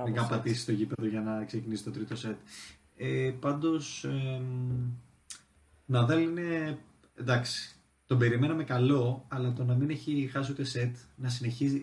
Πριν 0.03 0.15
καν 0.15 0.29
πατήσει 0.29 0.67
το 0.67 0.73
γήπεδο 0.73 1.09
για 1.09 1.21
να 1.21 1.45
ξεκινήσει 1.45 1.85
το 1.85 1.91
τρίτο 1.91 2.17
σετ. 2.17 2.37
Ε, 2.97 3.33
Πάντως. 3.41 4.05
Ε, 4.05 4.41
Ναδάλ 5.87 6.23
είναι. 6.23 6.79
Εντάξει. 7.15 7.77
Τον 8.07 8.19
περιμέναμε 8.19 8.65
καλό, 8.65 9.25
αλλά 9.29 9.53
το 9.53 9.65
να 9.65 9.75
μην 9.75 9.91
έχει 9.91 10.29
χάσει 10.33 10.51
ούτε 10.51 10.65
σετ, 10.65 10.97
να 11.17 11.29
συνεχίζει. 11.29 11.81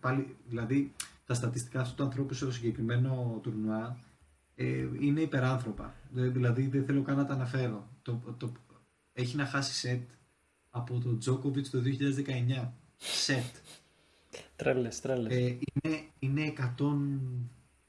Πάλι, 0.00 0.36
δηλαδή, 0.48 0.92
τα 1.26 1.34
στατιστικά 1.34 1.80
αυτού 1.80 1.94
του 1.94 2.02
ανθρώπου 2.02 2.34
σε 2.34 2.44
το 2.44 2.52
συγκεκριμένο 2.52 3.38
τουρνουά 3.42 3.98
ε, 4.54 4.88
είναι 5.00 5.20
υπεράνθρωπα. 5.20 5.94
Δηλαδή, 6.10 6.66
δεν 6.66 6.84
θέλω 6.84 7.02
καν 7.02 7.16
να 7.16 7.26
τα 7.26 7.34
αναφέρω. 7.34 7.88
Το, 8.02 8.34
το, 8.36 8.52
έχει 9.12 9.36
να 9.36 9.46
χάσει 9.46 9.74
σετ 9.74 10.02
από 10.76 10.98
τον 10.98 11.18
Τζόκοβιτ 11.18 11.66
το 11.70 11.82
2019. 12.62 12.68
Σετ. 12.96 13.54
Τρέλες, 14.56 15.00
τρέλες. 15.00 15.36
Ε, 15.36 15.58
είναι, 15.82 16.00
είναι 16.18 16.52
100... 16.78 16.84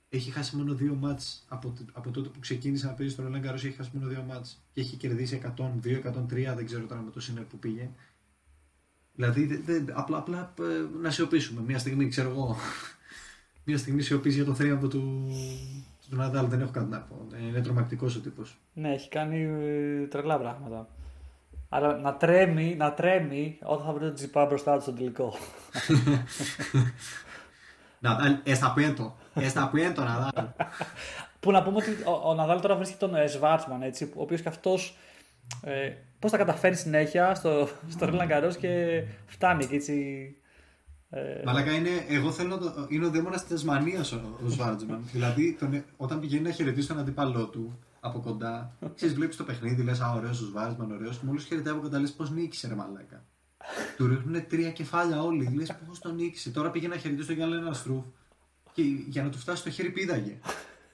Έχει 0.10 0.32
χάσει 0.32 0.56
μόνο 0.56 0.74
δύο 0.74 0.96
μάτς 0.96 1.46
από, 1.48 1.74
από 1.94 2.12
τότε 2.12 2.30
που 2.30 2.40
ξεκίνησε 2.40 2.86
να 2.86 2.94
παίζει 2.94 3.14
στο 3.14 3.24
Ρολέν 3.24 3.42
Καρός, 3.42 3.64
έχει 3.64 3.76
χάσει 3.76 3.90
μόνο 3.94 4.08
δύο 4.08 4.24
μάτς 4.28 4.64
και 4.74 4.82
έχει 4.82 4.96
κερδίσει 4.96 5.42
102, 5.58 5.62
103, 5.84 6.54
δεν 6.56 6.66
ξέρω 6.66 6.86
τώρα 6.86 7.02
με 7.02 7.12
το 7.12 7.20
σύνερ 7.20 7.44
που 7.44 7.58
πήγε. 7.58 7.90
Δηλαδή, 9.16 9.46
δε, 9.46 9.80
δε, 9.80 9.94
απλά, 9.94 10.18
απλά 10.18 10.54
ε, 10.60 10.98
να 11.02 11.12
σιωπήσουμε. 11.12 11.62
Μια 11.62 11.78
στιγμή, 11.78 12.08
ξέρω 12.08 12.30
εγώ, 12.30 12.56
μια 13.66 13.78
στιγμή 13.78 14.02
σιωπήσει 14.02 14.36
για 14.36 14.46
το 14.46 14.54
θρίαμβο 14.54 14.88
του, 14.88 15.32
του 16.10 16.16
Ναδάλ. 16.16 16.48
Δεν 16.48 16.62
έχω 16.62 16.72
κάτι 16.72 16.90
να 16.90 17.00
πω. 17.00 17.28
Είναι 17.50 17.62
τρομακτικός 17.62 18.16
ο 18.16 18.20
τύπος. 18.20 18.58
Ναι, 18.74 18.94
έχει 18.94 19.10
κάνει 19.10 19.42
ε, 19.42 20.08
τρελά 20.08 20.40
πράγματα. 20.40 20.95
Αλλά 21.70 21.98
να 21.98 22.16
τρέμει, 22.16 22.76
να 22.76 22.94
τρέμει 22.94 23.58
όταν 23.64 23.86
θα 23.86 23.94
βρει 23.94 24.04
τον 24.04 24.14
Τζιπά 24.14 24.46
μπροστά 24.46 24.76
του 24.76 24.82
στον 24.82 24.96
τελικό. 24.96 25.34
Ναδάλ, 28.00 28.38
εσταπέντο. 28.44 29.16
Εσταπέντο, 29.34 30.04
Ναδάλ. 30.04 30.46
Που 31.40 31.52
να 31.52 31.64
πούμε 31.64 31.78
ότι 31.78 31.92
ο, 31.92 32.30
ο 32.30 32.34
Ναδάλ 32.34 32.62
τώρα 32.62 32.76
βρίσκει 32.76 32.98
τον 32.98 33.16
ε, 33.16 33.28
Σβάρτσμαν, 33.28 33.82
έτσι, 33.82 34.12
ο 34.16 34.22
οποίος 34.22 34.42
και 34.42 34.50
αυτός. 34.50 34.98
Ε, 35.64 35.94
Πώς 36.20 36.32
θα 36.34 36.38
καταφέρει 36.38 36.76
συνέχεια 36.76 37.36
στο, 37.36 37.68
στο 37.90 38.06
Ρίλαν 38.06 38.58
και 38.60 39.04
φτάνει 39.26 39.66
και 39.66 39.76
έτσι. 39.76 39.96
Ε... 41.10 41.42
Μαλάκα 41.46 41.72
είναι, 41.72 41.90
εγώ 42.10 42.32
θέλω 42.32 42.50
να 42.50 42.58
το, 42.58 42.88
είναι 42.90 43.06
ο 43.06 43.10
δαίμονας 43.10 43.42
της 43.42 43.50
Τασμανία 43.50 44.00
ο, 44.00 44.46
ο 44.46 44.50
Σβάρτσμαν. 44.50 45.08
δηλαδή 45.12 45.56
τον, 45.60 45.84
όταν 45.98 46.20
πηγαίνει 46.20 46.42
να 46.42 46.52
χαιρετήσει 46.52 46.88
τον 46.88 47.00
αντίπαλό 47.00 47.48
του, 47.48 47.80
από 48.06 48.20
κοντά. 48.20 48.78
Ξέρεις, 48.96 49.16
βλέπεις 49.16 49.36
το 49.36 49.44
παιχνίδι, 49.44 49.84
λες, 49.84 50.00
Α, 50.00 50.12
ωραίος 50.12 50.42
ο 50.42 50.52
Βάρισμαν, 50.52 50.92
ωραίος. 50.92 51.18
Και 51.18 51.26
μόλις 51.26 51.44
χαιρετάει 51.44 51.74
από 51.74 51.82
κοντά, 51.82 52.00
λες, 52.00 52.12
Πώς 52.12 52.32
νίκησε, 52.32 52.68
ρε 52.68 52.76
Μαλάκα. 52.76 53.26
Του 53.98 54.08
ρίχνουν 54.08 54.48
τρία 54.48 54.72
κεφάλια 54.72 55.24
όλοι. 55.24 55.54
Λες, 55.56 55.76
Πώς 55.88 56.00
τον 56.00 56.16
νίκησε. 56.16 56.52
Τώρα 56.52 56.72
πήγε 56.72 56.88
να 56.88 56.98
χαιρετήσει 56.98 57.28
τον 57.28 57.36
Γιάννη 57.36 57.76
Στρούφ 57.76 58.06
και 58.74 58.82
για 58.82 59.24
να 59.24 59.30
του 59.30 59.38
φτάσει 59.38 59.64
το 59.64 59.70
χέρι 59.70 59.92
πήδαγε. 59.92 60.40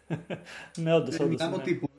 ναι, 0.78 0.94
όντως. 0.94 1.18
Μιλάμε 1.18 1.56
ο 1.56 1.60
τύπο. 1.60 1.90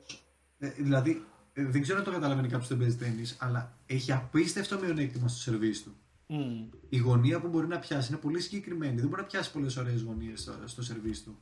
Ε, 0.59 0.69
δηλαδή, 0.69 1.25
ε, 1.53 1.65
δεν 1.65 1.81
ξέρω 1.81 1.97
αν 1.97 2.03
το 2.03 2.11
καταλαβαίνει 2.11 2.47
κάποιος 2.47 2.67
που 2.67 2.75
δεν 2.75 2.83
παίζει 2.83 2.97
τέννη, 2.97 3.23
αλλά 3.37 3.77
έχει 3.85 4.11
απίστευτο 4.11 4.79
μειονέκτημα 4.79 5.27
στο 5.27 5.39
σερβί 5.39 5.83
του. 5.83 5.95
Mm. 6.27 6.77
Η 6.89 6.97
γωνία 6.97 7.39
που 7.39 7.47
μπορεί 7.47 7.67
να 7.67 7.79
πιάσει 7.79 8.11
είναι 8.11 8.21
πολύ 8.21 8.41
συγκεκριμένη. 8.41 8.99
Δεν 8.99 9.09
μπορεί 9.09 9.21
να 9.21 9.27
πιάσει 9.27 9.51
πολλές 9.51 9.77
ωραίες 9.77 10.01
γωνίες 10.01 10.41
στο, 10.41 10.53
στο 10.65 10.83
σερβί 10.83 11.23
του. 11.23 11.37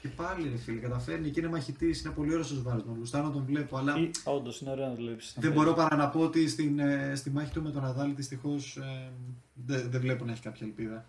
Και 0.00 0.08
πάλι 0.08 0.48
ρε 0.48 0.56
φίλε, 0.56 0.80
καταφέρνει 0.80 1.30
και 1.30 1.40
είναι 1.40 1.48
μαχητής, 1.48 2.02
είναι 2.02 2.12
πολύ 2.14 2.32
ωραίος 2.32 2.50
ο 2.52 2.62
Βάρσμαν. 2.62 2.96
Γουστάρω 2.98 3.26
να 3.26 3.32
τον 3.32 3.44
βλέπω, 3.44 3.76
αλλά. 3.76 3.94
Όντως 4.24 4.60
είναι 4.60 4.70
ωραίο 4.70 4.86
να 4.86 4.94
τον 4.94 5.04
βλέπεις. 5.04 5.36
Δεν 5.38 5.52
μπορώ 5.52 5.72
παρά 5.72 5.96
να 5.96 6.08
πω 6.08 6.20
ότι 6.20 6.48
στην, 6.48 6.78
ε, 6.78 7.12
στη 7.14 7.30
μάχη 7.30 7.52
του 7.52 7.62
με 7.62 7.70
τον 7.70 7.84
Αδάλ 7.84 8.14
δυστυχώς 8.14 8.76
ε, 8.76 9.10
δεν 9.54 9.90
δε 9.90 9.98
βλέπω 9.98 10.24
να 10.24 10.32
έχει 10.32 10.42
κάποια 10.42 10.66
ελπίδα. 10.66 11.06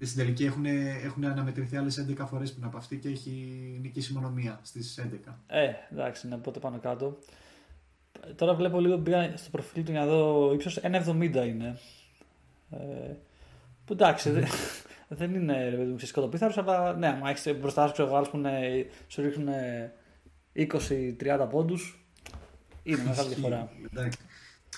Στην 0.00 0.18
τελική 0.18 0.44
έχουν, 0.44 0.64
έχουν 1.04 1.24
αναμετρηθεί 1.24 1.76
άλλες 1.76 2.06
11 2.18 2.26
φορές 2.28 2.52
πριν 2.52 2.64
από 2.64 2.76
αυτή 2.76 2.96
και 2.98 3.08
έχει 3.08 3.30
νικήσει 3.82 4.12
μόνο 4.12 4.30
μία 4.30 4.60
στις 4.62 5.00
11. 5.26 5.32
Ε, 5.46 5.70
εντάξει, 5.92 6.28
να 6.28 6.38
πότε 6.38 6.58
πάνω 6.58 6.78
κάτω. 6.78 7.18
Τώρα 8.36 8.54
βλέπω 8.54 8.80
λίγο 8.80 8.96
μπήκα 8.96 9.36
στο 9.36 9.50
προφίλ 9.50 9.84
του 9.84 9.90
για 9.90 10.00
να 10.00 10.06
δω 10.06 10.52
ύψος 10.52 10.80
1,70 10.82 11.46
είναι. 11.46 11.78
Ε, 12.70 12.76
που 13.84 13.92
εντάξει, 13.92 14.32
δεν 15.08 15.34
είναι 15.34 15.68
ρε 15.68 15.76
παιδί 15.76 15.90
μου 15.90 15.96
αλλά 16.66 16.96
ναι, 16.96 17.06
αν 17.06 17.26
έχεις 17.26 17.54
μπροστά 17.60 17.86
σου 17.86 17.92
ξέρω, 17.92 18.28
που 18.30 18.48
σου 19.06 19.22
ρίχνουν 19.22 19.48
20-30 20.54 21.46
πόντους, 21.50 22.06
είναι 22.82 23.02
μεγάλη 23.04 23.28
διαφορά. 23.28 23.70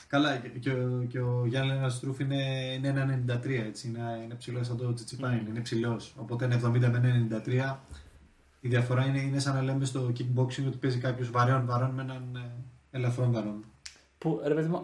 Καλά, 0.08 0.36
και, 0.36 0.70
ο, 0.70 1.06
και 1.08 1.20
ο 1.20 1.44
Γιάννη 1.46 1.72
Λένα 1.72 1.88
Στρούφ 1.88 2.20
είναι, 2.20 2.72
είναι 2.74 3.24
1,93 3.26 3.50
έτσι. 3.66 3.88
Είναι, 3.88 4.20
είναι 4.24 4.34
ψηλός 4.34 4.66
σαν 4.66 4.76
το 4.76 4.94
Τσιτσιπάιν, 4.94 5.44
mm. 5.44 5.48
είναι 5.48 5.60
ψηλός. 5.60 6.14
Οπότε 6.16 6.44
είναι 6.44 6.60
70 6.64 6.78
με 6.78 7.28
1,93. 7.46 7.76
Η 8.60 8.68
διαφορά 8.68 9.04
είναι, 9.06 9.20
είναι 9.20 9.38
σαν 9.38 9.54
να 9.54 9.62
λέμε 9.62 9.84
στο 9.84 10.12
kickboxing 10.18 10.66
ότι 10.66 10.76
παίζει 10.80 10.98
κάποιος 10.98 11.30
βαρέων 11.30 11.66
βαρών 11.66 11.90
με 11.90 12.02
έναν 12.02 12.36
ε, 12.36 12.96
ελαφρών 12.96 13.32
βαρών. 13.32 13.64
Που 14.18 14.40
ρε 14.44 14.54
παιδί 14.54 14.68
μου, 14.68 14.80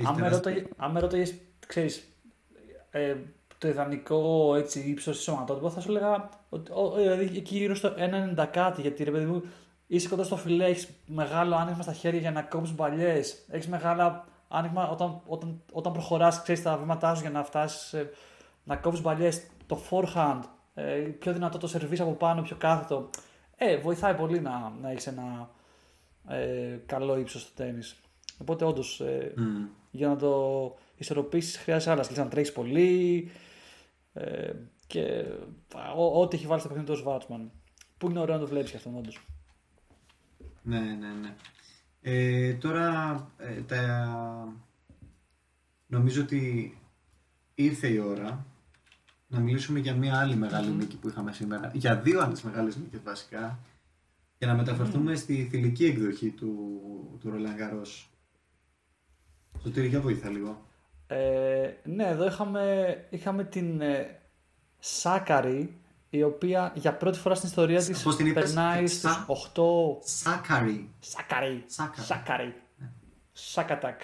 αν 0.77 0.93
με 0.93 1.01
ρωτάει, 1.01 1.25
ξέρεις, 1.67 2.09
ε, 2.91 3.15
το 3.65 3.71
ιδανικό 3.71 4.55
έτσι, 4.55 4.81
ύψος 4.81 5.17
της 5.17 5.25
σωματότυπο, 5.25 5.71
θα 5.71 5.81
σου 5.81 5.91
έλεγα 5.91 6.29
ότι 6.49 6.73
δηλαδή 6.97 7.25
εκεί 7.37 7.57
γύρω 7.57 7.75
στο 7.75 7.95
1,90 8.37 8.47
κάτι. 8.51 8.81
Γιατί 8.81 9.05
ρε 9.05 9.11
παιδί 9.11 9.25
μου, 9.25 9.43
είσαι 9.87 10.09
κοντά 10.09 10.25
στο 10.25 10.37
φιλέ, 10.37 10.65
έχεις 10.65 10.89
μεγάλο 11.07 11.57
άνοιγμα 11.57 11.83
στα 11.83 11.93
χέρια 11.93 12.21
για 12.21 12.31
να 12.31 12.43
κόψεις 12.43 12.75
μπαλιές. 12.75 13.45
Έχεις 13.49 13.69
μεγάλο 13.69 14.25
άνοιγμα 14.49 14.89
όταν, 14.89 15.21
όταν, 15.27 15.63
όταν 15.73 15.93
προχωράς, 15.93 16.43
ξέρεις 16.43 16.63
τα 16.63 16.77
βήματά 16.77 17.15
σου 17.15 17.21
για 17.21 17.31
να 17.31 17.45
φτάσεις 17.45 17.95
να 18.65 18.77
κόψεις 18.77 19.03
μπαλιές. 19.03 19.43
Το 19.67 19.79
forehand, 19.91 20.41
ε, 20.75 20.95
πιο 20.95 21.33
δυνατό 21.33 21.59
το 21.59 21.67
σερβίς 21.67 22.01
από 22.01 22.13
πάνω, 22.13 22.43
πιο 22.43 22.57
κάθετο. 22.57 23.11
Ε, 23.57 23.77
βοηθάει 23.77 24.15
πολύ 24.15 24.41
να, 24.41 24.73
να 24.83 24.91
έχεις 24.91 25.07
ένα 25.07 25.51
ε, 26.29 26.79
καλό 26.87 27.19
ύψος 27.19 27.41
στο 27.41 27.51
τέννη. 27.55 27.83
Οπότε 28.41 28.65
όντως 28.65 29.01
ε, 29.01 29.35
για 29.91 30.09
να 30.09 30.17
το 30.17 30.75
ισορροπήσεις 30.97 31.57
χρειάζεται 31.57 31.91
άλλα 31.91 32.03
σκέψη. 32.03 32.23
Να 32.23 32.29
τρέχει 32.29 32.53
πολύ 32.53 33.31
ε, 34.15 34.53
και 34.87 35.25
ό,τι 35.97 36.37
έχει 36.37 36.47
βάλει 36.47 36.61
στο 36.61 36.69
παιχνίδι 36.69 36.91
του 36.91 36.97
Σβάτσμαν. 36.99 37.51
Που 37.99 38.11
είναι 38.11 38.19
ωραίο 38.19 38.35
να 38.35 38.41
το 38.41 38.47
βλέπεις 38.47 38.71
και 38.71 38.77
αυτό, 38.77 38.93
όντως. 38.97 39.27
Ναι, 40.63 40.81
ναι, 40.81 41.09
ναι. 41.21 41.35
Ε, 42.01 42.55
τώρα 42.55 43.17
ε, 43.37 43.61
τα... 43.61 44.55
νομίζω 45.87 46.23
ότι 46.23 46.79
ήρθε 47.55 47.89
η 47.89 47.99
ώρα 47.99 48.47
να 49.29 49.41
μιλήσουμε 49.41 49.79
για 49.79 49.95
μια 49.95 50.19
άλλη 50.19 50.37
μεγάλη 50.37 50.71
νίκη 50.71 50.97
που 50.97 51.09
είχαμε 51.09 51.33
σήμερα. 51.33 51.71
Για 51.75 52.01
δύο 52.01 52.21
άλλες 52.21 52.43
μεγάλες 52.43 52.77
νίκες 52.77 53.03
βασικά. 53.03 53.59
Για 54.39 54.47
να 54.47 54.55
μεταφερθούμε 54.55 55.15
στη 55.15 55.49
θηλυκή 55.51 55.85
εκδοχή 55.85 56.31
του, 56.31 56.81
του 57.21 57.31
Ρολάν 57.31 57.55
Γκαρός. 57.55 58.11
Σωτήρη, 59.63 59.87
για 59.87 60.01
βοήθα 60.01 60.29
λίγο. 60.29 60.67
Ε, 61.07 61.71
ναι, 61.85 62.07
εδώ 62.09 62.27
είχαμε, 62.27 62.97
είχαμε 63.11 63.45
την 63.45 63.81
ε, 63.81 64.21
Σάκαρη, 64.79 65.81
η 66.11 66.23
οποία 66.23 66.73
για 66.75 66.95
πρώτη 66.97 67.19
φορά 67.19 67.35
στην 67.35 67.49
ιστορία 67.49 67.79
της 67.85 68.03
Πώς 68.03 68.17
την 68.17 68.27
είπες; 68.27 68.45
περνάει 68.45 68.87
Σα- 68.87 69.09
στους 69.09 69.25
8... 69.55 69.63
Σάκαρη. 70.01 70.91
Σάκαρη. 71.01 71.65
Σάκαρη. 71.67 72.03
Σάκαρη. 72.05 72.55
Σάκατακ. 73.33 74.01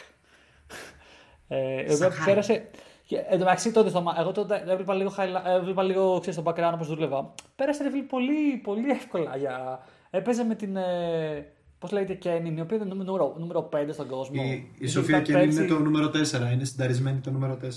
Ε, 1.48 1.80
η 1.80 1.84
οποία 1.84 1.96
Σάκαρη. 1.96 2.24
πέρασε... 2.24 2.70
Και, 3.06 3.16
εν 3.16 3.30
τω 3.38 3.44
μεταξύ 3.44 3.72
τότε, 3.72 3.88
στο, 3.88 4.02
μα- 4.02 4.14
εγώ 4.18 4.32
τότε 4.32 4.62
έβλεπα 4.66 4.94
λίγο, 4.94 5.14
highlight- 5.16 5.44
έβλεπα 5.46 5.82
λίγο 5.82 6.18
ξέρεις, 6.20 6.38
στο 6.40 6.50
background 6.50 6.70
όπως 6.74 6.88
δούλευα. 6.88 7.34
Πέρασε 7.56 7.82
ρε 7.82 7.90
φίλε, 7.90 8.02
πολύ, 8.02 8.56
πολύ 8.62 8.90
εύκολα. 8.90 9.36
Για... 9.36 9.80
Έπαιζε 10.10 10.44
με 10.44 10.54
την... 10.54 10.76
Ε, 10.76 11.52
Πώς 11.81 11.90
λέγεται 11.93 12.14
Κένιν, 12.14 12.57
η 12.57 12.61
οποία 12.61 12.77
είναι 12.77 12.95
νούμερο, 12.95 13.35
νούμερο 13.38 13.69
5 13.73 13.88
στον 13.93 14.09
κόσμο. 14.09 14.43
Η, 14.47 14.51
η 14.51 14.71
Είχε 14.79 14.87
Σοφία 14.93 15.16
βγει 15.21 15.27
Κένιν 15.33 15.43
πέρσι- 15.45 15.59
είναι 15.61 15.69
το 15.69 15.79
νούμερο 15.79 16.07
4. 16.07 16.53
Είναι 16.53 16.64
συνταρισμένη 16.64 17.19
το 17.21 17.31
νούμερο 17.31 17.59
4. 17.62 17.69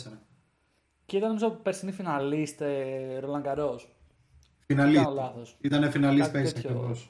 Και 1.06 1.18
ήταν 1.18 1.28
νομίζω 1.30 1.50
περσινή 1.50 1.92
φιναλίστ 1.92 2.62
ε, 2.62 3.18
Ρολαν 3.20 3.42
Καρός. 3.42 3.96
Φιναλίστ. 4.66 5.04
Κάνω 5.04 5.16
λάθος. 5.16 5.58
Ήταν 5.62 5.92
φιναλίστ 5.92 6.22
Κάτι 6.26 6.38
πέρσι 6.38 6.54
τέτοιο. 6.54 6.70
ακριβώς. 6.70 7.10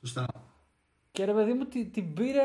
Σωστά. 0.00 0.26
Και 1.12 1.24
ρε 1.24 1.32
παιδί 1.32 1.52
μου 1.52 1.64
την, 1.64 1.92
την 1.92 2.14
πήρε, 2.14 2.40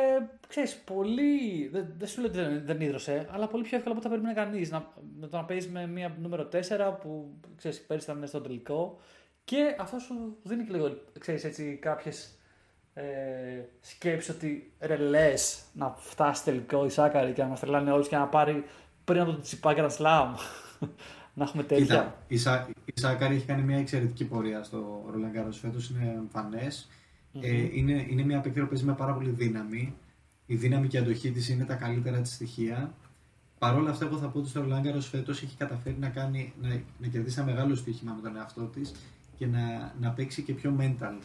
ξέρεις, 0.47 0.75
πολύ. 0.77 1.67
Δεν, 1.67 1.93
δεν 1.97 2.07
σου 2.07 2.21
λέω 2.21 2.29
ότι 2.29 2.39
δεν, 2.39 2.65
δεν 2.65 2.81
ίδρωσε, 2.81 3.27
αλλά 3.31 3.47
πολύ 3.47 3.63
πιο 3.63 3.77
εύκολα 3.77 3.95
από 3.97 4.05
ό,τι 4.07 4.13
θα 4.15 4.21
περίμενε 4.21 4.49
κανείς. 4.49 4.71
Να, 4.71 4.93
με 5.19 5.27
το 5.27 5.37
να 5.37 5.43
παίζει 5.45 5.69
με 5.69 5.87
μία 5.87 6.17
νούμερο 6.21 6.49
4 6.51 6.57
που 7.01 7.33
ξέρεις, 7.55 7.81
πέρυσι 7.81 8.11
ήταν 8.11 8.27
στο 8.27 8.41
τελικό. 8.41 8.99
Και 9.43 9.75
αυτό 9.79 9.99
σου 9.99 10.37
δίνει 10.43 10.63
και 10.63 10.71
λίγο, 10.73 10.97
ξέρεις, 11.19 11.43
έτσι, 11.43 11.75
κάποιες 11.81 12.36
ε, 12.97 13.65
σκέψεις 13.81 14.35
ότι 14.35 14.71
ρε 14.79 14.95
λες 14.95 15.63
να 15.73 15.95
φτάσει 15.97 16.43
τελικό 16.43 16.85
η 16.85 16.89
Σάκαρη 16.89 17.33
και 17.33 17.41
να 17.41 17.47
μας 17.47 17.59
τρελάνε 17.59 17.91
όλους 17.91 18.07
και 18.07 18.15
να 18.15 18.25
πάρει 18.25 18.63
πριν 19.03 19.21
από 19.21 19.31
το 19.31 19.41
τσιπάκι 19.41 19.81
Grand 19.83 19.97
Slam. 19.97 20.27
να 21.33 21.43
έχουμε 21.43 21.63
τέτοια. 21.63 21.85
Κοίτα, 21.85 22.15
η, 22.27 22.37
Σα, 22.37 22.55
η 22.85 22.93
Σάκαρη 22.93 23.35
έχει 23.35 23.45
κάνει 23.45 23.61
μια 23.61 23.77
εξαιρετική 23.77 24.25
πορεία 24.25 24.63
στο 24.63 25.05
Roland 25.09 25.39
Garros 25.39 25.53
φέτος, 25.61 25.89
είναι 25.89 26.13
εμφανές. 26.17 26.89
Ε, 27.41 27.77
είναι, 27.77 28.05
είναι 28.09 28.23
μια 28.23 28.39
παίκτρια 28.39 28.63
που 28.63 28.69
παίζει 28.69 28.85
με 28.85 28.93
πάρα 28.93 29.13
πολύ 29.13 29.29
δύναμη. 29.29 29.95
Η 30.45 30.55
δύναμη 30.55 30.87
και 30.87 30.97
η 30.97 30.99
αντοχή 30.99 31.31
της 31.31 31.49
είναι 31.49 31.65
τα 31.65 31.75
καλύτερα 31.75 32.21
της 32.21 32.33
στοιχεία. 32.33 32.93
Παρ' 33.59 33.75
όλα 33.75 33.89
αυτά, 33.89 34.05
εγώ 34.05 34.17
θα 34.17 34.27
πω 34.27 34.39
ότι 34.39 34.49
στο 34.49 34.65
Roland 34.65 34.87
Garros 34.87 35.07
φέτος 35.11 35.43
έχει 35.43 35.57
καταφέρει 35.57 35.97
να, 35.99 36.09
κάνει, 36.09 36.53
να, 36.61 36.81
να 36.99 37.07
κερδίσει 37.07 37.39
ένα 37.39 37.51
μεγάλο 37.51 37.75
στοίχημα 37.75 38.13
με 38.13 38.21
τον 38.21 38.37
εαυτό 38.37 38.61
της 38.61 38.91
και 39.37 39.45
να, 39.45 39.93
να 39.99 40.09
παίξει 40.09 40.41
και 40.41 40.53
πιο 40.53 40.75
mental. 40.79 41.17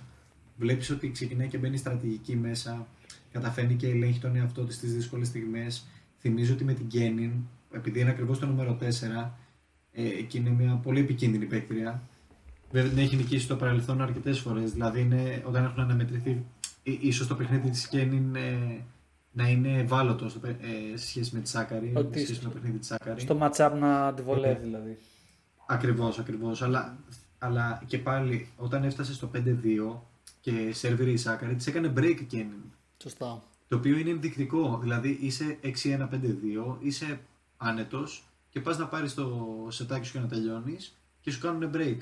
Βλέπεις 0.57 0.91
ότι 0.91 1.11
ξεκινάει 1.11 1.49
και 1.49 1.59
μπαίνει 1.59 1.77
στρατηγική 1.77 2.37
μέσα, 2.37 2.87
καταφέρνει 3.33 3.75
και 3.75 3.89
ελέγχει 3.89 4.19
τον 4.21 4.37
εαυτό 4.37 4.65
της 4.65 4.75
στις 4.75 4.95
δύσκολες 4.95 5.29
στιγμές. 5.29 5.87
Θυμίζω 6.21 6.53
ότι 6.55 6.65
με 6.65 6.73
την 6.75 6.87
Κένιν, 6.89 7.33
επειδή 7.73 8.01
είναι 8.01 8.11
ακριβώς 8.11 8.39
το 8.39 8.47
νούμερο 8.47 8.75
4, 8.75 9.35
ε, 9.93 10.09
και 10.09 10.39
είναι 10.39 10.51
μια 10.51 10.75
πολύ 10.83 11.01
επικίνδυνη 11.01 11.45
παίκτρια. 11.47 12.03
Βέβαια 12.71 12.91
την 12.91 12.99
έχει 12.99 13.17
νικήσει 13.17 13.45
στο 13.45 13.57
παρελθόν 13.57 14.01
αρκετές 14.03 14.39
φορές. 14.41 14.73
Δηλαδή 14.73 15.01
είναι, 15.01 15.43
όταν 15.47 15.65
έχουν 15.65 15.81
αναμετρηθεί, 15.83 16.45
ί- 16.83 16.99
ίσως 17.03 17.27
το 17.27 17.35
παιχνίδι 17.35 17.71
της 17.71 17.87
Κένιν 17.89 18.35
ε, 18.35 18.85
να 19.33 19.49
είναι 19.49 19.79
ευάλωτο 19.79 20.29
στο, 20.29 20.39
παι- 20.39 20.63
ε, 20.63 20.97
σε 20.97 21.07
σχέση 21.07 21.35
με 21.35 21.41
τη 21.41 21.49
Σάκαρη. 21.49 21.93
Ότι 21.95 22.19
σε 22.19 22.25
σχέση 22.25 22.41
με 22.43 22.49
το 22.49 22.55
παιχνίδι 22.55 22.79
της 22.79 22.87
Σάκαρη. 22.87 23.21
Στο 23.21 23.39
match-up 23.41 23.73
να 23.81 24.15
τη 24.15 24.23
βολεύει 24.23 24.63
δηλαδή. 24.63 24.99
Ακριβώς, 25.67 26.19
ακριβώς. 26.19 26.63
Αλλά, 26.63 26.97
αλλά 27.39 27.83
και 27.87 27.99
πάλι 27.99 28.49
όταν 28.57 28.85
έφτασε 28.85 29.13
στο 29.15 29.31
5-2 29.35 30.03
και 30.43 30.73
σερβίρε 30.73 31.11
η 31.11 31.17
Σάκαρη, 31.17 31.55
της 31.55 31.67
έκανε 31.67 31.93
break 31.97 32.17
η 32.21 32.25
Κένιν. 32.25 32.63
Σωστά. 33.03 33.43
Το 33.69 33.77
οποίο 33.77 33.97
είναι 33.99 34.11
ενδεικτικό. 34.11 34.79
Δηλαδή 34.83 35.19
είσαι 35.21 35.59
6-1-5-2, 35.63 36.77
είσαι 36.81 37.21
άνετος 37.57 38.25
και 38.51 38.61
πας 38.61 38.79
να 38.79 38.87
πάρεις 38.87 39.15
το 39.15 39.49
σετάκι 39.71 40.07
σου 40.07 40.13
και 40.13 40.19
να 40.19 40.27
τελειώνεις 40.27 40.97
και 41.21 41.31
σου 41.31 41.41
κάνουν 41.41 41.71
break. 41.75 41.97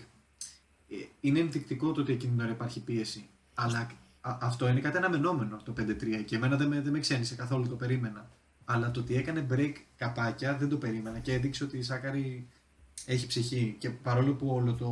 Ε, 0.88 0.94
Είναι 1.20 1.38
ενδεικτικό 1.38 1.92
το 1.92 2.00
ότι 2.00 2.12
εκείνη 2.12 2.32
την 2.32 2.40
ώρα 2.42 2.50
υπάρχει 2.52 2.80
πίεση. 2.80 3.28
Αλλά 3.54 3.78
α- 4.20 4.38
αυτό 4.40 4.68
είναι 4.68 4.80
κάτι 4.80 4.96
αναμενόμενο 4.96 5.60
το 5.64 5.72
5-3 5.72 6.22
και 6.24 6.36
εμένα 6.36 6.56
δεν 6.56 6.68
με, 6.68 6.80
δεν 6.80 6.92
με 6.92 6.98
ξένησε 6.98 7.34
καθόλου, 7.34 7.68
το 7.68 7.74
περίμενα. 7.76 8.30
Αλλά 8.64 8.90
το 8.90 9.00
ότι 9.00 9.16
έκανε 9.16 9.46
break 9.50 9.72
καπάκια 9.96 10.56
δεν 10.56 10.68
το 10.68 10.76
περίμενα 10.76 11.18
και 11.18 11.32
έδειξε 11.32 11.64
ότι 11.64 11.78
η 11.78 11.82
Σάκαρη 11.82 12.48
έχει 13.06 13.26
ψυχή. 13.26 13.76
Και 13.78 13.90
παρόλο 13.90 14.32
που 14.34 14.48
όλο 14.48 14.74
το, 14.74 14.88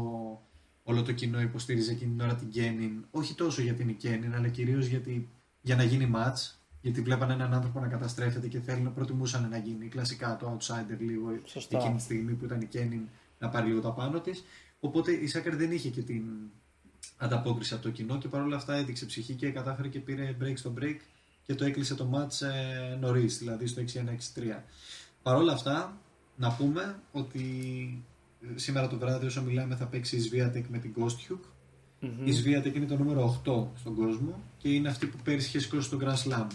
όλο 0.89 1.03
το 1.03 1.13
κοινό 1.13 1.41
υποστήριζε 1.41 1.93
εκείνη 1.93 2.11
την 2.11 2.21
ώρα 2.21 2.35
την 2.35 2.51
Κένιν, 2.51 3.05
όχι 3.11 3.35
τόσο 3.35 3.63
για 3.63 3.75
την 3.75 3.97
Κένιν, 3.97 4.35
αλλά 4.35 4.49
κυρίως 4.49 4.87
γιατί 4.87 5.29
για 5.61 5.77
να 5.77 5.83
γίνει 5.83 6.11
match, 6.15 6.53
γιατί 6.81 7.01
βλέπανε 7.01 7.33
έναν 7.33 7.55
άνθρωπο 7.55 7.81
να 7.81 7.87
καταστρέφεται 7.87 8.49
και 8.49 8.61
θέλουν, 8.61 8.95
προτιμούσαν 8.95 9.49
να 9.49 9.59
γίνει 9.59 9.89
κλασικά 9.89 10.37
το 10.37 10.57
outsider 10.57 10.99
λίγο 10.99 11.39
Σωστά. 11.45 11.79
εκείνη 11.79 11.97
τη 11.97 12.03
στιγμή 12.03 12.33
που 12.33 12.45
ήταν 12.45 12.61
η 12.61 12.67
Κένιν 12.67 13.09
να 13.39 13.49
πάρει 13.49 13.67
λίγο 13.67 13.81
τα 13.81 13.93
πάνω 13.93 14.21
της. 14.21 14.45
Οπότε 14.81 15.13
η 15.13 15.27
Σάκαρη 15.27 15.57
δεν 15.57 15.73
είχε 15.73 15.89
και 15.89 16.03
την 16.03 16.25
ανταπόκριση 17.17 17.75
από 17.75 17.83
το 17.83 17.91
κοινό 17.91 18.19
και 18.19 18.29
παρόλα 18.29 18.57
αυτά 18.57 18.75
έδειξε 18.75 19.07
ψυχή 19.07 19.35
και 19.35 19.51
κατάφερε 19.51 19.89
και 19.89 20.01
πήρε 20.01 20.37
break 20.43 20.57
στο 20.57 20.75
break 20.81 20.97
και 21.47 21.55
το 21.55 21.65
έκλεισε 21.65 21.95
το 21.95 22.11
match 22.15 22.47
ε, 22.47 22.95
νωρίς, 22.95 23.39
δηλαδή 23.39 23.67
στο 23.67 23.83
6-1-6-3. 23.83 24.61
Παρ' 25.23 25.37
όλα 25.37 25.53
αυτά, 25.53 25.97
να 26.37 26.53
πούμε 26.53 26.99
ότι 27.13 27.43
ε, 27.95 28.18
σήμερα 28.55 28.89
το 28.89 28.99
βράδυ 28.99 29.27
όσο 29.27 29.43
μιλάμε 29.43 29.75
θα 29.75 29.87
παίξει 29.87 30.17
η 30.17 30.31
Sviatek 30.31 30.63
με 30.69 30.79
την 30.79 30.95
Kostjuk. 30.97 31.41
Η 32.01 32.33
Sviatek 32.33 32.75
είναι 32.75 32.87
το 32.87 32.97
νούμερο 32.97 33.43
8 33.45 33.67
στον 33.79 33.95
κόσμο 33.95 34.43
και 34.59 34.69
είναι 34.69 34.89
αυτή 34.89 35.07
που 35.07 35.17
πέρυσι 35.25 35.49
είχε 35.49 35.59
σηκώσει 35.59 35.91
τον 35.91 36.01
Grand 36.03 36.29
Slam. 36.29 36.47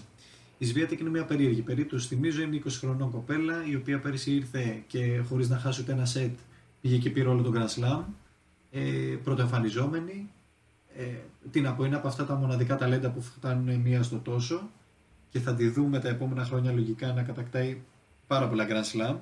Η 0.58 0.66
Sviatek 0.74 1.00
είναι 1.00 1.10
μια 1.10 1.26
περίεργη 1.26 1.62
περίπτωση. 1.62 2.08
Θυμίζω 2.08 2.42
είναι 2.42 2.62
20 2.66 2.68
χρονών 2.70 3.12
κοπέλα 3.12 3.66
η 3.70 3.76
οποία 3.76 4.00
πέρυσι 4.00 4.32
ήρθε 4.32 4.84
και 4.88 5.22
χωρίς 5.28 5.50
να 5.50 5.58
χάσει 5.58 5.82
ούτε 5.82 5.92
ένα 5.92 6.06
σετ 6.06 6.38
πήγε 6.82 6.98
και 6.98 7.10
πήρε 7.10 7.28
όλο 7.28 7.42
τον 7.42 7.54
Grand 7.56 7.80
Slam. 7.80 8.04
Ε, 8.72 9.18
πρωτοεμφανιζόμενη. 9.24 10.30
Ε, 10.96 11.04
τι 11.52 11.62
να 11.62 11.74
πω, 11.74 11.86
είναι 11.86 11.96
από 11.96 12.08
αυτά 12.08 12.26
τα 12.26 12.36
μοναδικά 12.36 12.76
ταλέντα 12.76 13.12
που 13.12 13.22
φτάνουν 13.22 13.76
μία 13.76 14.04
στο 14.04 14.18
τόσο 14.18 14.70
και 15.30 15.40
θα 15.40 15.56
τη 15.56 15.70
δούμε 15.70 16.00
τα 16.00 16.10
επόμενα 16.10 16.44
χρόνια 16.44 16.72
λογικά 16.72 17.14
να 17.14 17.24
κατακτάει 17.24 17.82
πάρα 18.28 18.50
πολλά 18.50 18.68
Grand 18.70 18.98
Slam. 18.98 19.16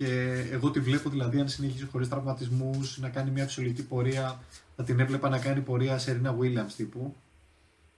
Και 0.00 0.46
εγώ 0.50 0.70
τη 0.70 0.80
βλέπω 0.80 1.10
δηλαδή 1.10 1.40
αν 1.40 1.48
συνεχίσει 1.48 1.86
χωρίς 1.86 2.08
τραυματισμούς 2.08 2.98
να 2.98 3.08
κάνει 3.08 3.30
μια 3.30 3.44
φυσιολογική 3.44 3.82
πορεία. 3.82 4.40
Θα 4.76 4.84
την 4.84 5.00
έβλεπα 5.00 5.28
να 5.28 5.38
κάνει 5.38 5.60
πορεία 5.60 5.98
Σερίνα 5.98 6.36
Williams 6.40 6.72
τύπου. 6.76 7.16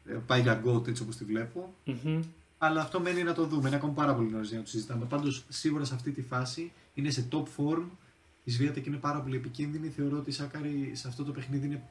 Ε, 0.05 0.13
Πάει 0.27 0.41
για 0.41 0.63
GOAT 0.65 0.89
έτσι 0.89 1.03
όπως 1.03 1.17
τη 1.17 1.25
βλέπω. 1.25 1.75
Μμμ. 1.85 2.23
Αλλά 2.59 2.81
αυτό 2.81 3.01
μένει 3.01 3.23
να 3.23 3.33
το 3.33 3.47
δούμε. 3.47 3.67
Είναι 3.69 3.77
ακόμα 3.77 3.93
πάρα 3.93 4.15
πολύ 4.15 4.31
νωρίς 4.31 4.49
για 4.49 4.59
να 4.59 4.65
το 4.65 4.71
συζητάμε. 4.71 5.05
Πάντως 5.05 5.45
σίγουρα 5.49 5.85
σε 5.85 5.95
αυτή 5.95 6.11
τη 6.11 6.23
φάση 6.23 6.73
είναι 6.95 7.11
σε 7.11 7.29
top 7.31 7.43
form. 7.57 7.85
Η 8.45 8.51
Σβιάτεκ 8.51 8.87
είναι 8.87 8.97
πάρα 8.97 9.21
πολύ 9.21 9.37
επικίνδυνη. 9.37 9.89
Θεωρώ 9.89 10.17
ότι 10.17 10.31
η 10.31 10.33
Σάκαρη 10.33 10.91
σε 10.95 11.09
αυτό 11.09 11.25
το 11.25 11.33
παιχνίδι 11.33 11.67
είναι 11.67 11.83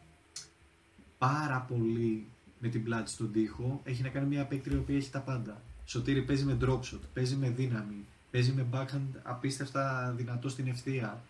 πάρα 1.18 1.66
πολύ 1.68 2.26
με 2.60 2.68
την 2.68 2.84
πλάτη 2.84 3.10
στον 3.10 3.32
τοίχο. 3.32 3.82
Έχει 3.84 4.02
να 4.02 4.10
κάνει 4.10 4.28
μια 4.28 4.46
παίκτρια 4.46 4.76
η 4.76 4.80
οποία 4.80 4.96
έχει 4.96 5.10
τα 5.10 5.20
πάντα. 5.20 5.62
Σωτήρι 5.86 6.22
παίζει 6.22 6.44
με 6.44 6.58
drop 6.62 6.80
shot, 6.80 7.00
παίζει 7.14 7.36
με 7.36 7.50
δύναμη, 7.50 8.06
παίζει 8.32 8.52
με 8.52 8.66
backhand 8.74 9.20
απίστευτα 9.24 10.14
δυνατό 10.18 10.50
στην 10.50 10.68
ευθεία. 10.68 11.22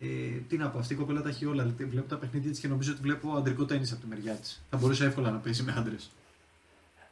Ε, 0.00 0.06
τι 0.48 0.56
να 0.56 0.68
πω, 0.68 0.78
αυτή 0.78 0.92
η 0.92 0.96
κοπέλα 0.96 1.22
τα 1.22 1.28
έχει 1.28 1.46
όλα. 1.46 1.62
Δηλαδή, 1.62 1.84
Βλέπω 1.84 2.08
τα 2.08 2.16
παιχνίδια 2.16 2.50
της 2.50 2.60
και 2.60 2.68
νομίζω 2.68 2.92
ότι 2.92 3.00
βλέπω 3.00 3.32
αντρικό 3.32 3.64
τέννη 3.64 3.88
από 3.92 4.00
τη 4.00 4.06
μεριά 4.06 4.34
της. 4.34 4.62
Θα 4.70 4.76
μπορούσε 4.76 5.04
εύκολα 5.04 5.30
να 5.30 5.38
παίζει 5.38 5.62
με 5.62 5.74
άντρες. 5.78 6.10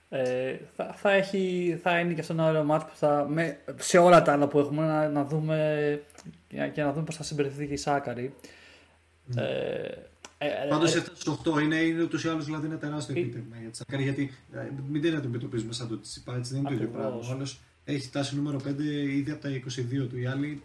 Ε, 0.09 0.57
θα, 0.77 0.95
θα, 0.97 1.11
έχει, 1.11 1.79
θα 1.83 1.99
είναι 1.99 2.12
και 2.14 2.20
αυτό 2.20 2.33
ένα 2.33 2.49
ωραίο 2.49 2.64
μάτς 2.64 2.85
που 2.85 2.97
θα, 2.97 3.27
με, 3.29 3.59
σε 3.77 3.99
όλα 3.99 4.22
τα 4.22 4.33
άλλα 4.33 4.47
που 4.49 4.59
έχουμε 4.59 4.87
να, 4.87 5.09
να 5.09 5.24
δούμε 5.24 6.01
και, 6.49 6.70
και 6.74 6.83
να 6.83 6.93
δούμε 6.93 7.05
πώς 7.05 7.16
θα 7.16 7.22
συμπεριφερθεί 7.22 7.66
και 7.66 7.72
η 7.72 7.77
Σάκαρη. 7.77 8.35
Ε, 9.37 9.89
Ε, 10.39 10.47
ε, 10.47 10.68
Πάντως 10.68 10.95
ε, 10.95 10.99
έφτασε 10.99 11.20
στους 11.20 11.39
8. 11.57 11.62
Είναι, 11.62 11.77
είναι 11.77 12.03
ούτως 12.03 12.24
ή 12.24 12.29
άλλως 12.29 12.45
δηλαδή 12.45 12.66
ένα 12.66 12.77
τεράστιο 12.77 13.14
επίτευγμα 13.18 13.57
για 13.61 13.68
τη 13.70 13.77
Σακάρη. 13.77 14.03
Γιατί 14.03 14.33
ε, 14.53 14.68
μην 14.91 15.03
την 15.03 15.16
αντιμετωπίζουμε 15.16 15.72
σαν 15.72 15.89
το 15.89 16.01
Τσιπά, 16.01 16.37
έτσι 16.37 16.53
δεν 16.53 16.61
είναι 16.61 16.68
το 16.68 16.74
ίδιο 16.74 16.87
Ακριβώς. 16.87 17.11
πράγμα. 17.11 17.29
Ο 17.29 17.35
άλλο 17.35 17.47
έχει 17.87 18.07
φτάσει 18.07 18.37
νούμερο 18.37 18.61
5 18.68 18.80
ήδη 19.14 19.30
από 19.30 19.43
τα 19.43 19.49
22 19.49 20.09
του. 20.09 20.18
Η 20.18 20.26
άλλη 20.26 20.62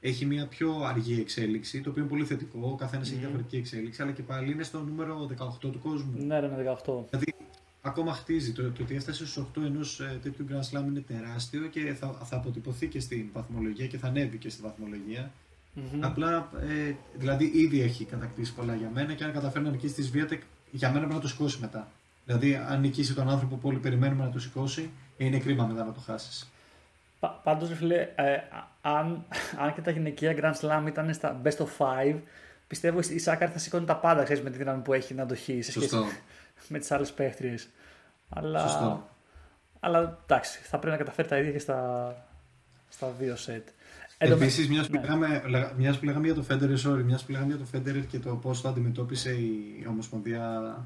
έχει 0.00 0.24
μια 0.26 0.46
πιο 0.46 0.82
αργή 0.84 1.20
εξέλιξη, 1.20 1.80
το 1.80 1.90
οποίο 1.90 2.02
είναι 2.02 2.10
πολύ 2.10 2.24
θετικό. 2.24 2.58
Ο 2.72 2.74
καθένας 2.74 3.10
έχει 3.10 3.18
διαφορετική 3.18 3.56
εξέλιξη, 3.56 4.02
αλλά 4.02 4.12
και 4.12 4.22
πάλι 4.22 4.52
είναι 4.52 4.62
στο 4.62 4.80
νούμερο 4.80 5.30
18 5.38 5.48
του 5.60 5.80
κόσμου. 5.82 6.26
Ναι, 6.26 6.40
ρε, 6.40 6.48
με 6.48 6.76
18. 6.86 6.92
Δηλαδή, 7.10 7.34
ακόμα 7.82 8.12
χτίζει. 8.12 8.52
Το, 8.52 8.62
το 8.62 8.82
ότι 8.82 8.94
έφτασε 8.94 9.26
στους 9.26 9.44
8 9.56 9.62
ενός 9.62 10.00
ε, 10.00 10.18
τέτοιου 10.22 10.46
Grand 10.50 10.78
Slam 10.78 10.84
είναι 10.86 11.00
τεράστιο 11.00 11.66
και 11.66 11.94
θα, 12.00 12.20
θα 12.24 12.36
αποτυπωθεί 12.36 12.86
και 12.86 13.00
στην 13.00 13.28
βαθμολογία 13.32 13.86
και 13.86 13.98
θα 13.98 14.06
ανέβει 14.06 14.36
και 14.36 14.48
στη 14.48 14.62
βαθμολογία. 14.62 15.30
Μμμ. 15.74 16.04
Απλά, 16.04 16.50
ε, 16.60 16.94
δηλαδή, 17.18 17.50
ήδη 17.54 17.80
έχει 17.80 18.04
κατακτήσει 18.04 18.54
πολλά 18.54 18.74
για 18.74 18.90
μένα 18.94 19.12
και 19.14 19.24
αν 19.24 19.32
καταφέρει 19.32 19.64
να 19.64 19.70
νικήσει 19.70 19.94
της 19.94 20.06
Σβιάτεκ, 20.06 20.42
για 20.70 20.88
μένα 20.88 21.00
πρέπει 21.00 21.14
να 21.14 21.20
το 21.20 21.28
σηκώσει 21.28 21.58
μετά. 21.60 21.90
Δηλαδή, 22.24 22.54
αν 22.54 22.80
νικήσει 22.80 23.14
τον 23.14 23.28
άνθρωπο 23.28 23.56
που 23.56 23.68
όλοι 23.68 23.78
περιμένουμε 23.78 24.24
να 24.24 24.30
το 24.30 24.38
σηκώσει, 24.38 24.90
είναι 25.16 25.38
κρίμα 25.38 25.66
μετά 25.66 25.84
να 25.84 25.92
το 25.92 26.00
χάσεις. 26.00 26.48
Πα- 27.20 27.40
Πάντως, 27.44 27.68
ρε 27.68 27.74
φίλε, 27.74 28.08
ε, 28.14 28.36
αν, 28.80 29.24
αν 29.58 29.74
και 29.74 29.80
τα 29.80 29.90
γυναικεία 29.90 30.34
Grand 30.40 30.60
Slam 30.60 30.86
ήταν 30.86 31.14
στα 31.14 31.40
best 31.44 31.56
of 31.56 31.66
5, 31.78 32.16
πιστεύω 32.66 32.98
η 33.10 33.18
Σάκαρη 33.18 33.50
θα 33.52 33.58
σηκώνει 33.58 33.86
τα 33.86 33.96
πάντα, 33.96 34.22
ξέρεις, 34.22 34.42
με 34.42 34.50
τη 34.50 34.58
δύναμη 34.58 34.82
που 34.82 34.92
έχει 34.92 35.14
να 35.14 35.22
αντοχεί 35.22 35.62
σε 35.62 35.70
σχέση 35.70 35.88
Σωστό. 35.88 36.06
με 36.68 36.78
τις 36.78 36.90
άλλες 36.90 37.12
παίχτριες. 37.12 37.68
Αλλά, 38.28 38.60
Σωστό. 38.60 39.08
αλλά 39.80 40.18
εντάξει, 40.26 40.58
θα 40.62 40.78
πρέπει 40.78 40.92
να 40.92 40.98
καταφέρει 41.04 41.28
τα 41.28 41.38
ίδια 41.38 41.52
και 41.52 41.58
στα, 41.58 42.14
στα 42.88 43.08
δύο 43.18 43.36
σετ. 43.36 43.68
Εν 44.18 44.30
τω 44.30 44.36
με- 44.36 44.42
Επίσης, 44.44 44.68
μιας 44.68 44.86
που, 44.86 44.92
ναι. 44.94 45.00
λέγαμε, 45.00 45.42
λέγα- 45.46 45.72
μιας 45.76 45.98
που 45.98 46.04
λέγαμε 46.04 46.26
για 46.26 46.34
το 46.34 46.44
Federer, 46.50 46.88
sorry, 46.88 47.02
μιας 47.04 47.24
που 47.24 47.32
λέγαμε 47.32 47.54
για 47.54 47.64
το 47.64 47.70
Federer 47.74 48.04
και 48.08 48.18
το 48.18 48.34
πώς 48.36 48.60
το 48.60 48.68
αντιμετώπισε 48.68 49.30
η, 49.30 49.86
Ομοσπονδία 49.88 50.76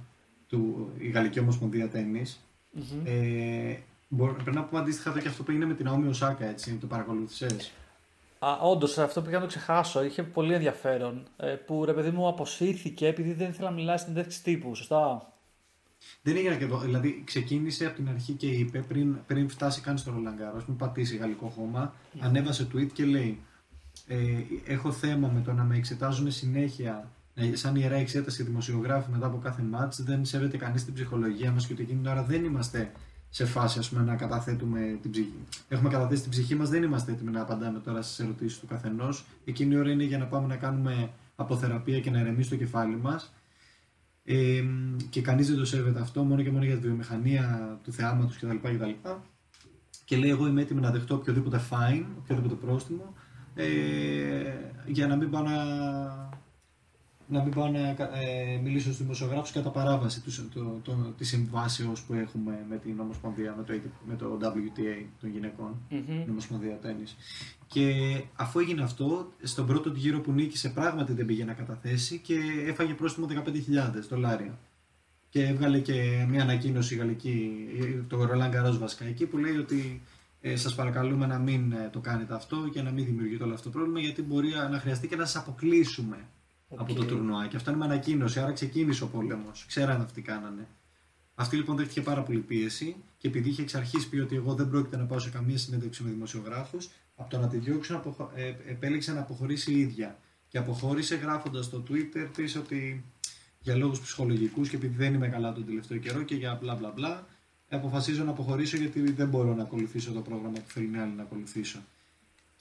του, 0.48 0.92
η 0.98 1.08
Γαλλική 1.08 1.38
Ομοσπονδία 1.40 1.88
Τέννης. 1.88 2.40
Μμμ. 2.70 3.02
Ε, 3.04 3.10
μπορώ, 3.10 3.76
πρέπει 4.16 4.50
να 4.56 4.64
πούμε 4.64 4.80
αντίστοιχα 4.80 5.10
εδώ 5.10 5.20
και 5.20 5.28
αυτό 5.28 5.42
που 5.42 5.50
έγινε 5.50 5.66
με 5.66 5.74
την 5.74 5.88
Αόμι 5.88 6.08
Οσάκα, 6.08 6.46
έτσι, 6.46 6.74
το 6.74 6.86
παρακολούθησες; 6.86 7.72
Α, 8.44 8.58
Όντως, 8.60 8.98
αυτό 8.98 9.22
πήγα 9.22 9.34
να 9.34 9.40
το 9.42 9.46
ξεχάσω. 9.46 10.04
Είχε 10.04 10.22
πολύ 10.22 10.54
ενδιαφέρον. 10.54 11.22
Ε, 11.36 11.46
που 11.46 11.84
ρε 11.84 11.92
παιδί 11.92 12.10
μου 12.10 12.28
αποσύρθηκε 12.28 13.06
επειδή 13.06 13.32
δεν 13.32 13.48
ήθελα 13.48 13.68
να 13.68 13.74
μιλάει 13.74 13.96
στην 13.96 14.08
συνέντευξη 14.08 14.42
τύπου. 14.42 14.74
Σωστά; 14.74 15.32
Δεν 16.22 16.36
έγινε 16.36 16.56
και 16.56 16.64
εδώ. 16.64 16.78
Δηλαδή, 16.78 17.22
ξεκίνησε 17.26 17.86
από 17.86 17.94
την 17.94 18.08
αρχή 18.08 18.32
και 18.32 18.46
είπε 18.46 18.78
πριν, 18.78 19.16
πριν 19.26 19.48
φτάσει 19.48 19.80
καν 19.80 19.98
στο 19.98 20.10
Ρολαγκάρο, 20.10 20.62
πριν 20.64 20.76
πατήσει 20.76 21.16
γαλλικό 21.16 21.46
χώμα, 21.46 21.94
ανέβασε 22.20 22.68
tweet 22.74 22.92
και 22.92 23.04
λέει: 23.04 23.40
ε, 24.06 24.16
Έχω 24.64 24.92
θέμα 24.92 25.28
με 25.28 25.40
το 25.40 25.52
να 25.52 25.62
με 25.62 25.76
εξετάζουν 25.76 26.30
συνέχεια 26.30 27.10
ε, 27.34 27.56
σαν 27.56 27.76
ιερά 27.76 27.96
εξέταση 27.96 28.42
δημοσιογράφοι 28.42 29.10
μετά 29.10 29.26
από 29.26 29.38
κάθε 29.38 29.62
μάτς 29.62 30.02
δεν 30.02 30.24
σέβεται 30.24 30.56
κανείς 30.56 30.84
την 30.84 30.94
ψυχολογία 30.94 31.50
μας 31.50 31.66
και 31.66 31.72
ότι 31.72 31.82
εκείνη 31.82 32.00
την 32.00 32.10
ώρα 32.10 32.22
δεν 32.22 32.44
είμαστε 32.44 32.92
σε 33.34 33.46
φάση 33.46 33.78
ας 33.78 33.88
πούμε, 33.88 34.02
να 34.02 34.16
καταθέτουμε 34.16 34.98
την 35.02 35.10
ψυχή. 35.10 35.34
Έχουμε 35.68 35.88
καταθέσει 35.88 36.22
την 36.22 36.30
ψυχή 36.30 36.54
μας, 36.54 36.68
δεν 36.68 36.82
είμαστε 36.82 37.12
έτοιμοι 37.12 37.30
να 37.30 37.40
απαντάμε 37.40 37.78
τώρα 37.78 38.02
στις 38.02 38.18
ερωτήσεις 38.18 38.58
του 38.58 38.66
καθενός. 38.66 39.24
Εκείνη 39.44 39.74
η 39.74 39.78
ώρα 39.78 39.90
είναι 39.90 40.04
για 40.04 40.18
να 40.18 40.26
πάμε 40.26 40.46
να 40.46 40.56
κάνουμε 40.56 41.10
αποθεραπεία 41.36 42.00
και 42.00 42.10
να 42.10 42.20
ηρεμήσει 42.20 42.50
το 42.50 42.56
κεφάλι 42.56 42.96
μας. 42.96 43.32
Ε, 44.24 44.64
και 45.10 45.22
κανείς 45.22 45.48
δεν 45.48 45.56
το 45.56 45.64
σέβεται 45.64 46.00
αυτό, 46.00 46.22
μόνο 46.22 46.42
και 46.42 46.50
μόνο 46.50 46.64
για 46.64 46.74
τη 46.74 46.80
βιομηχανία 46.80 47.78
του 47.84 47.92
θεάματος 47.92 48.36
κτλ. 48.36 48.56
κτλ. 48.56 48.90
Και 50.04 50.16
λέει 50.16 50.30
εγώ 50.30 50.46
είμαι 50.46 50.60
έτοιμη 50.60 50.80
να 50.80 50.90
δεχτώ 50.90 51.14
οποιοδήποτε 51.14 51.60
fine, 51.70 52.04
οποιοδήποτε 52.18 52.54
πρόστιμο, 52.54 53.14
ε, 53.54 53.66
για 54.86 55.06
να 55.06 55.16
μην 55.16 55.30
πάω 55.30 55.42
να, 55.42 55.56
να, 57.28 57.42
μην 57.42 57.50
πάω 57.50 57.68
να 57.68 57.78
ε, 57.78 58.60
μιλήσω 58.62 58.84
στους 58.84 58.98
δημοσιογράφους 59.02 59.52
κατά 59.52 59.70
παράβαση 59.70 60.20
τους, 60.20 60.48
το, 60.54 60.80
το, 60.82 61.14
της 61.18 61.28
συμβάσεως 61.28 62.02
που 62.02 62.14
έχουμε 62.14 62.64
με 62.68 62.76
την 62.76 63.00
Ομοσπονδία, 63.00 63.54
με 63.56 63.62
το, 63.64 63.72
με 64.06 64.16
το 64.16 64.38
WTA 64.42 65.04
των 65.20 65.30
γυναικών, 65.30 65.80
την 65.88 66.30
Ομοσπονδία 66.30 66.78
Τέννης. 66.78 67.16
Και 67.66 67.92
αφού 68.36 68.58
έγινε 68.58 68.82
αυτό, 68.82 69.32
στον 69.42 69.66
πρώτο 69.66 69.90
γύρο 69.90 70.20
που 70.20 70.32
νίκησε 70.32 70.68
πράγματι 70.68 71.12
δεν 71.12 71.26
πήγε 71.26 71.44
να 71.44 71.52
καταθέσει 71.52 72.18
και 72.18 72.38
έφαγε 72.66 72.94
πρόστιμο 72.94 73.26
15.000 73.30 73.42
δολάρια. 74.08 74.58
Και 75.28 75.46
έβγαλε 75.46 75.78
και 75.78 76.26
μια 76.28 76.42
ανακοίνωση 76.42 76.94
γαλλική, 76.94 77.50
το 78.08 78.28
Roland 78.30 78.54
Garros 78.54 78.78
βασικά 78.78 79.04
εκεί, 79.04 79.26
που 79.26 79.38
λέει 79.38 79.56
ότι 79.56 80.02
ε, 80.40 80.56
σας 80.56 80.74
παρακαλούμε 80.74 81.26
να 81.26 81.38
μην 81.38 81.72
ε, 81.72 81.88
το 81.92 82.00
κάνετε 82.00 82.34
αυτό 82.34 82.68
και 82.72 82.82
να 82.82 82.90
μην 82.90 83.04
δημιουργείτε 83.04 83.44
όλο 83.44 83.54
αυτό 83.54 83.70
το 83.70 83.76
πρόβλημα 83.78 84.00
γιατί 84.00 84.22
μπορεί 84.22 84.48
να 84.70 84.78
χρειαστεί 84.78 85.08
και 85.08 85.16
να 85.16 85.24
σας 85.24 85.42
αποκλείσουμε 85.42 86.16
από 86.76 86.94
το 86.94 87.04
τουρνουά. 87.04 87.46
Και 87.46 87.56
αυτό 87.56 87.70
είναι 87.70 87.78
με 87.78 87.84
ανακοίνωση, 87.84 88.40
άρα 88.40 88.52
ξεκίνησε 88.52 89.04
ο 89.04 89.06
πόλεμος. 89.06 89.64
Ξέρανε 89.68 90.02
αυτοί 90.02 90.14
τι 90.14 90.22
κάνανε. 90.22 90.66
Αυτή 91.34 91.56
λοιπόν 91.56 91.76
δέχτηκε 91.76 92.00
πάρα 92.00 92.22
πολύ 92.22 92.38
πίεση 92.38 92.96
και 93.18 93.28
επειδή 93.28 93.48
είχε 93.48 93.62
εξ 93.62 93.74
αρχής 93.74 94.08
πει 94.08 94.18
ότι 94.18 94.36
εγώ 94.36 94.54
δεν 94.54 94.68
πρόκειται 94.70 94.96
να 94.96 95.04
πάω 95.04 95.18
σε 95.18 95.30
καμία 95.30 95.58
συνέντευξη 95.58 96.02
με 96.02 96.10
δημοσιογράφους, 96.10 96.88
από 97.16 97.30
το 97.30 97.38
να 97.38 97.48
τη 97.48 97.56
διώξουν 97.58 97.96
αποχω... 97.96 98.30
ε, 98.34 98.46
επέλεξε 98.48 99.12
να 99.12 99.20
αποχωρήσει 99.20 99.72
η 99.72 99.78
ίδια. 99.78 100.18
Και 100.48 100.58
αποχώρησε 100.58 101.14
γράφοντας 101.14 101.64
στο 101.64 101.82
Twitter 101.88 102.28
της 102.34 102.56
ότι 102.56 103.04
για 103.60 103.76
λόγους 103.76 104.00
ψυχολογικούς 104.00 104.68
και 104.68 104.76
επειδή 104.76 104.96
δεν 104.96 105.14
είμαι 105.14 105.28
καλά 105.28 105.52
τον 105.52 105.66
τελευταίο 105.66 105.98
καιρό 105.98 106.22
και 106.22 106.34
για 106.34 106.58
μπλα 106.62 106.74
μπλα 106.74 106.90
μπλα, 106.90 107.26
αποφασίζω 107.68 108.24
να 108.24 108.30
αποχωρήσω 108.30 108.76
γιατί 108.76 109.12
δεν 109.12 109.28
μπορώ 109.28 109.54
να 109.54 109.62
ακολουθήσω 109.62 110.12
το 110.12 110.20
πρόγραμμα 110.20 110.52
που 110.52 110.70
θέλουν 110.70 110.94
οι 110.94 110.98
άλλοι 110.98 111.12
να 111.12 111.22
ακολουθήσω. 111.22 111.78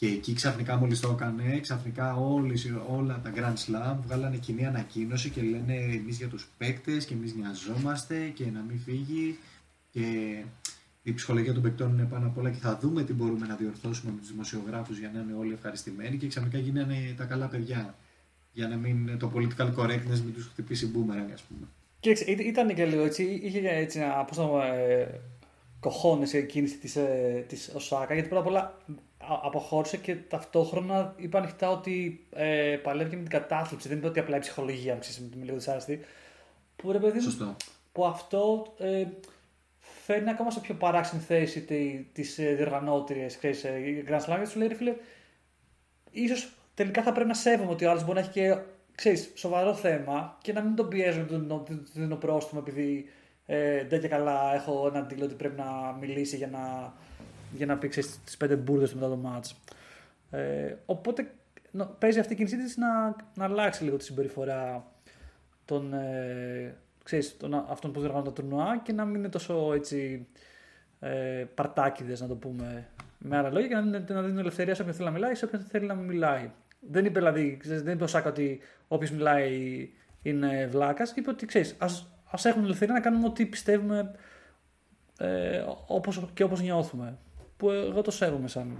Και 0.01 0.07
εκεί 0.07 0.33
ξαφνικά 0.33 0.75
μόλις 0.75 0.99
το 0.99 1.09
έκανε, 1.09 1.59
ξαφνικά 1.59 2.15
όλες, 2.15 2.73
όλα 2.89 3.21
τα 3.23 3.31
Grand 3.35 3.53
Slam 3.65 3.95
βγάλανε 4.05 4.37
κοινή 4.37 4.65
ανακοίνωση 4.65 5.29
και 5.29 5.41
λένε 5.41 5.75
εμείς 5.75 6.17
για 6.17 6.27
τους 6.27 6.49
παίκτες 6.57 7.05
και 7.05 7.13
εμείς 7.13 7.33
νοιαζόμαστε 7.35 8.27
και 8.27 8.45
να 8.53 8.59
μην 8.61 8.79
φύγει. 8.79 9.37
Και 9.91 10.03
η 11.03 11.13
ψυχολογία 11.13 11.53
των 11.53 11.61
παικτών 11.61 11.91
είναι 11.93 12.07
πάνω 12.09 12.25
απ' 12.27 12.37
όλα 12.37 12.49
και 12.49 12.57
θα 12.61 12.77
δούμε 12.81 13.03
τι 13.03 13.13
μπορούμε 13.13 13.47
να 13.47 13.55
διορθώσουμε 13.55 14.11
με 14.11 14.19
τους 14.19 14.31
δημοσιογράφους 14.31 14.97
για 14.99 15.11
να 15.13 15.19
είναι 15.21 15.33
όλοι 15.39 15.53
ευχαριστημένοι. 15.53 16.17
Και 16.17 16.27
ξαφνικά 16.27 16.57
γίνανε 16.57 17.13
τα 17.17 17.23
καλά 17.23 17.47
παιδιά. 17.47 17.95
Για 18.51 18.67
να 18.67 18.75
μην 18.75 19.17
το 19.19 19.31
political 19.35 19.73
correctness 19.75 20.19
μην 20.25 20.33
τους 20.33 20.47
χτυπήσει 20.51 20.91
boomerang, 20.95 21.29
ας 21.33 21.41
πούμε. 21.41 21.67
Κοίταξε, 21.99 22.23
ή- 22.31 22.45
ήταν 22.47 22.75
και 22.75 22.85
λίγο 22.85 23.03
έτσι, 23.03 23.23
είχε 23.43 23.61
έτσι 23.69 23.99
ένα, 23.99 24.23
πώς 24.23 24.37
το 24.37 24.61
ε, 24.61 25.19
κοχώνες 25.79 26.33
η 26.33 26.45
κίνηση 26.45 26.77
της, 26.77 26.95
ε, 26.95 27.45
της 27.47 27.71
Οσάκα, 27.75 28.13
γιατί 28.13 28.29
πρώτα 28.29 28.43
απ' 28.43 28.49
όλα 28.49 28.59
α- 28.59 28.75
αποχώρησε 29.43 29.97
και 29.97 30.15
ταυτόχρονα 30.15 31.13
είπε 31.17 31.37
ανοιχτά 31.37 31.69
ότι 31.69 32.25
ε, 32.31 32.77
παλεύει 32.83 33.09
και 33.09 33.15
με 33.15 33.21
την 33.21 33.31
κατάθλιψη, 33.31 33.87
δεν 33.87 33.97
είπε 33.97 34.07
ότι 34.07 34.19
απλά 34.19 34.35
η 34.35 34.39
ψυχολογία, 34.39 34.95
ξέρεις, 34.95 35.19
με 35.35 35.43
λίγο 35.43 35.55
δυσάρεστη. 35.55 35.99
Που 36.75 36.91
ρε 36.91 36.99
παιδί 36.99 37.15
μου, 37.17 37.23
Σωστό. 37.23 37.55
που 37.91 38.05
αυτό 38.05 38.73
ε, 38.77 39.05
φέρνει 39.79 40.29
ακόμα 40.29 40.51
σε 40.51 40.59
πιο 40.59 40.73
παράξενη 40.73 41.21
θέση 41.21 41.61
τη, 41.61 42.05
τις 42.13 42.37
ε, 42.37 42.53
διοργανώτριες, 42.53 43.37
ξέρεις, 43.37 43.63
ε, 43.63 43.77
η 43.77 44.05
Grand 44.07 44.21
Slam, 44.21 44.35
γιατί 44.35 44.49
σου 44.49 44.59
λέει, 44.59 44.67
ρε 44.67 44.75
φίλε, 44.75 44.95
ίσως 46.11 46.53
τελικά 46.73 47.03
θα 47.03 47.11
πρέπει 47.11 47.27
να 47.27 47.33
σέβομαι 47.33 47.71
ότι 47.71 47.85
ο 47.85 47.89
άλλος 47.89 48.03
μπορεί 48.03 48.13
να 48.13 48.19
έχει 48.19 48.31
και 48.31 48.57
ξέρεις, 48.95 49.31
σοβαρό 49.35 49.73
θέμα 49.73 50.37
και 50.41 50.53
να 50.53 50.61
μην 50.61 50.75
τον 50.75 50.87
πιέζουν 50.87 51.27
τον, 51.27 51.47
τον, 51.47 51.65
τον 51.65 51.87
δίνω 51.93 52.15
πρόστιμο 52.15 52.63
επειδή 52.67 53.09
ε, 53.45 53.83
δεν 53.83 53.99
και 53.99 54.07
καλά 54.07 54.53
έχω 54.55 54.87
έναν 54.87 55.07
τίτλο 55.07 55.25
ότι 55.25 55.33
πρέπει 55.33 55.57
να 55.57 55.97
μιλήσει 55.99 56.35
για 56.35 56.47
να, 56.47 56.93
για 57.55 57.65
να 57.65 57.77
πει 57.77 57.87
ξέρεις, 57.87 58.19
τις 58.23 58.37
πέντε 58.37 58.55
μπουρδες 58.55 58.89
του 58.89 58.95
μετά 58.95 59.09
το 59.09 59.15
μάτς. 59.15 59.55
Ε, 60.31 60.75
οπότε 60.85 61.31
νο- 61.71 61.95
παίζει 61.99 62.19
αυτή 62.19 62.33
η 62.33 62.35
κίνησή 62.35 62.57
της 62.57 62.77
να, 62.77 63.15
να 63.35 63.43
αλλάξει 63.45 63.83
λίγο 63.83 63.97
τη 63.97 64.03
συμπεριφορά 64.03 64.85
των, 65.65 65.93
ε, 65.93 66.75
ξέρεις, 67.03 67.37
των, 67.37 67.53
αυτών 67.53 67.91
που 67.91 67.99
διοργανώνουν 67.99 68.33
τα 68.33 68.41
τουρνουά 68.41 68.79
και 68.83 68.93
να 68.93 69.05
μην 69.05 69.15
είναι 69.15 69.29
τόσο 69.29 69.73
έτσι 69.73 70.27
ε, 70.99 71.45
παρτάκιδες 71.55 72.21
να 72.21 72.27
το 72.27 72.35
πούμε 72.35 72.87
με 73.17 73.37
άλλα 73.37 73.49
λόγια 73.51 73.67
και 73.67 73.75
να, 73.75 73.81
μην- 73.81 74.05
να 74.09 74.21
δίνουν 74.21 74.37
ελευθερία 74.37 74.75
σε 74.75 74.81
όποιον 74.81 74.95
θέλει 74.95 75.07
να 75.07 75.13
μιλάει 75.13 75.35
σε 75.35 75.45
όποιον 75.45 75.61
θέλει 75.61 75.85
να 75.85 75.93
μην 75.95 76.05
μιλάει. 76.05 76.51
Δεν 76.79 77.05
είπε 77.05 77.19
δηλαδή, 77.19 77.57
ξέρεις, 77.59 77.81
δεν 77.83 77.93
είπε 77.93 78.03
ο 78.03 78.07
Σάκα 78.07 78.29
ότι 78.29 78.59
όποιος 78.87 79.11
μιλάει 79.11 79.89
είναι 80.21 80.67
βλάκας. 80.71 81.11
Είπε 81.15 81.29
ότι 81.29 81.45
ξέρεις, 81.45 81.75
ας 81.79 82.05
ας 82.31 82.45
έχουμε 82.45 82.65
ελευθερία 82.65 82.93
να 82.93 82.99
κάνουμε 82.99 83.25
ό,τι 83.27 83.45
πιστεύουμε 83.45 84.15
ε, 85.19 85.63
όπως, 85.87 86.29
και 86.33 86.43
όπως 86.43 86.61
νιώθουμε. 86.61 87.17
Που 87.61 87.69
εγώ 87.69 88.01
το 88.01 88.11
σέβομαι 88.11 88.47
σαν, 88.47 88.77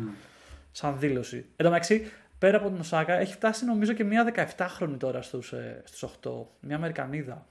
σαν 0.72 1.00
δήλωση. 1.00 1.36
Εν 1.38 1.66
τω 1.66 1.70
μεταξύ, 1.70 2.12
πέρα 2.40 2.58
από 2.58 2.70
την 2.70 2.80
Οσάκα, 2.80 3.14
έχει 3.20 3.34
φτάσει 3.34 3.66
νομίζω 3.66 3.94
και 3.94 4.04
μια 4.04 4.34
17χρονη 4.58 4.96
τώρα 4.98 5.22
στους, 5.22 5.52
ε, 5.54 5.82
στους 5.86 6.04
8. 6.04 6.32
Μια 6.60 6.76
Αμερικανίδα 6.76 7.46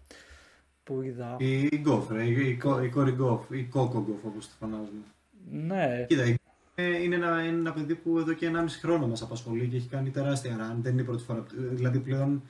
που 0.84 1.02
είδα. 1.02 1.36
Η, 1.38 1.60
η 1.62 1.78
Γκοφ, 1.82 2.10
ρε, 2.10 2.24
η, 2.24 2.48
η, 2.48 2.56
κο- 2.56 2.82
η 2.82 2.88
Κόρη 2.88 3.10
Γκοφ, 3.12 3.44
η 3.50 3.62
Κόκο 3.62 4.04
Γκοφ 4.08 4.24
όπως 4.24 4.48
τη 4.48 4.54
φωνάζουμε. 4.58 5.00
Ναι, 5.50 6.04
Κοίτα, 6.08 6.24
η- 6.24 6.34
ε, 6.74 7.02
είναι 7.02 7.14
ένα, 7.14 7.40
είναι 7.44 7.58
ένα 7.58 7.72
παιδί 7.72 7.94
που 7.94 8.18
εδώ 8.18 8.32
και 8.32 8.46
1,5 8.54 8.64
χρόνο 8.80 9.06
μας 9.06 9.22
απασχολεί 9.22 9.66
και 9.66 9.76
έχει 9.76 9.88
κάνει 9.88 10.10
τεράστια 10.10 10.56
run. 10.56 10.76
Δεν 10.82 10.92
είναι 10.92 11.00
η 11.02 11.04
πρώτη 11.04 11.22
φορά. 11.22 11.44
Δηλαδή 11.54 11.98
πλέον 11.98 12.42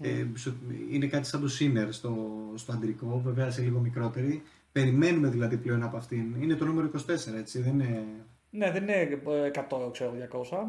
ε, 0.00 0.24
σου- 0.34 0.56
είναι 0.90 1.06
κάτι 1.06 1.26
σαν 1.26 1.40
το 1.40 1.48
Σίνερ 1.48 1.92
στο, 1.92 2.36
στο 2.54 2.72
αντρικό, 2.72 3.20
βέβαια 3.24 3.50
σε 3.50 3.62
λίγο 3.62 3.78
μικρότερη. 3.78 4.42
Περιμένουμε 4.76 5.28
δηλαδή 5.28 5.56
πλέον 5.56 5.82
από 5.82 5.96
αυτήν. 5.96 6.42
Είναι 6.42 6.54
το 6.54 6.64
νούμερο 6.64 6.90
24, 6.94 6.98
έτσι. 7.38 7.62
Δεν 7.62 7.72
είναι. 7.72 8.04
ναι, 8.50 8.70
δεν 8.70 8.82
είναι 8.82 8.92
ε, 8.92 9.50
100, 9.68 9.92
ξέρω, 9.92 10.14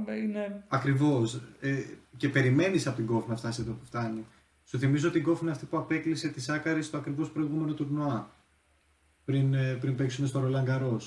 200. 0.08 0.18
Είναι 0.18 0.64
Ακριβώς. 0.68 1.42
Ε, 1.60 1.84
και 2.18 2.30
περιμένεις 2.30 2.88
από 2.88 2.96
την 2.96 3.06
Γκοφ 3.06 3.28
να 3.28 3.36
φτάσει 3.36 3.62
εδώ 3.62 3.72
που 3.72 3.86
φτάνει. 3.86 4.26
Σου 4.64 4.80
θυμίζω 4.80 5.08
ότι 5.08 5.18
η 5.18 5.22
Γκόφ 5.22 5.42
είναι 5.42 5.52
αυτή 5.52 5.66
που 5.66 5.78
απέκλεισε 5.78 6.28
τη 6.28 6.42
Σάκαρη 6.42 6.82
στο 6.82 6.98
ακριβώς 6.98 7.32
προηγούμενο 7.32 7.74
τουρνουά. 7.74 8.32
Πριν, 9.26 9.54
ε, 9.54 9.74
πριν 9.74 9.96
παίξουν 9.96 10.28
στο 10.28 10.40
Ρολαγκαρό. 10.40 11.02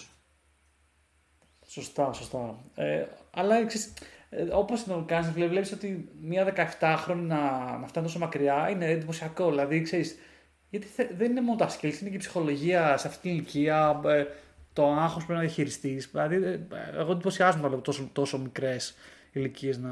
Σωστά, 1.67 2.13
σωστά. 2.13 2.59
Ε, 2.75 3.05
αλλά 3.31 3.67
ξέρεις, 3.67 3.93
ε, 4.31 4.43
όπως 4.53 4.85
το 4.85 5.05
κάνεις, 5.07 5.31
βλέπεις 5.31 5.73
ότι 5.73 6.09
μια 6.21 6.45
17χρονη 6.45 7.27
να, 7.27 7.79
να 7.79 7.87
φτάνει 7.87 8.07
τόσο 8.07 8.19
μακριά 8.19 8.71
είναι 8.71 8.87
εντυπωσιακό. 8.87 9.51
Δηλαδή, 9.51 9.81
ξέρεις, 9.81 10.17
γιατί 10.71 10.87
δεν 11.17 11.31
είναι 11.31 11.41
μόνο 11.41 11.59
τα 11.59 11.69
skills, 11.69 12.01
είναι 12.01 12.11
και 12.11 12.17
η 12.17 12.19
ψυχολογία 12.19 12.97
σε 12.97 13.09
αυτή 13.09 13.21
την 13.21 13.31
ηλικία, 13.31 14.01
ε, 14.05 14.27
το 14.73 14.93
άγχος 14.93 15.25
πρέπει 15.25 15.33
να 15.33 15.41
διαχειριστείς. 15.41 16.11
Δηλαδή, 16.13 16.35
ε, 16.37 16.59
εγώ 16.99 17.13
εντυπωσιάζομαι 17.13 17.69
να 17.69 17.81
τόσο, 17.81 18.09
τόσο 18.13 18.39
μικρές 18.39 18.95
ηλικίες 19.33 19.79
να 19.79 19.91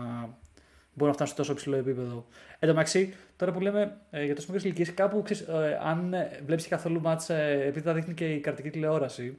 μπορούν 0.94 1.08
να 1.08 1.12
φτάσουν 1.12 1.26
σε 1.26 1.34
τόσο 1.34 1.52
υψηλό 1.52 1.76
επίπεδο. 1.76 2.26
Εν 2.58 2.68
τω 2.68 2.74
μεταξύ, 2.74 3.14
τώρα 3.36 3.52
που 3.52 3.60
λέμε 3.60 3.96
ε, 4.10 4.24
για 4.24 4.34
τόσο 4.34 4.46
μικρές 4.46 4.64
ηλικίες, 4.64 4.94
κάπου 4.94 5.22
ξέρεις, 5.22 5.42
ε, 5.42 5.78
αν 5.82 6.14
βλέπεις 6.44 6.68
καθόλου 6.68 7.00
μάτσα, 7.00 7.34
ε, 7.34 7.66
επειδή 7.66 7.84
τα 7.84 7.92
δείχνει 7.92 8.14
και 8.14 8.32
η 8.32 8.40
καρτική 8.40 8.70
τηλεόραση, 8.70 9.38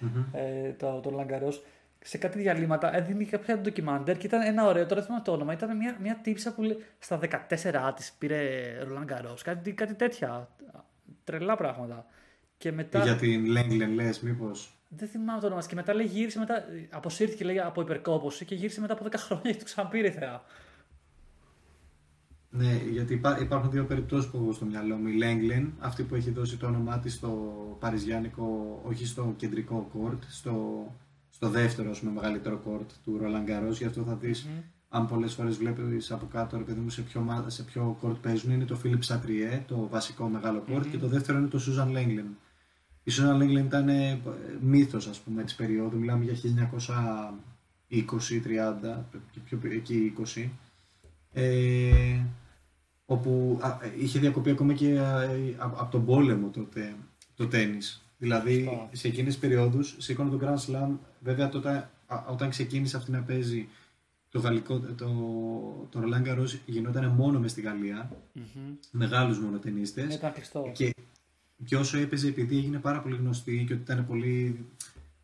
mm-hmm. 0.00 0.24
ε, 0.32 0.72
το, 0.72 1.00
το 1.00 1.10
Λαγκαρός, 1.10 1.62
σε 2.04 2.18
κάτι 2.18 2.38
διαλύματα 2.38 2.96
έδινε 2.96 3.24
κάποια 3.24 3.58
ντοκιμάντερ 3.58 4.16
και 4.16 4.26
ήταν 4.26 4.42
ένα 4.42 4.66
ωραίο, 4.66 4.86
τώρα 4.86 5.02
θυμάμαι 5.02 5.22
το 5.24 5.32
όνομα, 5.32 5.52
ήταν 5.52 5.76
μια, 5.76 5.96
μια 6.00 6.18
τύψα 6.22 6.54
που 6.54 6.62
λέει, 6.62 6.84
στα 6.98 7.20
14 7.48 7.92
της 7.96 8.12
πήρε 8.18 8.38
Ρολάν 8.82 9.04
Γκαρό, 9.04 9.34
κάτι, 9.44 9.72
κάτι 9.72 9.94
τέτοια. 9.94 10.48
Τρελά 11.24 11.56
πράγματα. 11.56 12.06
Και 12.56 12.72
μετά... 12.72 13.02
Για 13.02 13.16
την 13.16 13.46
Λέγκλεν 13.46 13.92
λες, 13.92 14.20
μήπως; 14.20 14.76
Δεν 14.88 15.08
θυμάμαι 15.08 15.40
το 15.40 15.46
όνομα. 15.46 15.62
Και 15.66 15.74
μετά 15.74 15.94
λέει 15.94 16.06
γύρισε 16.06 16.38
μετά. 16.38 16.64
Αποσύρθηκε 16.90 17.44
λέει, 17.44 17.60
από 17.60 17.80
υπερκόπωση 17.80 18.44
και 18.44 18.54
γύρισε 18.54 18.80
μετά 18.80 18.92
από 18.92 19.04
10 19.04 19.14
χρόνια 19.16 19.50
και 19.52 19.58
το 19.58 19.64
ξαναπήρε 19.64 20.10
θεά. 20.10 20.42
Ναι, 22.50 22.72
γιατί 22.90 23.20
υπάρχουν 23.40 23.70
δύο 23.70 23.84
περιπτώσεις 23.84 24.30
που 24.30 24.36
έχω 24.36 24.52
στο 24.52 24.64
μυαλό 24.64 24.96
μου. 24.96 25.08
Η 25.08 25.16
Λέγκλεν, 25.16 25.72
αυτή 25.78 26.02
που 26.02 26.14
έχει 26.14 26.30
δώσει 26.30 26.56
το 26.56 26.66
όνομά 26.66 26.98
της 26.98 27.14
στο 27.14 27.76
Παριζιάνικο, 27.80 28.80
όχι 28.84 29.06
στο 29.06 29.34
κεντρικό 29.36 29.88
κόρτ, 29.92 30.22
στο 30.28 30.86
στο 31.42 31.50
δεύτερο 31.50 31.94
με 32.00 32.10
μεγαλύτερο 32.10 32.56
κόρτ 32.56 32.90
του 33.04 33.20
Roland 33.22 33.50
Garros. 33.50 33.72
Γι' 33.72 33.84
αυτό 33.84 34.02
θα 34.02 34.14
δεις, 34.14 34.46
mm-hmm. 34.46 34.62
αν 34.88 35.06
πολλές 35.06 35.34
φορές 35.34 35.56
βλέπεις 35.56 36.10
από 36.10 36.26
κάτω, 36.26 36.56
ρε 36.56 36.62
παιδί 36.62 36.80
μου, 36.80 36.90
σε 36.90 37.02
ποιο, 37.02 37.44
σε 37.46 37.62
ποιο 37.62 37.96
κόρτ 38.00 38.16
παίζουν, 38.16 38.52
είναι 38.52 38.64
το 38.64 38.78
Philip 38.84 39.00
Satrier, 39.06 39.60
το 39.66 39.88
βασικό 39.90 40.28
μεγάλο 40.28 40.60
κόρτ, 40.60 40.84
mm-hmm. 40.84 40.90
και 40.90 40.98
το 40.98 41.06
δεύτερο 41.06 41.38
είναι 41.38 41.46
το 41.46 41.60
Susan 41.66 41.96
Lenglen. 41.96 42.26
Η 43.02 43.12
Susan 43.12 43.42
Lenglen 43.42 43.64
ήταν 43.64 43.88
ε, 43.88 44.20
μύθος, 44.60 45.06
ας 45.06 45.18
πούμε, 45.20 45.42
της 45.42 45.54
περίοδου. 45.54 45.98
Μιλάμε 45.98 46.24
για 46.24 46.68
1920-30, 47.88 47.94
και 49.32 49.40
πιο 49.44 49.60
εκεί 49.70 50.14
20. 50.34 50.48
Ε, 51.32 52.20
όπου 53.04 53.58
α, 53.62 53.78
είχε 53.98 54.18
διακοπεί 54.18 54.50
ακόμα 54.50 54.72
και 54.72 54.98
από 55.58 55.90
τον 55.90 56.04
πόλεμο 56.04 56.48
τότε 56.48 56.94
το 57.36 57.46
τέννις. 57.46 58.02
Δηλαδή 58.18 58.88
σε 58.92 59.08
εκείνες 59.08 59.32
τις 59.32 59.42
περιόδους 59.42 59.96
σήκωνε 59.98 60.30
το 60.30 60.38
Grand 60.42 60.70
Slam, 60.70 60.90
βέβαια 61.22 61.48
τότε 61.48 61.90
όταν 62.28 62.50
ξεκίνησε 62.50 62.96
αυτή 62.96 63.10
να 63.10 63.22
παίζει 63.22 63.68
το 64.30 64.38
γαλλικό, 64.38 64.78
το, 64.78 65.06
το 65.90 66.00
Roland 66.02 66.28
Garros 66.28 66.58
γινόταν 66.66 67.06
μόνο 67.06 67.38
μες 67.38 67.50
στη 67.50 67.60
Γαλλία, 67.60 68.10
mm-hmm. 68.34 68.76
μεγάλους 68.90 69.38
μονοτενίστες. 69.38 70.14
Και, 70.72 70.94
και 71.64 71.76
όσο 71.76 71.98
έπαιζε 71.98 72.28
επειδή 72.28 72.56
έγινε 72.56 72.78
πάρα 72.78 73.00
πολύ 73.00 73.16
γνωστή 73.16 73.64
και 73.66 73.72
ότι 73.72 73.82
ήταν 73.82 74.06
πολύ 74.06 74.66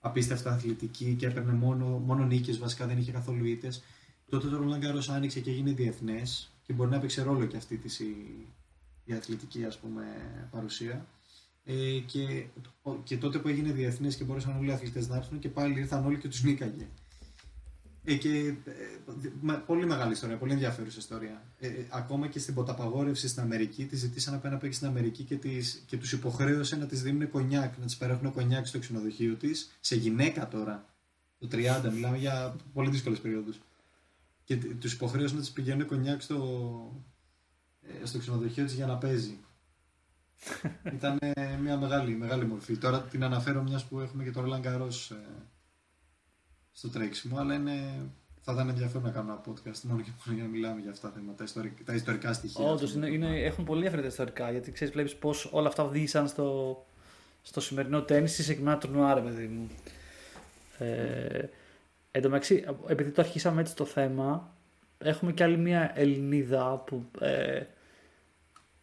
απίστευτα 0.01 0.51
αθλητική 0.53 1.15
και 1.15 1.27
έπαιρνε 1.27 1.53
μόνο, 1.53 1.87
μόνο 1.87 2.25
νίκες 2.25 2.59
βασικά 2.59 2.87
δεν 2.87 2.99
είχε 2.99 3.13
καθόλου 3.13 3.45
ήττες 3.45 3.83
τότε 4.29 4.49
το 4.49 4.59
Roland 4.63 4.85
Garros 4.85 5.09
άνοιξε 5.09 5.41
και 5.41 5.51
έγινε 5.51 5.73
διεθνές 5.73 6.51
και 6.63 6.73
μπορεί 6.73 6.91
να 6.91 6.97
έπαιξε 6.97 7.23
ρόλο 7.23 7.47
και 7.47 7.57
αυτή 7.57 7.77
της 7.77 8.01
η, 8.01 8.47
η 9.05 9.13
αθλητική 9.13 9.65
ας 9.65 9.79
πούμε 9.79 10.05
παρουσία 10.51 11.07
ε, 11.71 11.99
και, 12.07 12.45
και 13.03 13.17
τότε 13.17 13.39
που 13.39 13.49
έγινε 13.49 13.73
διεθνές 13.73 14.17
και 14.17 14.25
μπορούσαν 14.25 14.57
όλοι 14.57 14.69
οι 14.69 14.73
αθλητές 14.73 15.09
να 15.09 15.17
έρθουν 15.17 15.39
και 15.39 15.49
πάλι 15.49 15.81
ήρθαν 15.81 16.05
όλοι 16.05 16.19
και 16.19 16.29
τους 16.29 16.43
νίκαγε. 16.43 16.87
Ε, 18.05 18.15
και, 18.15 18.55
ε, 19.49 19.55
πολύ 19.67 19.87
μεγάλη 19.87 20.13
ιστορία, 20.13 20.37
πολύ 20.37 20.53
ενδιαφέρουσα 20.53 20.99
ιστορία. 20.99 21.43
Ε, 21.59 21.67
ε, 21.67 21.87
ακόμα 21.89 22.29
και 22.29 22.39
στην 22.39 22.55
ποταπαγόρευση 22.55 23.29
στην 23.29 23.43
Αμερική, 23.43 23.87
τη 23.87 23.97
ζητήσαν 23.97 24.35
να 24.35 24.39
πάει 24.39 24.53
να 24.53 24.59
παίξει 24.59 24.77
στην 24.77 24.91
Αμερική 24.91 25.23
και, 25.23 25.37
τις, 25.37 25.83
και 25.87 25.97
τους 25.97 26.13
υποχρέωσε 26.13 26.77
να 26.77 26.87
τη 26.87 26.97
δίνουν 26.97 27.31
κονιάκ, 27.31 27.79
να 27.79 27.87
τη 27.87 27.97
παρέχουν 27.99 28.33
κονιάκ 28.33 28.67
στο 28.67 28.79
ξενοδοχείο 28.79 29.35
της, 29.35 29.77
σε 29.81 29.97
γυναίκα 29.97 30.49
τώρα. 30.49 30.87
Το 31.39 31.49
30, 31.53 31.91
μιλάμε 31.93 32.17
για 32.17 32.57
πολύ 32.73 32.91
δύσκολες 32.91 33.19
περιόδους. 33.19 33.61
Και 34.45 34.57
τους 34.57 34.93
υποχρέωσε 34.93 35.35
να 35.35 35.41
τη 35.41 35.51
πηγαίνουν 35.55 35.87
κονιάκ 35.87 36.23
στο, 36.23 36.37
ε, 38.03 38.07
στο 38.07 38.19
ξενοδοχείο 38.19 38.65
της 38.65 38.75
για 38.75 38.87
να 38.87 38.97
παίζει. 38.97 39.39
Ήταν 40.93 41.19
μια 41.61 41.77
μεγάλη, 41.77 42.17
μεγάλη 42.17 42.47
μορφή. 42.47 42.77
Τώρα 42.77 43.01
την 43.03 43.25
αναφέρω 43.25 43.63
μιας 43.63 43.85
που 43.85 44.01
έχουμε 44.01 44.25
και 44.25 44.31
το 44.31 44.41
Ρολάν 44.41 44.63
Καρός 44.63 45.11
ε, 45.11 45.17
στο 46.73 46.89
τρέξιμο, 46.89 47.39
αλλά 47.39 47.55
είναι, 47.55 47.73
θα 48.41 48.53
ήταν 48.53 48.69
ενδιαφέρον 48.69 49.03
να 49.03 49.11
κάνω 49.11 49.33
ένα 49.33 49.41
podcast 49.41 49.81
μόνο 49.83 50.01
και 50.01 50.11
μόνο 50.25 50.39
για 50.39 50.43
να 50.43 50.51
μιλάμε 50.51 50.81
για 50.81 50.91
αυτά 50.91 51.09
τα 51.09 51.15
θέματα, 51.15 51.45
τα 51.85 51.95
ιστορικά, 51.95 52.33
στοιχεία. 52.33 52.65
Όντως, 52.65 52.97
έχουν 52.97 53.65
πολύ 53.65 53.79
ενδιαφέροντα 53.79 54.09
ιστορικά, 54.09 54.51
γιατί 54.51 54.73
ξέρεις, 54.73 54.95
βλέπεις 54.95 55.15
πώς 55.15 55.49
όλα 55.53 55.69
αυτά 55.69 55.83
οδήγησαν 55.83 56.29
στο, 56.29 56.77
στο 57.43 57.61
σημερινό 57.61 58.03
τέννη 58.03 58.29
σε 58.29 58.43
συγκεκριμένα 58.43 58.79
τουρνουά, 58.79 59.23
παιδί 59.23 59.47
μου. 59.47 59.69
Ε, 60.79 61.49
εν 62.11 62.23
τω 62.23 62.29
μεταξύ, 62.29 62.65
επειδή 62.87 63.11
το 63.11 63.23
αρχίσαμε 63.23 63.61
έτσι 63.61 63.77
το 63.77 63.85
θέμα, 63.85 64.55
έχουμε 64.99 65.33
και 65.33 65.43
άλλη 65.43 65.57
μια 65.57 65.93
Ελληνίδα 65.95 66.83
που 66.87 67.11
ε, 67.21 67.63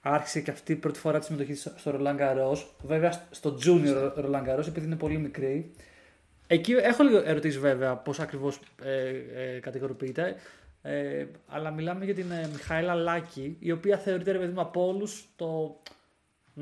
άρχισε 0.07 0.41
και 0.41 0.51
αυτή 0.51 0.71
η 0.71 0.75
πρώτη 0.75 0.99
φορά 0.99 1.17
της 1.17 1.27
συμμετοχής 1.27 1.73
στο 1.75 1.99
Roland 1.99 2.19
Garros. 2.19 2.57
Βέβαια 2.83 3.27
στο 3.31 3.57
Junior 3.65 4.13
Roland 4.17 4.47
Garros, 4.47 4.67
επειδή 4.67 4.85
είναι 4.85 4.95
πολύ 4.95 5.17
μικρή. 5.17 5.71
Εκεί 6.47 6.71
έχω 6.71 7.03
λίγο 7.03 7.21
ερωτήσεις 7.25 7.59
βέβαια 7.59 7.95
πώς 7.95 8.19
ακριβώς 8.19 8.59
ε, 8.83 9.07
ε, 9.07 9.59
κατηγοροποιείται. 9.59 10.35
Ε, 10.81 11.25
αλλά 11.47 11.71
μιλάμε 11.71 12.05
για 12.05 12.13
την 12.13 12.31
ε, 12.31 12.47
Μιχαήλα 12.51 12.93
Λάκη, 12.93 13.57
η 13.59 13.71
οποία 13.71 13.97
θεωρείται 13.97 14.31
ρε 14.31 14.37
παιδί 14.37 14.53
μου 14.53 14.61
από 14.61 14.87
όλους 14.87 15.27
το 15.35 15.81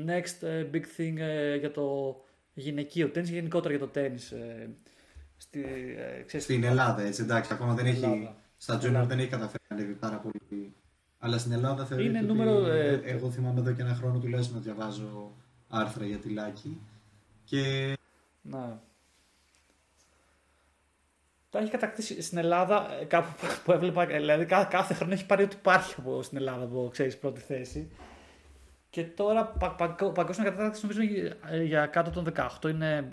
next 0.06 0.46
ε, 0.46 0.66
big 0.72 0.84
thing 0.96 1.16
ε, 1.18 1.56
για 1.56 1.70
το 1.70 2.16
γυναικείο 2.54 3.08
τέννη 3.08 3.28
και 3.28 3.34
γενικότερα 3.34 3.74
για 3.74 3.84
το 3.86 3.90
τέννη. 3.90 4.18
Στη, 5.36 5.66
Στην 6.38 6.64
Ελλάδα, 6.64 7.02
έτσι 7.02 7.22
εντάξει, 7.22 7.52
ακόμα 7.52 7.74
δεν 7.74 7.86
έχει. 7.86 8.30
Στα 8.56 8.78
Junior 8.82 9.04
δεν 9.06 9.18
έχει 9.18 9.28
καταφέρει 9.28 9.62
να 9.68 9.76
ανέβει 9.76 9.92
πάρα 9.92 10.16
πολύ 10.16 10.74
αλλά 11.24 11.38
στην 11.38 11.52
Ελλάδα 11.52 11.84
θεωρείται 11.84 12.08
είναι 12.08 12.18
ότι 12.18 12.26
νούμερο, 12.26 12.66
ε, 12.66 13.00
εγώ 13.04 13.30
θυμάμαι 13.30 13.60
εδώ 13.60 13.72
και 13.72 13.82
ένα 13.82 13.94
χρόνο 13.94 14.18
τουλάχιστον 14.18 14.56
να 14.56 14.62
διαβάζω 14.62 15.32
άρθρα 15.68 16.04
για 16.04 16.18
τη 16.18 16.28
Λάκη. 16.28 16.80
Και... 17.44 17.92
Να. 18.42 18.82
Τα 21.50 21.58
έχει 21.58 21.70
κατακτήσει 21.70 22.22
στην 22.22 22.38
Ελλάδα 22.38 22.98
ε, 23.00 23.04
κάπου 23.04 23.28
που 23.64 23.72
έβλεπα, 23.72 24.06
δηλαδή 24.06 24.44
κάθε 24.44 24.94
χρόνο 24.94 25.12
έχει 25.12 25.26
πάρει 25.26 25.42
ότι 25.42 25.56
υπάρχει 25.56 25.94
από 25.98 26.22
στην 26.22 26.38
Ελλάδα 26.38 26.66
που 26.66 26.88
ξέρεις 26.92 27.18
πρώτη 27.18 27.40
θέση. 27.40 27.90
Και 28.90 29.04
τώρα 29.04 29.44
πα, 29.44 29.70
πα, 29.70 29.94
παγκόσμια 30.14 30.50
κατάταξη 30.50 30.82
νομίζω 30.82 31.00
ε, 31.50 31.62
για 31.62 31.86
κάτω 31.86 32.10
των 32.10 32.32
18 32.62 32.68
είναι 32.70 33.08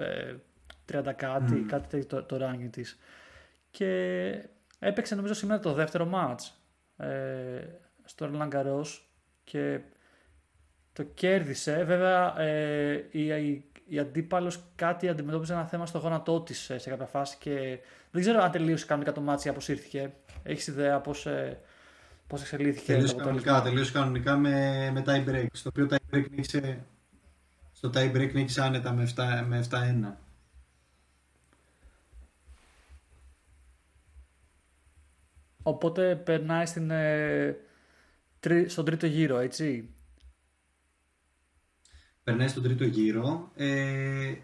30 0.93 1.11
κάτι, 1.15 1.63
mm. 1.63 1.67
κάτι 1.67 2.05
το, 2.05 2.23
το 2.23 2.37
ranking 2.41 2.69
της. 2.71 2.99
Και 3.71 3.89
έπαιξε 4.79 5.15
νομίζω 5.15 5.33
σήμερα 5.33 5.59
το 5.59 5.73
δεύτερο 5.73 6.09
match. 6.13 6.49
Ε, 7.05 7.61
στο 8.11 8.29
Roland 8.33 8.83
και 9.43 9.79
το 10.93 11.03
κέρδισε. 11.03 11.83
Βέβαια 11.83 12.39
ε, 12.39 13.07
η, 13.11 13.27
η, 13.27 13.65
η 13.87 13.99
αντίπαλος 13.99 14.63
κάτι 14.75 15.09
αντιμετώπιζε 15.09 15.53
ένα 15.53 15.65
θέμα 15.65 15.85
στο 15.85 15.97
γόνατό 15.97 16.41
της 16.41 16.69
ε, 16.69 16.77
σε 16.77 16.89
κάποια 16.89 17.05
φάση 17.05 17.37
και 17.39 17.79
δεν 18.11 18.21
ξέρω 18.21 18.41
αν 18.41 18.51
τελείωσε 18.51 18.85
κανονικά 18.85 19.11
το 19.11 19.21
ματς 19.21 19.47
ή 19.47 19.49
αποσύρθηκε. 19.51 20.13
Έχεις 20.43 20.67
ιδέα 20.67 20.99
πώς, 20.99 21.25
ε, 21.25 21.59
πώς 22.27 22.41
εξελίχθηκε 22.41 22.93
τελείωσε 22.93 23.13
το 23.13 23.23
κανονικά, 23.23 23.61
τελείωσε 23.61 23.91
κανονικά 23.91 24.37
με, 24.37 24.89
με 24.93 25.03
tie 25.05 25.29
break. 25.29 25.45
Στο 25.51 25.69
οποίο 25.69 25.87
tie 25.89 26.15
break 26.15 26.25
νίκησε, 26.29 26.85
στο 27.71 27.89
tie 27.93 28.15
break 28.15 28.31
νίκησε 28.33 28.61
άνετα 28.61 28.91
με 28.93 29.11
7-1. 29.15 29.45
Με 29.47 29.65
7 29.69 30.15
Οπότε 35.63 36.15
περνάει 36.15 36.65
στην, 36.65 36.91
ε, 36.91 37.57
στον 38.67 38.85
τρίτο 38.85 39.05
γύρο, 39.05 39.37
έτσι. 39.37 39.89
Περνάει 42.23 42.47
στον 42.47 42.63
τρίτο 42.63 42.83
γύρο. 42.83 43.51
Ε, 43.55 44.35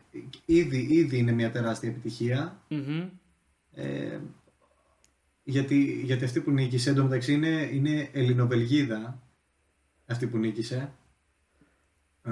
ήδη, 0.46 0.88
ήδη 0.90 1.18
είναι 1.18 1.32
μια 1.32 1.52
τεράστια 1.52 1.96
Ε, 3.74 4.20
γιατί, 5.44 6.02
γιατί 6.04 6.24
αυτή 6.24 6.42
που 6.42 6.52
νίκησε, 6.52 6.90
εντωμεταξύ 6.90 7.34
είναι, 7.34 7.70
είναι 7.74 8.10
Ελληνοβελγίδα 8.14 9.22
αυτή 10.06 10.28
που 10.28 10.38
νίκησε. 10.38 10.92
Ε, 12.24 12.32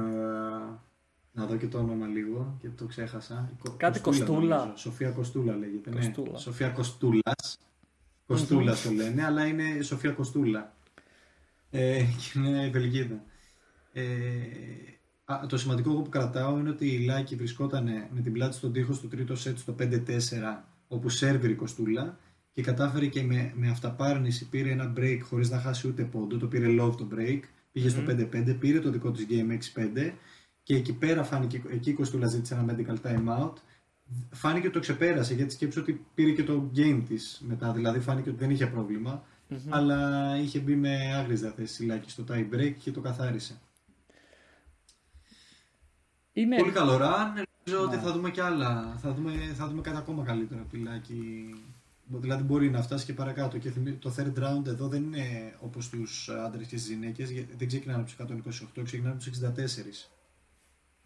να 1.31 1.45
δω 1.45 1.57
και 1.57 1.67
το 1.67 1.77
όνομα 1.77 2.07
λίγο 2.07 2.57
και 2.61 2.69
το 2.69 2.85
ξέχασα. 2.85 3.51
Κάτι 3.77 3.99
Κοστούλα. 3.99 4.73
Σοφία 4.75 5.11
Κοστούλα 5.11 5.55
λέγεται. 5.55 5.89
Ναι. 5.89 6.13
Σοφία 6.37 6.69
Κοστούλας. 6.69 7.59
Κοστούλας 8.25 8.81
το 8.81 8.91
λένε, 8.91 9.25
αλλά 9.25 9.45
είναι 9.45 9.81
Σοφία 9.81 10.11
Κοστούλα. 10.11 10.74
Ε, 11.75 12.03
και 12.03 12.39
είναι 12.39 12.69
Βελγίδα. 12.69 13.23
Ε, 13.93 14.03
α, 15.25 15.45
το 15.49 15.57
σημαντικό 15.57 15.91
εγώ 15.91 16.01
που 16.01 16.09
κρατάω 16.09 16.57
είναι 16.57 16.69
ότι 16.69 16.87
η 16.87 17.05
Λάκη 17.05 17.35
βρισκόταν 17.35 17.85
με 18.11 18.21
την 18.21 18.33
πλάτη 18.33 18.55
στον 18.55 18.71
τοίχο 18.71 18.93
στο 18.93 19.07
τρίτο 19.07 19.35
σετ 19.35 19.57
στο 19.57 19.75
5-4 19.79 19.85
όπου 20.87 21.09
σερβιρε 21.09 21.51
η 21.51 21.55
Κοστούλα 21.55 22.17
και 22.53 22.61
κατάφερε 22.61 23.05
και 23.05 23.23
με, 23.23 23.53
με 23.55 23.69
αυταπάρνηση 23.69 24.49
πήρε 24.49 24.69
ένα 24.71 24.93
break 24.97 25.19
χωρίς 25.21 25.49
να 25.49 25.59
χάσει 25.59 25.87
ούτε 25.87 26.03
πόντο, 26.03 26.37
το 26.37 26.47
πήρε 26.47 26.67
love 26.79 26.95
το 26.97 27.07
break, 27.15 27.39
πήγε 27.71 27.89
στο 27.89 28.01
5-5, 28.07 28.55
πήρε 28.59 28.79
το 28.79 28.89
δικό 28.91 29.11
της 29.11 29.25
game 29.29 29.79
6-5 29.79 30.11
και 30.63 30.75
εκεί 30.75 30.93
πέρα 30.93 31.23
φάνηκε, 31.23 31.61
εκεί 31.71 31.89
η 31.89 31.93
Κοστούλα 31.93 32.27
ζήτησε 32.27 32.53
ένα 32.53 32.75
medical 32.75 33.07
timeout 33.07 33.53
φάνηκε 34.31 34.65
ότι 34.65 34.75
το 34.75 34.79
ξεπέρασε 34.79 35.33
γιατί 35.33 35.53
σκέψω 35.53 35.81
ότι 35.81 36.05
πήρε 36.13 36.31
και 36.31 36.43
το 36.43 36.71
game 36.75 37.01
της 37.07 37.41
μετά, 37.47 37.71
δηλαδή 37.71 37.99
φάνηκε 37.99 38.29
ότι 38.29 38.37
δεν 38.37 38.49
είχε 38.49 38.63
αλλά 39.69 40.31
είχε 40.37 40.59
μπει 40.59 40.75
με 40.75 41.15
άγριες 41.15 41.41
διαθέσεις 41.41 41.85
Λάκη 41.85 42.09
στο 42.09 42.23
tie 42.29 42.53
break 42.53 42.73
και 42.79 42.91
το 42.91 43.01
καθάρισε. 43.01 43.59
Είναι... 46.33 46.57
Πολύ 46.57 46.71
καλό 46.71 46.93
run, 47.01 47.43
νομίζω 47.65 47.85
ότι 47.85 47.95
ναι. 47.95 48.01
θα 48.01 48.11
δούμε 48.11 48.31
κι 48.31 48.41
άλλα, 48.41 48.97
θα 49.01 49.13
δούμε, 49.13 49.31
θα 49.55 49.67
δούμε 49.67 49.81
κάτι 49.81 49.97
ακόμα 49.97 50.23
καλύτερο 50.23 50.61
από 50.61 50.69
τη 50.69 50.77
Λάκη 50.77 51.49
Δηλαδή 52.07 52.43
μπορεί 52.43 52.69
να 52.69 52.81
φτάσει 52.81 53.05
και 53.05 53.13
παρακάτω. 53.13 53.57
Και 53.57 53.71
το 53.99 54.13
third 54.17 54.43
round 54.43 54.67
εδώ 54.67 54.87
δεν 54.87 55.03
είναι 55.03 55.55
όπως 55.59 55.89
τους 55.89 56.29
άντρες 56.29 56.67
και 56.67 56.77
στι 56.77 56.93
γυναίκες, 56.93 57.31
δεν 57.57 57.67
ξεκινάνε 57.67 57.99
από 58.01 58.45
τους 58.45 58.61
128, 58.61 58.83
ξεκινάνε 58.83 59.15
από 59.15 59.23
τους 59.23 59.39
64. 60.07 60.09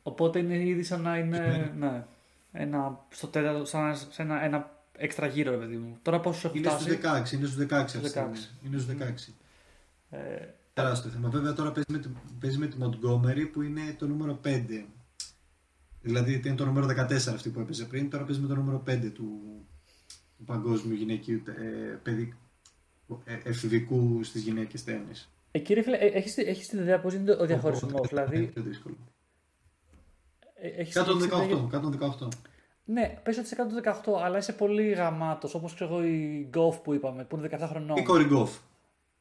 Οπότε 0.04 0.40
είναι 0.40 0.66
ήδη 0.66 0.84
σαν 0.84 1.02
να 1.02 1.18
είναι. 1.18 1.74
Ναι, 1.78 2.06
ένα, 2.52 3.06
στο 3.10 3.28
τέταρτο, 3.28 3.66
σαν 3.66 3.96
σε 3.96 4.22
ένα, 4.22 4.44
ένα 4.44 4.79
έξτρα 5.00 5.28
γύρο, 5.28 5.58
παιδί 5.58 5.76
μου. 5.76 5.98
Τώρα 6.02 6.20
πόσο 6.20 6.48
έχουν 6.48 6.60
είναι 6.60 6.70
φτάσει; 6.70 6.84
Στους 6.84 6.98
16, 7.04 7.32
είναι 7.32 7.46
στους 7.46 7.66
16 7.66 7.72
αυτή 7.72 8.00
Είναι 8.66 8.78
στους 8.78 8.86
16. 8.86 9.34
Ε, 10.10 10.20
Τεράστιο 10.74 11.12
θέμα. 11.12 11.30
Βέβαια 11.30 11.54
τώρα 11.54 11.72
παίζει 11.72 11.92
με, 11.92 12.12
παίζει 12.40 12.58
με 12.58 12.68
τη 12.68 12.78
Montgomery 12.82 13.50
που 13.52 13.62
είναι 13.62 13.96
το 13.98 14.08
νούμερο 14.08 14.40
5. 14.46 14.86
Δηλαδή 16.02 16.42
είναι 16.46 16.56
το 16.56 16.66
νούμερο 16.66 16.88
14 16.88 17.12
αυτή 17.12 17.50
που 17.50 17.60
έπαιζε 17.60 17.86
πριν, 17.86 18.10
τώρα 18.10 18.24
παίζει 18.24 18.42
με 18.42 18.48
το 18.48 18.56
νούμερο 18.56 18.84
5 18.88 19.12
του, 19.14 19.42
του 20.38 20.44
παγκόσμιου 20.46 20.96
γυναικείου 20.96 21.42
ε, 21.46 21.96
παιδι, 22.04 22.34
ε, 23.24 23.38
εφηβικού 23.44 24.24
στις 24.24 24.42
γυναίκες 24.42 24.84
τέννις. 24.84 25.30
Ε, 25.52 25.60
κύριε 25.60 25.84
φίλε, 25.84 25.98
ε, 25.98 26.06
έχεις, 26.06 26.38
έχεις 26.38 26.68
την 26.68 26.80
ιδέα 26.80 27.00
πώς 27.00 27.14
είναι 27.14 27.32
ο 27.32 27.46
διαχωρισμός, 27.46 28.08
δηλαδή... 28.08 28.38
Είναι 28.38 28.46
πιο 28.46 28.62
δύσκολο. 28.62 28.98
118, 30.94 31.68
118. 31.72 32.28
Ναι, 32.92 33.20
πες 33.24 33.38
ότι 33.38 33.46
είσαι 33.46 33.56
118, 34.06 34.22
αλλά 34.24 34.38
είσαι 34.38 34.54
πολύ 34.54 34.90
γαμάτος, 34.92 35.54
όπως 35.54 35.74
ξέρω 35.74 35.94
εγώ 35.94 36.04
η 36.04 36.48
Γκοφ 36.50 36.78
που 36.78 36.94
είπαμε, 36.94 37.24
που 37.24 37.38
είναι 37.38 37.50
17 37.52 37.68
χρονών. 37.70 37.98
Η 37.98 38.04
κόρη 38.04 38.24
Γκοφ. 38.24 38.58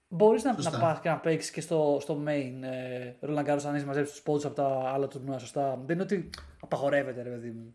Μπορείς 0.09 0.45
να, 0.45 0.63
να 0.63 0.71
πας 0.79 1.01
και 1.01 1.09
να 1.09 1.17
παίξεις 1.17 1.51
και 1.51 1.61
στο, 1.61 1.99
στο 2.01 2.23
main 2.27 2.63
ε, 2.63 3.13
Roland 3.21 3.45
Garros 3.45 3.65
αν 3.67 3.75
είσαι 3.75 3.87
μαζέψεις 3.87 4.15
τους 4.15 4.23
πόντους 4.23 4.45
από 4.45 4.55
τα 4.55 4.91
άλλα 4.95 5.09
του 5.09 5.25
σωστά. 5.39 5.83
Δεν 5.87 5.95
είναι 5.95 6.03
ότι 6.03 6.31
απαγορεύεται 6.61 7.23
ρε 7.23 7.31
παιδί 7.31 7.51
μου. 7.51 7.75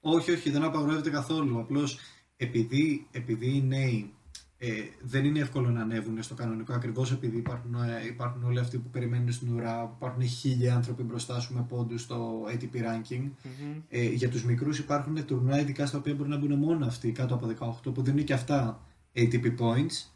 Όχι, 0.00 0.30
όχι, 0.32 0.50
δεν 0.50 0.62
απαγορεύεται 0.62 1.10
καθόλου. 1.10 1.60
Απλώς 1.60 1.98
επειδή, 2.36 3.08
επειδή 3.12 3.56
οι 3.56 3.62
νέοι 3.62 4.14
ε, 4.62 4.82
δεν 5.00 5.24
είναι 5.24 5.38
εύκολο 5.38 5.70
να 5.70 5.80
ανέβουν 5.80 6.22
στο 6.22 6.34
κανονικό, 6.34 6.72
ακριβώς 6.72 7.12
επειδή 7.12 7.36
υπάρχουν, 7.36 7.74
ε, 7.74 8.06
υπάρχουν 8.06 8.44
όλοι 8.44 8.58
αυτοί 8.58 8.78
που 8.78 8.90
περιμένουν 8.90 9.32
στην 9.32 9.54
ουρά, 9.54 9.92
υπάρχουν 9.96 10.22
χίλιοι 10.22 10.68
άνθρωποι 10.68 11.02
μπροστά 11.02 11.40
σου 11.40 11.54
με 11.54 11.64
πόντους 11.68 12.02
στο 12.02 12.44
ATP 12.52 12.74
ranking. 12.74 13.22
Mm-hmm. 13.22 13.82
Ε, 13.88 14.04
για 14.04 14.28
τους 14.28 14.44
μικρούς 14.44 14.78
υπάρχουν 14.78 15.24
τουρνουά 15.26 15.60
ειδικά 15.60 15.86
στα 15.86 15.98
οποία 15.98 16.14
μπορεί 16.14 16.28
να 16.28 16.36
μπουν 16.36 16.54
μόνο 16.54 16.86
αυτοί 16.86 17.12
κάτω 17.12 17.34
από 17.34 17.76
18 17.88 17.94
που 17.94 18.02
δίνουν 18.02 18.24
και 18.24 18.32
αυτά 18.32 18.80
ATP 19.14 19.44
points. 19.58 20.10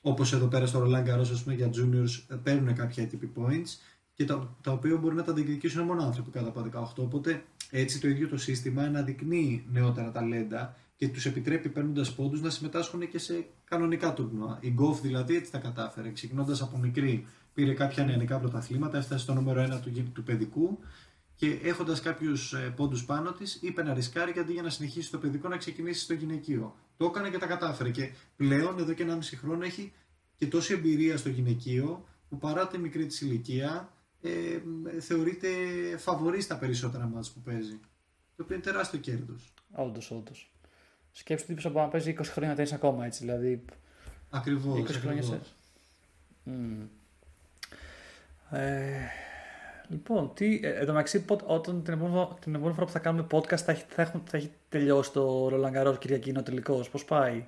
Όπως 0.00 0.32
εδώ 0.32 0.46
πέρα 0.46 0.66
στο 0.66 0.84
Roland 0.86 1.04
Garros, 1.04 1.30
ας 1.32 1.42
πούμε, 1.42 1.54
για 1.54 1.70
juniors 1.74 2.24
ε, 2.28 2.34
παίρνουν 2.42 2.74
κάποια 2.74 3.08
ATP 3.10 3.42
points 3.42 3.78
και 4.14 4.24
τα, 4.24 4.56
τα 4.62 4.72
οποία 4.72 4.96
μπορεί 4.96 5.14
να 5.14 5.22
τα 5.22 5.32
διεκδικήσουν 5.32 5.84
μόνο 5.84 6.02
άνθρωποι 6.02 6.30
κάτω 6.30 6.48
από 6.48 6.66
18. 6.98 7.04
Οπότε 7.04 7.44
έτσι 7.70 8.00
το 8.00 8.08
ίδιο 8.08 8.28
το 8.28 8.36
σύστημα 8.36 8.82
αναδεικνύει 8.82 9.64
νεότερα 9.72 10.10
ταλέντα 10.10 10.76
και 11.00 11.08
τους 11.08 11.26
επιτρέπει 11.26 11.68
παίρνοντας 11.68 12.14
πόντους 12.14 12.40
να 12.40 12.50
συμμετάσχουν 12.50 13.08
και 13.08 13.18
σε 13.18 13.46
κανονικά 13.64 14.12
τουρνουά. 14.12 14.58
Η 14.60 14.70
Γκοφ 14.70 15.00
δηλαδή 15.00 15.36
έτσι 15.36 15.50
τα 15.50 15.58
κατάφερε. 15.58 16.10
Ξεκινώντας 16.10 16.62
από 16.62 16.78
μικρή, 16.78 17.26
πήρε 17.54 17.74
κάποια 17.74 18.04
νεανικά 18.04 18.38
πρωταθλήματα, 18.38 18.98
έφτασε 18.98 19.22
στο 19.22 19.34
νούμερο 19.34 19.62
1 19.62 19.80
του, 19.80 20.10
του 20.12 20.22
παιδικού 20.22 20.78
και 21.34 21.58
έχοντας 21.62 22.00
κάποιους 22.00 22.52
ε, 22.52 22.72
πόντους 22.76 23.04
πάνω 23.04 23.32
της, 23.32 23.58
είπε 23.62 23.82
να 23.82 23.94
ρισκάρει 23.94 24.32
και 24.32 24.40
αντί 24.40 24.52
για 24.52 24.62
να 24.62 24.70
συνεχίσει 24.70 25.10
το 25.10 25.18
παιδικό 25.18 25.48
να 25.48 25.56
ξεκινήσει 25.56 26.00
στο 26.00 26.14
γυναικείο. 26.14 26.76
Το 26.96 27.04
έκανε 27.04 27.30
και 27.30 27.38
τα 27.38 27.46
κατάφερε. 27.46 27.90
Και 27.90 28.10
πλέον 28.36 28.78
εδώ 28.78 28.92
και 28.92 29.06
1,5 29.08 29.18
χρόνο 29.36 29.64
έχει 29.64 29.92
και 30.36 30.46
τόση 30.46 30.72
εμπειρία 30.72 31.16
στο 31.16 31.28
γυναικείο 31.28 32.04
που 32.28 32.38
παρά 32.38 32.66
τη 32.66 32.78
μικρή 32.78 33.06
της 33.06 33.20
ηλικία 33.20 33.92
ε, 34.20 34.30
θεωρείται 35.00 35.48
φαβορής 35.98 36.44
στα 36.44 36.58
περισσότερα 36.58 37.06
μάτς 37.06 37.30
που 37.30 37.40
παίζει. 37.40 37.80
Το 38.36 38.42
οποίο 38.42 38.54
είναι 38.54 38.64
τεράστιο 38.64 38.98
κέρδος. 38.98 39.54
Όντως, 39.72 40.10
όντως. 40.10 40.50
Σκέψτε 41.12 41.52
ότι 41.52 41.66
από 41.66 41.80
να 41.80 41.88
παίζει 41.88 42.14
20 42.18 42.24
χρόνια 42.24 42.54
τέννη 42.54 42.74
ακόμα 42.74 43.06
έτσι. 43.06 43.24
Δηλαδή. 43.24 43.64
Ακριβώς. 44.30 44.78
20 44.78 44.86
χρόνια 44.86 45.22
σε. 45.22 45.40
Mm. 46.46 46.86
Ε, 48.50 48.90
λοιπόν, 49.88 50.34
τι, 50.34 50.60
ε, 50.62 50.68
εδώ 50.68 50.92
μεταξύ, 50.92 51.24
όταν 51.44 51.82
την 51.82 51.92
επόμενη, 51.94 52.28
την 52.40 52.54
επόμενη 52.54 52.74
φορά 52.74 52.86
που 52.86 52.92
θα 52.92 52.98
κάνουμε 52.98 53.26
podcast 53.30 53.58
θα 53.58 53.72
έχει, 53.72 53.84
θα 53.88 54.22
θα 54.24 54.36
έχει 54.36 54.50
τελειώσει 54.68 55.12
το 55.12 55.48
Ρολαγκαρό 55.48 55.96
Κυριακή 55.96 56.34
ο 56.36 56.42
τελικός. 56.42 56.90
Πώς 56.90 57.04
πάει; 57.04 57.44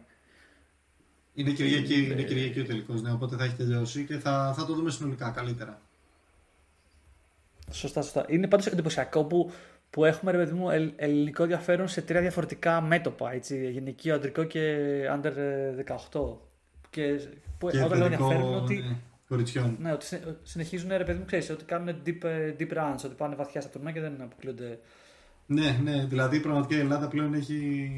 Είναι 1.34 1.50
Κυριακή, 1.50 2.04
είναι 2.04 2.22
Κυριακή 2.22 2.60
ο 2.60 2.64
τελικός, 2.64 3.02
ναι, 3.02 3.12
οπότε 3.12 3.36
θα 3.36 3.44
έχει 3.44 3.54
τελειώσει 3.54 4.04
και 4.04 4.18
θα, 4.18 4.54
θα 4.56 4.66
το 4.66 4.74
δούμε 4.74 4.90
συνολικά 4.90 5.30
καλύτερα. 5.30 5.80
Σωστά, 7.70 8.02
σωστά. 8.02 8.24
Είναι 8.28 8.48
πάντως 8.48 8.66
εντυπωσιακό 8.66 9.24
που, 9.24 9.52
που 9.93 10.05
έχουμε 10.05 10.30
ρε 10.30 10.36
παιδί 10.36 10.53
μου, 10.53 10.70
ελληνικό 10.97 11.43
ενδιαφέρον 11.43 11.88
σε 11.88 12.03
τρία 12.03 12.20
διαφορετικά 12.20 12.80
μέτωπα. 12.80 13.32
Έτσι, 13.32 13.70
γυναικείο, 13.70 14.14
αντρικό 14.14 14.45
και 14.45 14.76
under 15.14 15.32
18. 16.12 16.36
Και, 16.90 17.20
που, 17.59 17.68
και 17.68 17.82
όταν 17.82 17.99
λέω 17.99 18.07
ενδιαφέρον 18.07 18.55
ότι. 18.55 18.74
Ναι. 18.76 18.97
Κοριτσιών. 19.28 19.76
Ναι, 19.80 19.93
ότι 19.93 20.07
συνεχίζουν 20.43 20.90
ρε 20.97 21.05
παιδί 21.05 21.18
μου, 21.18 21.24
ξέρεις, 21.24 21.51
ότι 21.51 21.64
κάνουν 21.64 21.97
deep, 22.07 22.26
deep 22.59 22.72
runs, 22.76 23.05
ότι 23.05 23.14
πάνε 23.16 23.34
βαθιά 23.34 23.61
στα 23.61 23.70
τουρνά 23.70 23.93
και 23.93 24.01
δεν 24.01 24.22
αποκλείονται. 24.22 24.78
Ναι, 25.47 25.80
ναι, 25.82 26.05
δηλαδή 26.09 26.40
πραγματικά 26.40 26.76
η 26.76 26.80
Ελλάδα 26.80 27.09
πλέον 27.09 27.34
έχει 27.34 27.90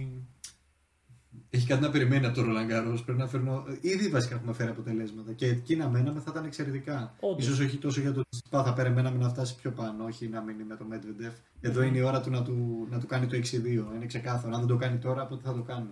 έχει 1.51 1.66
κάτι 1.66 1.82
να 1.82 1.91
περιμένει 1.91 2.26
από 2.26 2.35
το 2.35 2.43
Ρολαγκάρο. 2.43 2.99
Πρέπει 3.05 3.18
να 3.18 3.26
φέρνω. 3.26 3.64
Ήδη 3.80 4.09
βασικά 4.09 4.35
έχουμε 4.35 4.53
φέρει 4.53 4.70
αποτελέσματα. 4.70 5.32
Και 5.32 5.47
εκεί 5.47 5.76
να 5.76 5.89
μέναμε 5.89 6.20
θα 6.20 6.30
ήταν 6.30 6.45
εξαιρετικά. 6.45 7.14
σω 7.41 7.64
όχι 7.64 7.76
τόσο 7.76 8.01
για 8.01 8.12
το 8.12 8.22
Τσιπά, 8.28 8.64
θα 8.64 8.72
περιμέναμε 8.72 9.18
να 9.18 9.28
φτάσει 9.28 9.57
πιο 9.57 9.70
πάνω, 9.70 10.05
όχι 10.05 10.28
να 10.28 10.41
μείνει 10.41 10.64
με 10.64 10.76
το 10.76 10.85
Medvedev. 10.93 11.32
Εδώ 11.61 11.82
είναι 11.82 11.99
η 11.99 12.03
ώρα 12.03 12.20
του 12.20 12.30
να 12.30 12.43
του, 12.43 12.87
να 12.91 13.01
του 13.01 13.07
κάνει 13.07 13.26
το 13.26 13.37
6-2. 13.37 13.64
Είναι 13.95 14.07
ξεκάθαρο. 14.07 14.55
Αν 14.55 14.59
δεν 14.59 14.68
το 14.68 14.76
κάνει 14.76 14.99
τώρα, 14.99 15.26
πότε 15.26 15.43
θα 15.45 15.55
το 15.55 15.62
κάνει. 15.62 15.91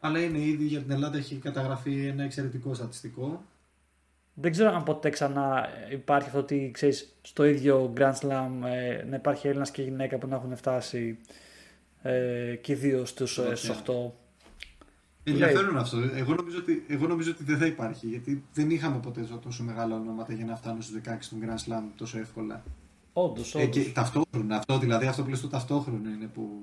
Αλλά 0.00 0.20
είναι 0.20 0.38
ήδη 0.38 0.64
για 0.64 0.80
την 0.80 0.90
Ελλάδα 0.90 1.16
έχει 1.16 1.36
καταγραφεί 1.36 2.06
ένα 2.06 2.22
εξαιρετικό 2.22 2.74
στατιστικό. 2.74 3.44
Δεν 4.34 4.50
ξέρω 4.50 4.74
αν 4.74 4.82
ποτέ 4.82 5.10
ξανά 5.10 5.68
υπάρχει 5.90 6.26
αυτό 6.26 6.38
ότι 6.38 6.70
ξέρεις 6.72 7.18
στο 7.22 7.44
ίδιο 7.44 7.92
Grand 7.96 8.14
Slam 8.20 8.50
ε, 8.64 9.04
να 9.04 9.16
υπάρχει 9.16 9.46
Έλληνας 9.46 9.70
και 9.70 9.82
γυναίκα 9.82 10.18
που 10.18 10.26
να 10.26 10.36
έχουν 10.36 10.56
φτάσει 10.56 11.18
ε, 12.02 12.54
και 12.60 12.74
δύο 12.74 13.04
στους, 13.04 13.38
ε, 13.38 13.54
στους 13.54 13.68
8. 13.68 14.12
Ενδιαφέρον 15.24 15.78
αυτό. 15.78 15.96
Εγώ 16.14 16.34
νομίζω, 16.34 16.58
ότι, 16.58 16.84
εγώ 16.88 17.06
νομίζω 17.06 17.30
ότι 17.30 17.44
δεν 17.44 17.58
θα 17.58 17.66
υπάρχει 17.66 18.06
γιατί 18.06 18.44
δεν 18.54 18.70
είχαμε 18.70 18.98
ποτέ 18.98 19.28
τόσο 19.42 19.62
μεγάλα 19.62 19.94
ονόματα 19.94 20.32
για 20.32 20.44
να 20.44 20.56
φτάνουν 20.56 20.82
στους 20.82 21.00
16 21.04 21.28
του 21.28 21.38
Grand 21.42 21.72
Slam 21.72 21.82
τόσο 21.96 22.18
εύκολα. 22.18 22.62
Όντως. 23.12 23.54
Ε, 23.54 23.66
και 23.66 23.84
ταυτόχρονα, 23.84 24.56
αυτό 24.56 24.78
δηλαδή 24.78 25.06
αυτό 25.06 25.22
που 25.22 25.28
λες 25.28 25.40
το 25.40 25.48
ταυτόχρονο 25.48 26.08
είναι 26.08 26.26
που. 26.26 26.62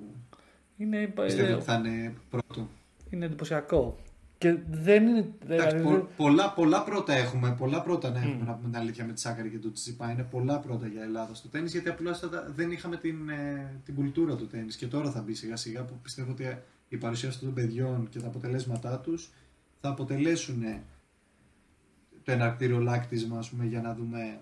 Είναι, 0.78 1.08
πιστεύω 1.08 1.54
ότι 1.54 1.64
θα 1.64 1.74
είναι 1.74 2.14
πρώτο. 2.30 2.68
Είναι 3.10 3.26
εντυπωσιακό. 3.26 3.98
Και 4.46 4.58
δεν 4.70 5.08
είναι. 5.08 5.34
Εντάξει, 5.48 5.78
δηλαδή... 5.78 6.08
πολλά, 6.18 6.54
πολλά 6.54 6.84
πρώτα 6.84 7.14
έχουμε. 7.14 7.56
Πολλά 7.58 7.82
πρώτα 7.82 8.10
να 8.10 8.20
έχουμε 8.20 8.44
mm. 8.44 8.48
να 8.48 8.54
πούμε 8.54 8.70
την 8.70 8.80
αλήθεια 8.80 9.06
με 9.06 9.14
τη 9.14 9.20
Σάκαρη 9.20 9.50
και 9.50 9.60
το 9.60 9.72
Τσιπά. 9.72 10.12
Είναι 10.12 10.24
πολλά 10.24 10.60
πρώτα 10.60 10.88
για 10.88 11.04
Ελλάδα 11.04 11.36
στο 11.36 11.48
τέννη 11.48 11.70
γιατί 11.70 11.90
απλώς 11.90 12.30
δεν 12.56 12.72
είχαμε 12.72 12.98
την, 12.98 13.30
ε, 13.30 13.82
την 13.86 13.96
κουλτούρα 13.96 14.36
του 14.36 14.48
τέννη. 14.48 14.72
Και 14.74 14.88
τώρα 14.88 15.12
θα 15.12 15.22
μπει 15.22 15.34
σιγά 15.34 15.56
σιγά 15.56 15.84
που 15.84 16.00
πιστεύω 16.02 16.32
ότι 16.32 16.58
η 16.88 16.98
παρουσία 16.98 17.30
αυτών 17.30 17.46
των 17.46 17.54
παιδιών 17.54 18.10
και 18.10 18.20
τα 18.20 18.28
αποτελέσματά 18.28 19.00
τους 19.00 19.32
θα 19.82 19.90
αποτελέσουν 19.90 20.64
το 22.24 22.32
εναρκτήριο 22.32 22.80
λάκτισμα 22.80 23.44
πούμε, 23.50 23.66
για 23.66 23.82
να 23.82 23.94
δούμε 23.94 24.40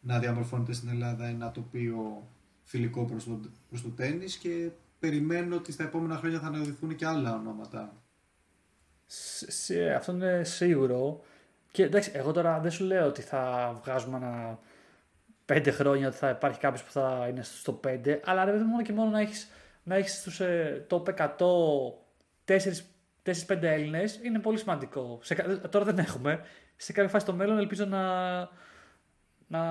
να 0.00 0.18
διαμορφώνεται 0.18 0.72
στην 0.72 0.88
Ελλάδα 0.88 1.26
ένα 1.26 1.50
τοπίο 1.50 2.28
φιλικό 2.64 3.04
προς 3.04 3.24
το, 3.24 3.40
προς 3.68 3.82
το 3.82 3.88
τέννις 3.88 4.36
και 4.36 4.70
περιμένω 4.98 5.56
ότι 5.56 5.72
στα 5.72 5.84
επόμενα 5.84 6.16
χρόνια 6.16 6.40
θα 6.40 6.46
αναδειχθούν 6.46 6.96
και 6.96 7.06
άλλα 7.06 7.34
ονόματα 7.34 7.94
αυτό 9.96 10.12
είναι 10.12 10.44
σίγουρο. 10.44 11.20
Και 11.70 11.82
εντάξει, 11.82 12.10
εγώ 12.14 12.32
τώρα 12.32 12.58
δεν 12.58 12.70
σου 12.70 12.84
λέω 12.84 13.06
ότι 13.06 13.22
θα 13.22 13.72
βγάζουμε 13.82 14.16
ένα 14.16 14.58
πέντε 15.44 15.70
χρόνια 15.70 16.08
ότι 16.08 16.16
θα 16.16 16.28
υπάρχει 16.28 16.58
κάποιος 16.58 16.82
που 16.82 16.90
θα 16.90 17.26
είναι 17.30 17.42
στο 17.42 17.80
5, 17.86 18.18
αλλά 18.24 18.44
ρε 18.44 18.52
μόνο 18.52 18.82
και 18.82 18.92
μόνο 18.92 19.10
να 19.10 19.20
έχεις 19.20 19.50
να 19.82 19.94
έχεις 19.94 20.18
στους 20.18 20.40
ε, 20.40 20.86
top 20.90 21.02
100 21.14 21.26
4 22.44 22.58
4-5 23.22 23.62
Έλληνες 23.62 24.20
είναι 24.22 24.38
πολύ 24.38 24.58
σημαντικό. 24.58 25.18
Σε, 25.22 25.34
τώρα 25.70 25.84
δεν 25.84 25.98
έχουμε. 25.98 26.40
Σε 26.76 26.92
κάποια 26.92 27.10
φάση 27.10 27.24
στο 27.24 27.34
μέλλον 27.34 27.58
ελπίζω 27.58 27.84
να, 27.84 28.38
να 29.46 29.62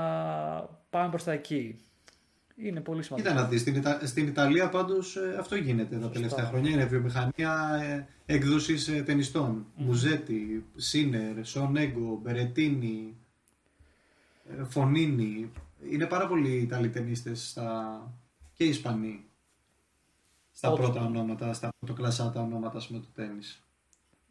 πάμε 0.90 1.10
προς 1.10 1.24
τα 1.24 1.32
εκεί. 1.32 1.89
Είναι 2.62 2.80
πολύ 2.82 3.03
σημαντικό. 3.03 3.30
Κοίτα 3.30 3.41
να 3.41 3.47
δεις, 3.47 3.62
στην, 3.62 3.76
Ιτα... 3.76 3.99
στην 4.05 4.28
Ιταλία 4.28 4.70
πάντως 4.70 5.16
ε, 5.16 5.36
αυτό 5.39 5.55
γίνεται 5.55 5.97
τα 5.97 6.10
τελευταία 6.10 6.45
χρόνια. 6.45 6.72
Είναι 6.72 6.86
βιομηχανία 6.86 7.80
ε, 7.84 8.07
έκδοσης 8.34 8.88
ε, 8.88 9.03
ταινιστών. 9.03 9.66
Mm. 9.66 9.72
Μουζέτη, 9.76 10.66
Σίνερ, 10.76 11.45
Σονέγκο, 11.45 12.20
Μπερετίνη, 12.24 13.18
ε, 14.60 14.64
Φωνίνη. 14.64 15.51
Είναι 15.91 16.05
πάρα 16.05 16.28
πολλοί 16.28 16.57
Ιταλοί 16.57 16.89
ταινίστες 16.89 17.49
στα... 17.49 18.01
και 18.53 18.64
Ισπανοί. 18.64 19.24
Στα 20.51 20.74
πρώτα 20.74 21.05
ονόματα, 21.05 21.53
στα 21.53 21.70
πρωτοκλασσάτα 21.80 22.41
ονόματα 22.41 22.82
πούμε, 22.88 22.99
του 22.99 23.12
τέννις. 23.16 23.64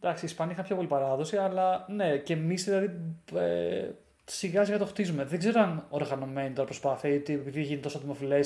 Εντάξει, 0.01 0.25
οι 0.25 0.29
Ισπανοί 0.29 0.53
είχαν 0.53 0.65
πιο 0.65 0.77
πολύ 0.77 0.89
παράδοση, 0.89 1.37
αλλά 1.37 1.87
ναι, 1.89 2.17
και 2.17 2.33
εμείς 2.33 2.65
δηλαδή 2.65 3.15
ε, 3.35 3.91
σιγά 4.31 4.65
σιγά 4.65 4.79
το 4.79 4.87
χτίζουμε. 4.87 5.25
Δεν 5.25 5.39
ξέρω 5.39 5.61
αν 5.61 5.87
οργανωμένη 5.89 6.55
τώρα 6.55 6.67
προσπάθεια, 6.67 7.11
γιατί 7.11 7.33
επειδή 7.33 7.63
γίνει 7.63 7.81
τόσο 7.81 7.99
δημοφιλέ, 7.99 8.41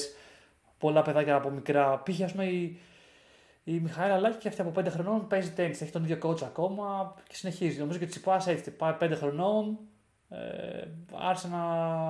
πολλά 0.79 1.03
παιδάκια 1.03 1.35
από 1.35 1.51
μικρά. 1.51 1.99
Πήγε, 1.99 2.25
ας 2.25 2.33
πούμε, 2.33 2.45
η, 2.45 2.79
η 3.65 3.81
Μιχαήλ 3.81 4.21
Λάκη 4.21 4.37
και 4.39 4.49
αυτή 4.49 4.61
από 4.61 4.81
5 4.81 4.87
χρονών 4.89 5.27
παίζει 5.27 5.51
τέννη. 5.51 5.77
Έχει 5.81 5.91
τον 5.91 6.05
ίδιο 6.05 6.19
coach 6.23 6.43
ακόμα 6.43 7.15
και 7.29 7.35
συνεχίζει. 7.35 7.79
Νομίζω 7.79 7.99
και 7.99 8.07
Τσιπάς 8.07 8.47
έτσι. 8.47 8.71
Πάει 8.71 8.97
5 9.01 9.13
χρονών, 9.15 9.79
ε, 10.29 10.39
άρχισε 11.29 11.49
να, 11.49 11.67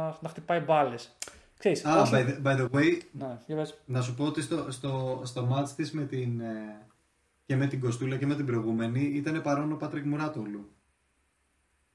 να 0.06 0.28
χτυπάει 0.28 0.60
μπάλες. 0.60 1.16
Ξέρεις, 1.58 1.82
ah, 1.86 2.00
όσο... 2.00 2.16
by, 2.16 2.26
the, 2.26 2.42
by 2.42 2.56
the 2.60 2.68
way, 2.70 2.98
ναι, 3.12 3.62
να 3.84 4.02
σου 4.02 4.14
πω 4.14 4.24
ότι 4.24 4.42
στο, 4.42 4.66
στο, 4.70 5.22
στο 5.24 5.48
match 5.52 5.68
της 5.76 5.92
με 5.92 6.04
την, 6.04 6.40
ε, 6.40 6.86
και 7.46 7.56
με 7.56 7.66
την 7.66 7.80
Κοστούλα 7.80 8.16
και 8.16 8.26
με 8.26 8.34
την 8.34 8.46
προηγούμενη 8.46 9.00
ήταν 9.00 9.42
παρόν 9.42 9.72
ο 9.72 9.76
Πάτρικ 9.76 10.04
Μουράτολου. 10.04 10.70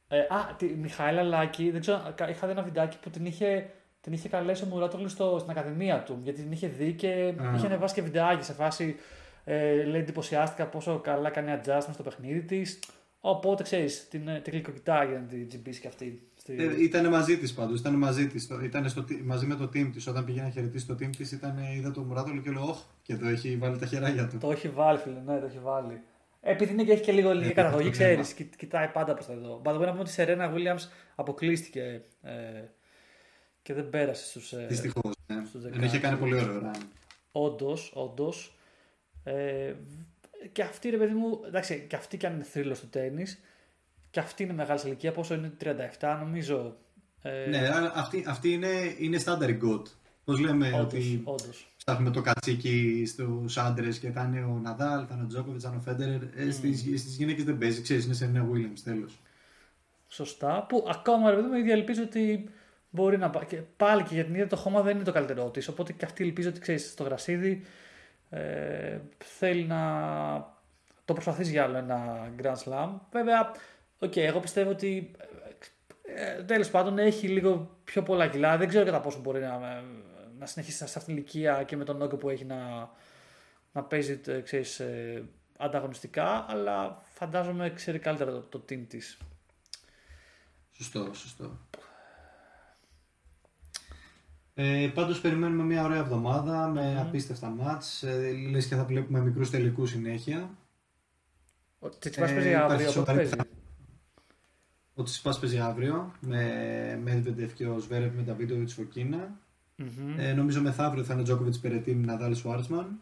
Ε, 0.08 0.20
α, 0.20 0.56
τη 0.58 0.66
Μιχαήλα 0.66 1.24
Λάκη, 1.24 1.70
δεν 1.70 1.82
ξέρω, 1.82 2.14
είχα 2.30 2.48
δει 2.48 2.52
ένα 2.52 2.62
βιντεάκι 2.62 2.98
που 3.02 3.10
την 3.10 3.26
είχε, 3.26 3.70
την 4.02 4.14
είχε 4.14 4.30
καλέσει 4.30 4.64
ο 4.64 4.68
Μουράτολου 4.68 5.10
στο, 5.10 5.38
στην 5.40 5.52
Ακαδημία 5.52 6.04
του, 6.04 6.20
γιατί 6.24 6.42
την 6.42 6.52
είχε 6.52 6.68
δει 6.68 6.94
και 6.94 7.34
ah. 7.40 7.56
είχε 7.56 7.66
ανεβάσει 7.66 7.94
και 7.94 8.02
βιντεάκι 8.02 8.44
σε 8.44 8.54
φάση, 8.54 8.96
ε, 9.44 9.84
λέει 9.84 10.02
εντυπωσιάστηκα 10.02 10.66
πόσο 10.66 11.00
καλά 11.00 11.30
κάνει 11.30 11.60
adjustment 11.62 11.94
στο 11.94 12.04
παιχνίδι 12.04 12.42
της. 12.42 12.80
Οπότε 13.20 13.64
ξέρεις, 13.64 14.08
την, 14.08 14.22
την 14.44 14.54
γλυκοκοιτάει 14.54 15.08
για 15.08 15.20
να 15.20 15.26
την 15.26 15.48
τζιμπήσει 15.48 15.82
και 15.82 15.88
αυτή. 15.88 16.22
Ε, 16.46 16.84
ήταν 16.84 17.08
μαζί 17.10 17.38
της 17.38 17.54
πάντως. 17.54 17.80
Ήταν 17.80 17.94
μαζί, 17.94 18.28
της, 18.28 18.50
ήταν 18.64 18.90
στο, 18.90 19.06
μαζί 19.26 19.46
με 19.46 19.56
το 19.56 19.64
team 19.64 19.90
της. 19.94 20.08
Όταν 20.08 20.26
πήγε 20.26 20.42
να 20.42 20.50
χαιρετήσει 20.50 20.88
το 20.88 20.94
team 20.94 21.16
της, 21.18 21.32
είδα 21.76 21.92
το 21.94 22.02
Μουράτολο 22.02 22.42
και 22.42 22.50
λέω: 22.50 22.68
Ωχ, 22.68 22.80
και 23.02 23.14
εδώ 23.14 23.28
έχει 23.28 23.58
βάλει 23.58 23.78
τα 23.78 23.86
χεράκια 23.86 24.28
του. 24.28 24.38
Το 24.38 24.52
έχει 24.52 24.70
βάλει, 24.70 24.98
φίλε, 24.98 25.22
ναι, 25.26 25.40
το 25.40 25.46
έχει 25.46 25.60
βάλει. 25.64 26.02
Επειδή 26.48 26.72
είναι 26.74 26.84
και 26.84 26.92
έχει 26.92 27.02
και 27.02 27.12
λίγο 27.12 27.30
ελληνική 27.30 27.54
καταγωγή, 27.62 27.90
ξέρεις, 27.90 28.34
κοιτάει 28.34 28.88
πάντα 28.88 29.14
προς 29.14 29.26
τα 29.26 29.34
εδώ. 29.34 29.60
Πάντω, 29.64 29.80
να 29.80 29.90
πούμε 29.90 30.00
ότι 30.00 30.10
η 30.10 30.14
Σερένα 30.14 30.48
Βίλιαμ 30.50 30.78
αποκλείστηκε 31.16 32.02
ε, 32.22 32.32
και 33.62 33.74
δεν 33.74 33.90
πέρασε 33.90 34.26
στους. 34.26 34.54
Ε, 34.54 34.66
Δυστυχώς. 34.68 35.14
Ναι. 35.28 35.42
Δεν 35.54 35.84
είχε 35.84 36.00
κάνει 36.00 36.18
πολύ 36.18 36.36
ωραίο 36.36 36.72
Όντως, 37.32 37.92
όντως. 37.96 38.58
Ε, 39.24 39.74
και 40.52 40.62
αυτή, 40.62 40.90
ρε 40.90 40.98
παιδί 40.98 41.14
μου, 41.14 41.42
εντάξει, 41.48 41.86
και 41.90 41.96
αυτή 41.96 42.18
κι 42.18 42.26
αν 42.26 42.34
είναι 42.34 42.44
θρύλος 42.44 42.80
του 42.80 42.88
τέννη, 42.88 43.26
και 44.10 44.20
αυτή 44.20 44.44
είναι 44.44 44.54
μεγάλης 44.54 44.84
ηλικίας, 44.84 45.14
πόσο 45.14 45.34
είναι 45.34 45.54
37 46.00 46.18
νομίζω. 46.20 46.78
Ε... 47.22 47.46
Ναι, 47.50 47.70
αυτή, 47.94 48.24
αυτή 48.28 48.54
είναι, 48.54 48.96
είναι 48.98 49.22
standard 49.26 49.60
god. 49.64 49.82
Πώς 50.24 50.40
λέμε 50.40 50.68
όντως, 50.68 50.84
ότι 50.84 51.22
όντως. 51.24 51.68
Ψάχνουμε 51.88 52.12
το 52.12 52.22
κατσίκι 52.22 53.04
στους 53.06 53.58
άντρες 53.58 54.00
και 54.00 54.12
θα 54.12 54.24
είναι 54.24 54.44
ο 54.44 54.60
Ναδάλ, 54.64 55.06
θα 55.10 55.14
είναι 55.14 55.24
ο 55.24 55.28
Τζόκοβιτς, 55.28 55.64
θα 55.64 55.70
είναι 55.70 55.78
ο 55.78 55.82
Φέντερ. 55.82 56.10
Mm. 56.10 56.98
Στις 56.98 57.16
γυναίκες 57.16 57.44
δεν 57.44 57.58
παίζει, 57.58 57.82
ξέρεις, 57.82 58.06
είναι 58.06 58.14
σε 58.14 58.26
ένα 58.26 58.46
Williams 58.52 58.80
τέλος. 58.84 59.20
Σωστά. 60.08 60.66
Που 60.70 60.86
ακόμα 60.90 61.30
ρε 61.30 61.36
παιδί 61.36 61.48
μου, 61.48 61.66
η 61.66 61.72
ελπίζω 61.72 62.04
ότι 62.04 62.50
μπορεί 62.90 63.18
να 63.18 63.30
πάει. 63.30 63.46
Και 63.46 63.62
πάλι 63.78 64.04
και 64.04 64.14
για 64.14 64.24
την 64.24 64.34
ίδια 64.34 64.48
το 64.48 64.56
χώμα 64.56 64.82
δεν 64.82 64.96
είναι 64.96 65.04
το 65.04 65.12
καλύτερό 65.12 65.50
της. 65.50 65.68
Οπότε 65.68 65.94
και 65.94 66.06
αυτή 66.06 66.24
ελπίζω 66.24 66.50
ότι 66.50 66.60
ξέρεις 66.60 66.90
στο 66.90 67.04
γρασίδι 67.04 67.66
ε, 68.30 69.00
θέλει 69.18 69.64
να 69.64 69.82
το 71.06 71.14
προσπαθήσει 71.14 71.52
για 71.52 71.64
άλλο 71.64 71.78
ένα 71.78 72.30
Grand 72.42 72.58
Slam. 72.64 72.90
Βέβαια, 73.12 73.52
OK, 74.00 74.12
okay, 74.12 74.18
εγώ 74.18 74.40
πιστεύω 74.40 74.70
ότι 74.70 75.12
ε, 76.16 76.44
τέλος 76.44 76.70
πάντων 76.70 76.98
έχει 76.98 77.28
λίγο 77.28 77.78
πιο 77.84 78.04
πολλά 78.04 78.28
κιλά. 78.28 78.58
Δεν 78.58 78.68
ξέρω 78.68 78.86
κατά 78.86 79.00
πόσο 79.00 79.20
μπορεί 79.20 79.40
να, 79.40 79.84
να 80.40 80.46
συνεχίσει 80.46 80.78
σε 80.78 80.84
αυτήν 80.84 81.02
την 81.04 81.14
ηλικία 81.14 81.64
και 81.64 81.76
με 81.76 81.84
τον 81.84 82.02
όγκο 82.02 82.16
που 82.16 82.30
έχει 82.30 82.46
να, 82.46 82.90
να 83.72 83.84
παίζει 83.84 84.22
ε, 84.26 84.40
ξέρεις, 84.42 84.80
ε, 84.80 85.24
ανταγωνιστικά, 85.58 86.46
αλλά 86.50 87.02
φαντάζομαι 87.04 87.70
ξέρει 87.70 88.00
καλύτερα 88.00 88.32
το, 88.32 88.42
το 88.42 88.64
team 88.70 88.86
της. 88.88 89.18
Σωστό, 90.72 91.14
σωστό. 91.14 91.58
Ε, 94.60 94.92
πάντως 94.94 95.22
περιμένουμε 95.22 95.64
μια 95.64 95.84
ωραία 95.84 95.98
εβδομάδα 95.98 96.68
με 96.68 96.96
mm. 96.98 97.02
απίστευτα 97.02 97.50
μάτς. 97.50 98.04
Ε, 98.04 98.32
λες 98.52 98.68
και 98.68 98.76
θα 98.76 98.86
βλέπουμε 98.86 99.20
μικρούς 99.20 99.50
τελικούς 99.50 99.90
συνέχεια. 99.90 100.50
Ο 101.80 101.90
Τσιτσιπάς 101.90 102.34
παίζει 102.34 102.54
αύριο, 102.54 103.04
παίζει. 103.04 103.34
Ο 104.94 105.04
Τσιπάς 105.04 105.40
παίζει 105.40 105.60
αύριο 105.60 106.12
με 106.20 107.02
Medvedev 107.06 107.50
και 107.54 107.68
ο 107.68 107.80
Σβέρευ 107.80 108.16
με 108.16 108.24
τα 108.24 108.34
βίντεο 108.34 108.64
της 108.64 108.74
Φωκίνα. 108.74 109.40
Mm-hmm. 109.80 110.16
Ε, 110.18 110.34
νομίζω 110.34 110.62
μεθαύριο 110.62 111.04
θα 111.04 111.14
είναι 111.14 111.24
Τζόκοβιτς 111.24 111.60
Περετίνη, 111.60 112.06
Ναδάλ 112.06 112.36
Σουάρτσμαν. 112.36 113.00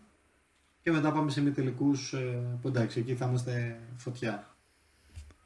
Και 0.82 0.92
μετά 0.92 1.12
πάμε 1.12 1.32
σε 1.32 1.42
μη 1.42 1.52
τελικούς 1.52 2.14
ε, 2.14 2.58
που 2.62 2.68
εντάξει, 2.68 3.00
εκεί 3.00 3.16
θα 3.16 3.26
είμαστε 3.26 3.80
φωτιά. 3.98 4.48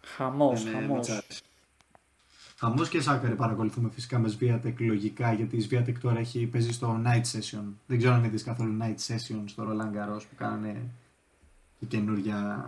Χαμός, 0.02 0.66
ε, 0.66 0.70
χαμός. 0.70 1.22
Χαμός 2.58 2.90
και 2.90 3.02
Σάκαρη 3.02 3.36
παρακολουθούμε 3.36 3.90
φυσικά 3.90 4.20
με 4.20 4.36
Sviatek 4.40 4.74
λογικά 4.78 5.34
γιατί 5.34 5.58
η 5.58 5.68
Sviatek 5.70 5.94
τώρα 6.02 6.20
έχει, 6.20 6.46
παίζει 6.46 6.72
στο 6.72 7.02
Night 7.06 7.38
Session. 7.38 7.64
Δεν 7.88 7.98
ξέρω 7.98 8.14
αν 8.14 8.24
είδες 8.24 8.44
καθόλου 8.44 8.78
Night 8.82 8.96
Session 9.08 9.44
στο 9.46 9.64
Roland 9.64 9.98
Garros 9.98 10.22
που 10.30 10.36
κάνανε 10.36 10.82
και 11.80 11.86
καινούργια 11.86 12.66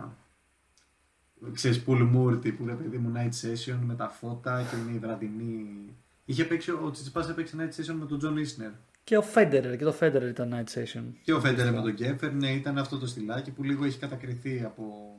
ξέρεις, 1.52 1.84
Pool 1.86 2.14
Moore 2.14 2.40
τύπου, 2.40 2.66
ρε 2.66 2.74
παιδί 2.74 2.98
μου, 2.98 3.12
Night 3.16 3.46
Session 3.46 3.78
με 3.86 3.94
τα 3.94 4.08
φώτα 4.08 4.62
και 4.62 4.76
είναι 4.76 4.96
η 4.96 4.98
βραδινή. 4.98 5.94
Είχε 6.24 6.44
παίξει, 6.44 6.70
ο 6.70 6.90
Τσιτσιπάς 6.90 7.28
έπαιξε 7.28 7.56
Night 7.58 7.80
Session 7.80 7.94
με 7.94 8.06
τον 8.06 8.20
John 8.22 8.38
Isner. 8.38 8.72
Και 9.04 9.16
ο 9.16 9.24
Federer, 9.34 9.74
και 9.78 9.84
το 9.84 9.94
Federer 10.00 10.28
ήταν 10.28 10.54
Night 10.54 10.78
Session. 10.78 11.04
Και 11.22 11.32
ο 11.32 11.42
Federer 11.44 11.70
με 11.72 11.82
τον 11.82 11.92
Γκέφερ, 11.92 12.32
ναι, 12.32 12.52
ήταν 12.52 12.78
αυτό 12.78 12.98
το 12.98 13.06
στυλάκι 13.06 13.50
που 13.50 13.62
λίγο 13.62 13.84
έχει 13.84 13.98
κατακριθεί 13.98 14.62
από, 14.64 15.16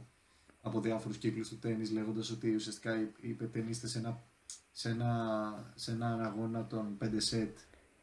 από 0.62 0.82
διάφορους 0.82 1.18
κύκλους 1.18 1.50
του 1.50 1.60
τέννις 1.60 1.92
λέγοντας 1.92 2.32
ότι 2.32 2.56
ουσιαστικά 2.56 3.12
είπε 3.20 3.46
ταινίστες 3.46 3.92
σε 3.92 3.98
ένα, 3.98 4.24
σε 4.72 4.90
ένα, 4.90 5.74
σε 5.76 5.92
ένα 5.92 6.08
αγώνα 6.08 6.68
των 6.68 6.98
5 7.04 7.08
σετ 7.18 7.58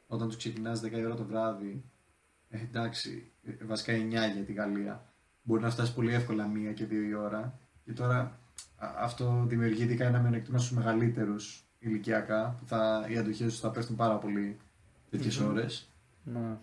όταν 0.07 0.29
τους 0.29 0.37
ξεκινάς 0.37 0.81
10 0.85 1.03
ώρα 1.05 1.15
το 1.15 1.25
βράδυ 1.25 1.85
ε, 2.49 2.61
εντάξει, 2.61 3.33
ε, 3.43 3.65
βασικά 3.65 3.93
9 3.93 4.09
για 4.09 4.45
τη 4.47 4.53
Γαλλία 4.53 5.15
μπορεί 5.43 5.63
να 5.63 5.71
φτάσει 5.71 5.95
πολύ 5.95 6.15
εύκολα 6.15 6.47
μία 6.47 6.73
και 6.73 6.85
δύο 6.85 7.03
η 7.03 7.15
ώρα 7.15 7.61
και 7.85 7.93
τώρα 7.93 8.41
αυτό 8.77 9.45
δημιουργεί 9.47 9.83
ειδικά 9.83 10.07
ένα 10.07 10.19
μειονέκτημα 10.19 10.59
στους 10.59 10.77
μεγαλύτερους 10.77 11.70
ηλικιακά, 11.81 12.57
που 12.59 12.67
θα, 12.67 13.07
οι 13.09 13.17
αντοχές 13.17 13.47
τους 13.47 13.61
θα 13.61 13.71
πέφτουν 13.71 13.97
πάρα 13.97 14.17
πολύ 14.17 14.57
τέτοιες 15.11 15.41
mm-hmm. 15.41 15.49
ώρες. 15.49 15.89
Ναι. 16.25 16.57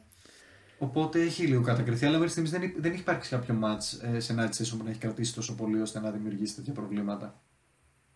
Οπότε 0.79 1.21
έχει 1.21 1.45
λίγο 1.45 1.61
κατακριθεί, 1.61 2.05
αλλά 2.05 2.15
μέχρι 2.17 2.31
στιγμής 2.31 2.51
δεν, 2.51 2.73
δεν 2.77 2.91
έχει 2.91 3.01
υπάρξει 3.01 3.29
κάποιο 3.29 3.59
match 3.63 4.13
ε, 4.13 4.19
σε 4.19 4.35
night 4.37 4.61
session 4.61 4.75
που 4.77 4.83
να 4.83 4.89
έχει 4.89 4.99
κρατήσει 4.99 5.33
τόσο 5.33 5.55
πολύ 5.55 5.81
ώστε 5.81 5.99
να 5.99 6.11
δημιουργήσει 6.11 6.55
τέτοια 6.55 6.73
προβλήματα. 6.73 7.41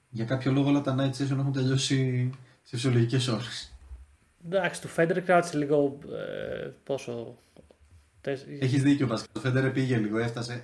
Για 0.10 0.26
κάποιο 0.26 0.52
λόγο 0.52 0.70
όλα 0.70 0.82
τα 0.82 0.96
night 1.00 1.22
session 1.22 1.38
έχουν 1.38 1.52
τελειώσει 1.52 2.30
σε 2.64 2.76
φυσιολογικές 2.76 3.28
ώρες. 3.28 3.74
Εντάξει, 4.46 4.82
του 4.82 4.88
Φέντερ 4.88 5.22
κράτησε 5.22 5.58
λίγο. 5.58 5.98
Ε, 6.12 6.70
πόσο. 6.84 7.38
Έχεις 8.60 8.84
δίκιο, 8.84 9.08
Βασίλη. 9.08 9.30
Το 9.32 9.40
Φέντερ 9.40 9.72
πήγε 9.72 9.98
λίγο, 9.98 10.18
έφτασε. 10.18 10.64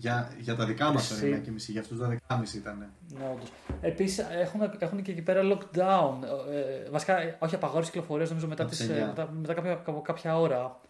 Για, 0.00 0.32
για 0.38 0.54
τα 0.56 0.64
δικά 0.66 0.92
μας 0.92 1.10
ήταν 1.10 1.42
9,5, 1.46 1.54
για 1.56 1.80
αυτούς 1.80 1.98
12,5 1.98 2.54
ήταν. 2.54 2.78
Ναι, 3.18 3.24
όντως. 3.34 3.52
Επίσης 3.80 4.18
έχουν, 4.18 4.60
έχουν 4.78 5.02
και 5.02 5.10
εκεί 5.10 5.22
πέρα 5.22 5.40
lockdown. 5.42 6.14
Ε, 6.50 6.90
βασικά, 6.90 7.16
όχι 7.38 7.54
απαγόρευση 7.54 7.90
κυκλοφορίας, 7.90 8.28
νομίζω 8.28 8.46
μετά, 8.46 8.64
τις, 8.64 8.80
ε, 8.80 9.04
μετά, 9.06 9.30
μετά 9.32 9.54
κάποια, 9.54 9.82
κάποια 10.02 10.38
ώρα. 10.38 10.80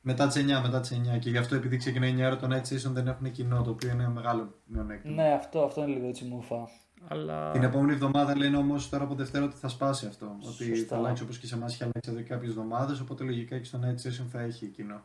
Μετά 0.00 0.26
τις 0.26 0.36
9, 0.36 0.60
μετά 0.62 0.80
τις 0.80 0.92
9. 0.92 1.18
Και 1.18 1.30
γι' 1.30 1.38
αυτό 1.38 1.54
επειδή 1.54 1.76
ξεκινάει 1.76 2.14
9 2.16 2.26
ώρα 2.26 2.36
το 2.36 2.48
night 2.50 2.74
session 2.74 2.92
δεν 2.92 3.06
έχουν 3.06 3.30
κοινό, 3.30 3.62
το 3.62 3.70
οποίο 3.70 3.90
είναι 3.90 4.08
μεγάλο 4.08 4.54
μειονέκτημα. 4.66 5.22
Ναι, 5.22 5.32
αυτό, 5.32 5.64
αυτό 5.64 5.82
είναι 5.82 5.92
λίγο 5.92 6.06
έτσι 6.06 6.24
μούφα. 6.24 6.68
Αλλά... 7.08 7.50
Την 7.50 7.62
επόμενη 7.62 7.92
εβδομάδα 7.92 8.36
λένε 8.36 8.56
όμως 8.56 8.88
τώρα 8.88 9.04
από 9.04 9.14
Δευτέρα 9.14 9.44
ότι 9.44 9.56
θα 9.56 9.68
σπάσει 9.68 10.06
αυτό. 10.06 10.36
Σωστά. 10.42 10.64
Ότι 10.64 10.74
θα 10.74 10.96
αλλάξει 10.96 11.22
όπως 11.22 11.38
και 11.38 11.46
σε 11.46 11.54
εμάς 11.54 11.74
είχε 11.74 11.84
αλλάξει 11.84 12.10
εδώ 12.10 12.22
κάποιες 12.28 12.50
εβδομάδες. 12.50 13.00
Οπότε 13.00 13.24
λογικά 13.24 13.58
και 13.58 13.64
στο 13.64 13.78
night 13.82 14.08
session 14.08 14.26
θα 14.30 14.40
έχει 14.40 14.66
κοινό. 14.66 15.02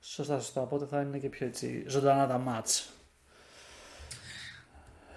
Σωστά, 0.00 0.40
σωστά. 0.40 0.60
Οπότε 0.60 0.86
θα 0.86 1.00
είναι 1.00 1.18
και 1.18 1.28
πιο 1.28 1.46
έτσι 1.46 1.84
ζωντανά 1.86 2.26
τα 2.26 2.38
μάτς. 2.38 2.88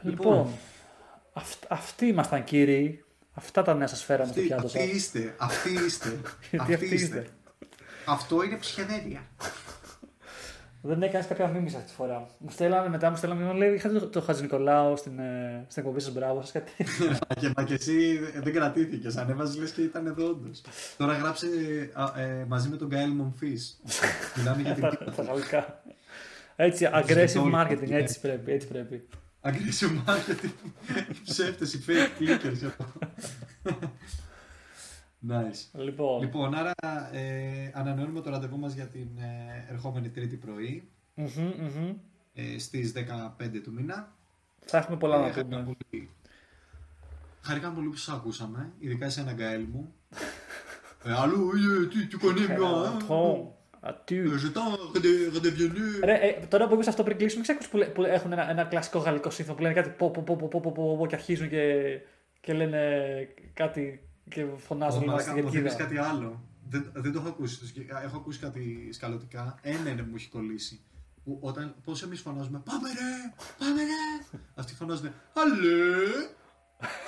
Λοιπόν, 0.01 0.33
λοιπόν 0.35 0.53
αυ- 1.33 1.65
αυτοί 1.71 2.05
ήμασταν 2.05 2.43
κύριοι. 2.43 3.03
Αυτά 3.33 3.61
τα 3.63 3.73
νέα 3.73 3.87
σας 3.87 4.03
φέραμε 4.03 4.31
στο 4.31 4.41
πιάτο 4.41 4.67
σας. 4.67 4.81
Αυτοί 4.81 4.95
είστε, 4.95 5.35
αυτοί 5.37 5.69
είστε. 5.73 6.19
αυτοί 6.57 6.85
είστε. 6.93 7.27
Αυτό 8.05 8.43
είναι 8.43 8.55
ψυχεδέρια. 8.57 9.27
Δεν 10.85 11.01
έκανε 11.03 11.25
κάποια 11.27 11.47
μίμηση 11.47 11.75
αυτή 11.75 11.87
τη 11.87 11.93
φορά. 11.93 12.27
Μου 12.37 12.49
στέλνανε 12.49 12.89
μετά, 12.89 13.09
μου 13.09 13.15
στέλνανε 13.15 13.41
μήνυμα, 13.41 13.57
λέει, 13.59 13.73
είχατε 13.73 13.99
το, 13.99 14.07
το 14.07 14.21
Χατζη 14.21 14.41
Νικολάου 14.41 14.97
στην, 14.97 15.19
ε, 15.19 15.65
στην 15.67 15.81
εκπομπή 15.83 15.99
σας, 16.01 16.13
μπράβο 16.13 16.41
σας, 16.41 16.51
κάτι. 16.51 16.71
και, 17.39 17.51
μα 17.57 17.63
και 17.63 17.73
εσύ 17.73 18.19
δεν 18.43 18.53
κρατήθηκες. 18.53 19.17
Ανέβαζες 19.17 19.57
λες 19.57 19.71
και 19.71 19.81
ήταν 19.81 20.05
εδώ 20.05 20.27
όντως. 20.27 20.61
Τώρα 20.97 21.13
γράψε 21.13 21.47
α, 21.93 22.21
ε, 22.21 22.45
μαζί 22.47 22.69
με 22.69 22.75
τον 22.77 22.87
Γκάιλ 22.87 23.09
Μομφή. 23.11 23.57
Μιλάμε 24.37 24.61
για 24.61 24.73
την 24.73 24.81
Τα- 24.81 24.97
Τα 25.15 25.23
γαλλικά. 25.23 25.83
Έτσι, 26.55 26.89
aggressive 26.93 27.53
marketing, 27.53 27.89
έτσι 27.91 28.19
πρέπει. 28.19 28.51
Έτσι 28.51 28.67
πρέπει. 28.67 29.07
aggressive 29.41 30.09
marketing. 30.09 30.71
Ψεύτες, 31.25 31.73
οι 31.73 31.83
fake 31.87 32.21
clickers. 32.21 32.71
Nice. 35.29 35.79
Λοιπόν, 35.79 36.21
λοιπόν 36.21 36.55
άρα 36.55 36.73
ε, 37.11 37.71
ανανεώνουμε 37.73 38.21
το 38.21 38.29
ραντεβού 38.29 38.59
μας 38.59 38.73
για 38.73 38.87
την 38.87 39.07
ε, 39.17 39.65
ερχόμενη 39.69 40.09
τρίτη 40.09 40.35
πρωί 40.35 40.87
mm-hmm, 41.17 41.51
mm-hmm. 41.61 41.95
15 43.43 43.61
του 43.63 43.73
μήνα. 43.73 44.15
Θα 44.65 44.77
έχουμε 44.77 44.97
πολλά 44.97 45.15
ε, 45.15 45.43
να 45.43 45.63
πούμε. 45.63 45.75
Πολύ... 45.89 46.09
Χαρήκαμε 47.41 47.75
πολύ 47.75 47.87
που 47.87 47.95
σας 47.95 48.15
ακούσαμε, 48.15 48.71
ειδικά 48.79 49.09
σε 49.09 49.21
ένα 49.21 49.31
γκαέλ 49.31 49.65
μου. 49.71 49.93
Ε, 51.05 51.09
ε, 51.09 51.13
τι 52.07 52.17
κονίβιο, 52.17 52.91
tu 52.91 53.07
connais 56.01 56.47
Τώρα 56.49 56.67
που 56.67 56.73
είπες 56.73 56.87
αυτό 56.87 57.03
πριν 57.03 57.17
κλείσουμε, 57.17 57.41
ξέρεις 57.41 57.67
που, 57.67 58.03
έχουν 58.03 58.31
ένα, 58.31 58.63
κλασικό 58.63 58.99
γαλλικό 58.99 59.29
σύνθημα 59.29 59.55
που 59.55 59.61
λένε 59.61 59.73
κάτι 59.73 61.15
αρχίζουν 61.15 61.49
και, 62.41 62.53
λένε 62.53 62.79
κάτι 63.53 64.01
και 64.29 64.45
φωνάζουν 64.57 64.99
Ω, 64.99 65.03
όλα 65.03 65.11
μαλάκα, 65.11 65.31
στην 65.31 65.43
μου 65.43 65.51
θυμίζεις 65.51 65.75
κερκίδα. 65.77 65.97
κάτι 65.99 66.09
άλλο. 66.15 66.41
Δεν, 66.69 66.89
δεν 66.93 67.11
το 67.11 67.19
έχω 67.19 67.27
ακούσει. 67.27 67.59
Το 67.59 67.65
σκε- 67.65 67.89
Έχω 68.03 68.17
ακούσει 68.17 68.39
κάτι 68.39 68.89
σκαλωτικά. 68.93 69.59
Ένα 69.61 69.89
είναι 69.89 70.01
που 70.01 70.09
μου 70.09 70.15
έχει 70.15 70.29
κολλήσει. 70.29 70.79
Που 71.23 71.37
όταν, 71.41 71.75
πώς 71.83 72.03
εμείς 72.03 72.21
φωνάζουμε 72.21 72.61
Πάμε 72.65 72.89
ρε, 72.89 73.33
πάμε 73.57 73.81
ρε. 73.81 74.39
Αυτοί 74.55 74.73
φωνάζουν 74.75 75.05
Αλλέ, 75.33 75.63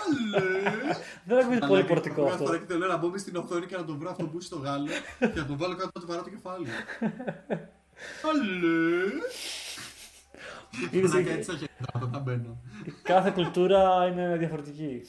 αλλέ. 0.05 0.71
Δεν 1.27 1.37
ακούγεται 1.37 1.59
πολύ 1.59 1.71
Μαλάκα, 1.71 1.87
πορτικό 1.93 2.21
μια 2.23 2.31
αυτό. 2.31 2.45
φορά 2.45 2.57
και 2.57 2.65
θέλω 2.67 2.87
να 2.87 2.97
μπω 2.97 3.09
μες 3.09 3.21
στην 3.21 3.35
οθόνη 3.35 3.65
και 3.65 3.75
να 3.75 3.85
τον 3.85 3.97
βρω 3.97 4.09
αυτό 4.09 4.27
που 4.27 4.41
στο 4.41 4.57
γάλο 4.57 4.87
και 5.19 5.39
να 5.39 5.45
τον 5.45 5.57
βάλω 5.57 5.75
κάτω 5.75 5.89
να 5.95 6.01
του 6.01 6.07
βαρώ 6.07 6.23
το 6.23 6.29
κεφάλι. 6.29 6.65
Αλλέ. 8.29 9.03
Είδες, 10.91 11.11
Μαλάκα, 11.11 11.29
ε, 11.29 11.33
έτσι 11.33 11.51
θα 11.51 11.57
χαιρετάω 11.57 12.07
όταν 12.09 12.21
μπαίνω. 12.21 12.57
Κάθε 13.01 13.29
κουλτούρα 13.31 14.07
είναι 14.07 14.37
διαφορετική. 14.37 15.01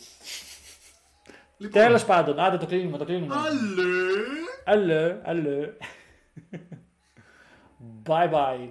Λοιπόν, 1.59 1.83
Τέλος 1.83 2.05
πάντων, 2.05 2.39
άντε 2.39 2.57
το 2.57 2.67
κλείνουμε, 2.67 2.99
το 2.99 3.05
κλείνουμε. 3.05 3.35
Αλλέ. 4.65 4.85
Αλλέ, 4.95 5.21
αλλέ. 5.25 5.73
Bye 8.07 8.31
bye. 8.31 8.69